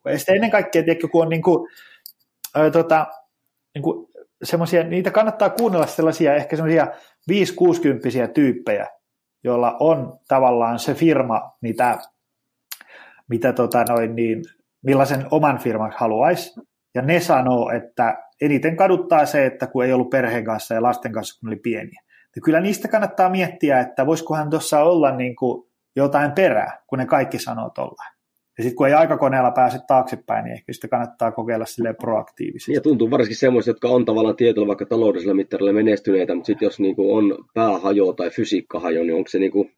Ja 0.05 0.18
sitten 0.18 0.36
ennen 0.36 0.51
kaikkea, 0.51 0.84
tiedätkö, 0.84 1.07
kun 1.07 1.22
on 1.22 1.30
niin 1.30 1.41
kuin, 1.41 1.70
ää, 2.55 2.72
tota, 2.72 3.07
niin 3.76 3.84
kuin 3.84 4.07
semmoisia, 4.43 4.84
niitä 4.84 5.11
kannattaa 5.11 5.49
kuunnella 5.49 5.88
sellaisia 5.88 6.36
ehkä 6.36 6.55
semmoisia 6.55 6.88
5-60 7.32 8.32
tyyppejä, 8.34 8.88
joilla 9.43 9.78
on 9.80 10.20
tavallaan 10.28 10.80
se 10.80 10.93
firma, 10.93 11.51
mitä 11.61 11.97
mitä 13.28 13.53
tota 13.53 13.84
noin, 13.84 14.16
niin, 14.16 14.43
millaisen 14.84 15.26
oman 15.32 15.57
firman 15.57 15.93
haluaisi. 15.95 16.61
Ja 16.95 17.01
ne 17.01 17.20
sanoo, 17.20 17.72
että 17.72 18.24
eniten 18.41 18.76
kaduttaa 18.76 19.26
se, 19.26 19.45
että 19.45 19.68
kun 19.68 19.86
ei 19.86 19.93
ollut 19.93 20.09
perheen 20.09 20.45
kanssa 20.45 20.74
ja 20.74 20.84
lasten 20.84 21.11
kanssa, 21.11 21.39
kun 21.39 21.49
oli 21.49 21.55
pieniä. 21.55 22.01
Ja 22.36 22.42
kyllä 22.42 22.60
niistä 22.60 22.88
kannattaa 22.88 23.30
miettiä, 23.30 23.80
että 23.80 24.06
voisikohan 24.06 24.50
tuossa 24.50 24.84
olla 24.84 25.16
niin 25.16 25.36
kuin 25.36 25.68
jotain 25.96 26.32
perää, 26.32 26.82
kun 26.88 27.00
ne 27.00 27.06
kaikki 27.06 27.40
sanoo 27.40 27.70
tollaan. 27.70 28.14
Ja 28.58 28.64
sitten 28.64 28.76
kun 28.76 28.88
ei 28.88 28.94
aikakoneella 28.94 29.52
pääse 29.52 29.80
taaksepäin, 29.88 30.46
niin 30.46 30.54
ehkä 30.54 30.74
sitä 30.74 30.88
kannattaa 30.88 31.32
kokeilla 31.32 31.66
sille 31.66 31.94
proaktiivisesti. 31.94 32.74
Ja 32.74 32.82
tuntuu 32.82 33.12
varsinkin 33.12 33.38
semmoista, 33.38 33.70
jotka 33.70 33.88
on 33.88 34.06
tavallaan 34.06 34.36
tietyllä 34.36 34.68
vaikka 34.68 34.86
taloudellisella 34.86 35.34
mittarilla 35.34 35.74
menestyneitä, 35.74 36.36
mutta 36.36 36.48
sitten 36.48 36.66
jos 36.66 36.80
niinku 36.80 37.16
on 37.16 37.46
päähajo 37.54 38.14
tai 38.14 38.30
fysiikkahajo, 38.30 39.04
niin 39.04 39.16
onko 39.16 39.30
se 39.30 39.40
niinku 39.40 39.70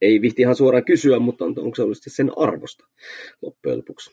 ei 0.00 0.20
vihti 0.20 0.42
ihan 0.42 0.56
suoraan 0.56 0.84
kysyä, 0.84 1.18
mutta 1.18 1.44
on, 1.44 1.54
onko 1.58 1.74
se 1.74 1.82
ollut 1.82 1.98
sen 2.00 2.30
arvosta 2.36 2.86
loppujen 3.42 3.78
lopuksi? 3.78 4.10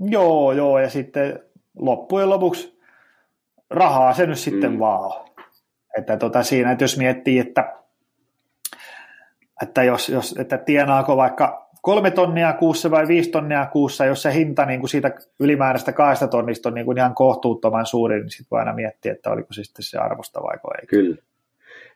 Joo, 0.00 0.52
joo, 0.52 0.78
ja 0.78 0.90
sitten 0.90 1.38
loppujen 1.78 2.30
lopuksi 2.30 2.78
rahaa 3.70 4.14
se 4.14 4.26
nyt 4.26 4.38
sitten 4.38 4.72
mm. 4.72 4.78
vaan 4.78 5.00
on. 5.00 5.35
Että 5.98 6.16
tota 6.16 6.42
siinä, 6.42 6.72
että 6.72 6.84
jos 6.84 6.98
miettii, 6.98 7.38
että, 7.38 7.72
että, 9.62 9.82
jos, 9.82 10.08
jos, 10.08 10.34
että 10.38 10.58
tienaako 10.58 11.16
vaikka 11.16 11.70
kolme 11.82 12.10
tonnia 12.10 12.52
kuussa 12.52 12.90
vai 12.90 13.08
viisi 13.08 13.30
tonnia 13.30 13.66
kuussa, 13.66 14.04
jos 14.04 14.22
se 14.22 14.34
hinta 14.34 14.66
niin 14.66 14.80
kuin 14.80 14.90
siitä 14.90 15.14
ylimääräistä 15.40 15.92
kahdesta 15.92 16.28
tonnista 16.28 16.68
on 16.68 16.74
niin 16.74 16.86
kuin 16.86 16.98
ihan 16.98 17.14
kohtuuttoman 17.14 17.86
suuri, 17.86 18.20
niin 18.20 18.30
sitten 18.30 18.46
voi 18.50 18.58
aina 18.58 18.72
miettiä, 18.72 19.12
että 19.12 19.30
oliko 19.30 19.52
se 19.52 19.64
sitten 19.64 19.82
se 19.82 19.98
arvosta 19.98 20.42
vai 20.42 20.56
ei. 20.80 20.86
Kyllä. 20.86 21.16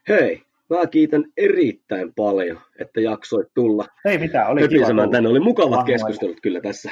Hei, 0.09 0.43
Mä 0.71 0.87
kiitän 0.87 1.25
erittäin 1.37 2.13
paljon, 2.17 2.61
että 2.79 3.01
jaksoit 3.01 3.49
tulla. 3.55 3.87
Ei 4.05 4.19
mitään, 4.19 4.51
oli 4.51 4.69
kiva 4.69 5.09
tänne. 5.11 5.29
Oli 5.29 5.41
mukavat 5.41 5.87
keskustelut 5.87 6.41
kyllä 6.43 6.61
tässä. 6.61 6.91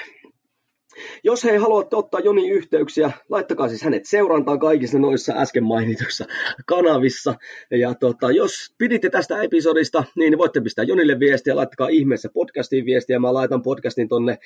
Jos 1.24 1.44
he 1.44 1.56
haluatte 1.56 1.96
ottaa 1.96 2.20
Joni 2.20 2.48
yhteyksiä, 2.50 3.10
laittakaa 3.28 3.68
siis 3.68 3.82
hänet 3.82 4.06
seurantaan 4.06 4.58
kaikissa 4.58 4.98
noissa 4.98 5.32
äsken 5.36 5.64
mainituissa 5.64 6.24
kanavissa. 6.66 7.34
Ja 7.70 7.94
tota, 7.94 8.30
jos 8.30 8.74
piditte 8.78 9.10
tästä 9.10 9.42
episodista, 9.42 10.04
niin 10.16 10.38
voitte 10.38 10.60
pistää 10.60 10.84
Jonille 10.84 11.18
viestiä, 11.18 11.56
laittakaa 11.56 11.88
ihmeessä 11.88 12.28
podcastiin 12.34 12.84
viestiä. 12.84 13.18
Mä 13.18 13.34
laitan 13.34 13.62
podcastin 13.62 14.08
tonne 14.08 14.38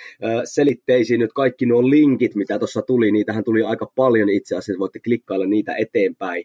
selitteisiin 0.45 1.21
nyt 1.21 1.33
kaikki 1.33 1.67
nuo 1.67 1.91
linkit, 1.91 2.35
mitä 2.35 2.59
tuossa 2.59 2.83
tuli. 2.83 3.13
Niitähän 3.13 3.45
tuli 3.45 3.63
aika 3.63 3.93
paljon 3.97 4.29
itse 4.29 4.57
asiassa, 4.57 4.81
voitte 4.81 5.01
klikkailla 5.01 5.47
niitä 5.47 5.75
eteenpäin. 5.75 6.45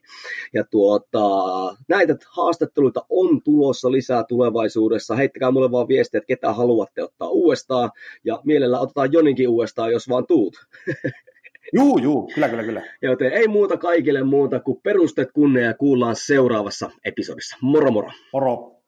Ja 0.54 0.64
tuota, 0.64 1.20
näitä 1.90 2.18
haastatteluita 2.30 3.06
on 3.10 3.42
tulossa 3.44 3.92
lisää 3.92 4.24
tulevaisuudessa. 4.24 5.16
Heittäkää 5.16 5.52
mulle 5.52 5.72
vaan 5.72 5.88
viestiä, 5.88 6.18
että 6.18 6.28
ketä 6.28 6.54
haluatte 6.54 7.04
ottaa 7.04 7.30
uudestaan. 7.30 7.92
Ja 8.26 8.42
mielellä 8.46 8.80
otetaan 8.80 9.14
Joninkin 9.14 9.50
uudestaan, 9.50 9.92
jos 9.98 10.10
vaan 10.10 10.28
tuut. 10.28 10.53
Juu, 11.74 11.98
juu, 11.98 12.32
kyllä, 12.36 12.49
kyllä, 12.49 12.64
kyllä. 12.64 12.84
Joten 13.02 13.34
ei 13.34 13.48
muuta 13.48 13.78
kaikille 13.78 14.24
muuta 14.24 14.60
kuin 14.60 14.80
perustet 14.84 15.30
kunnia 15.34 15.64
ja 15.64 15.74
kuullaan 15.74 16.15
seuraavassa 16.15 16.90
episodissa. 17.06 17.57
Moro 17.61 17.91
moro. 17.91 18.11
Moro. 18.34 18.82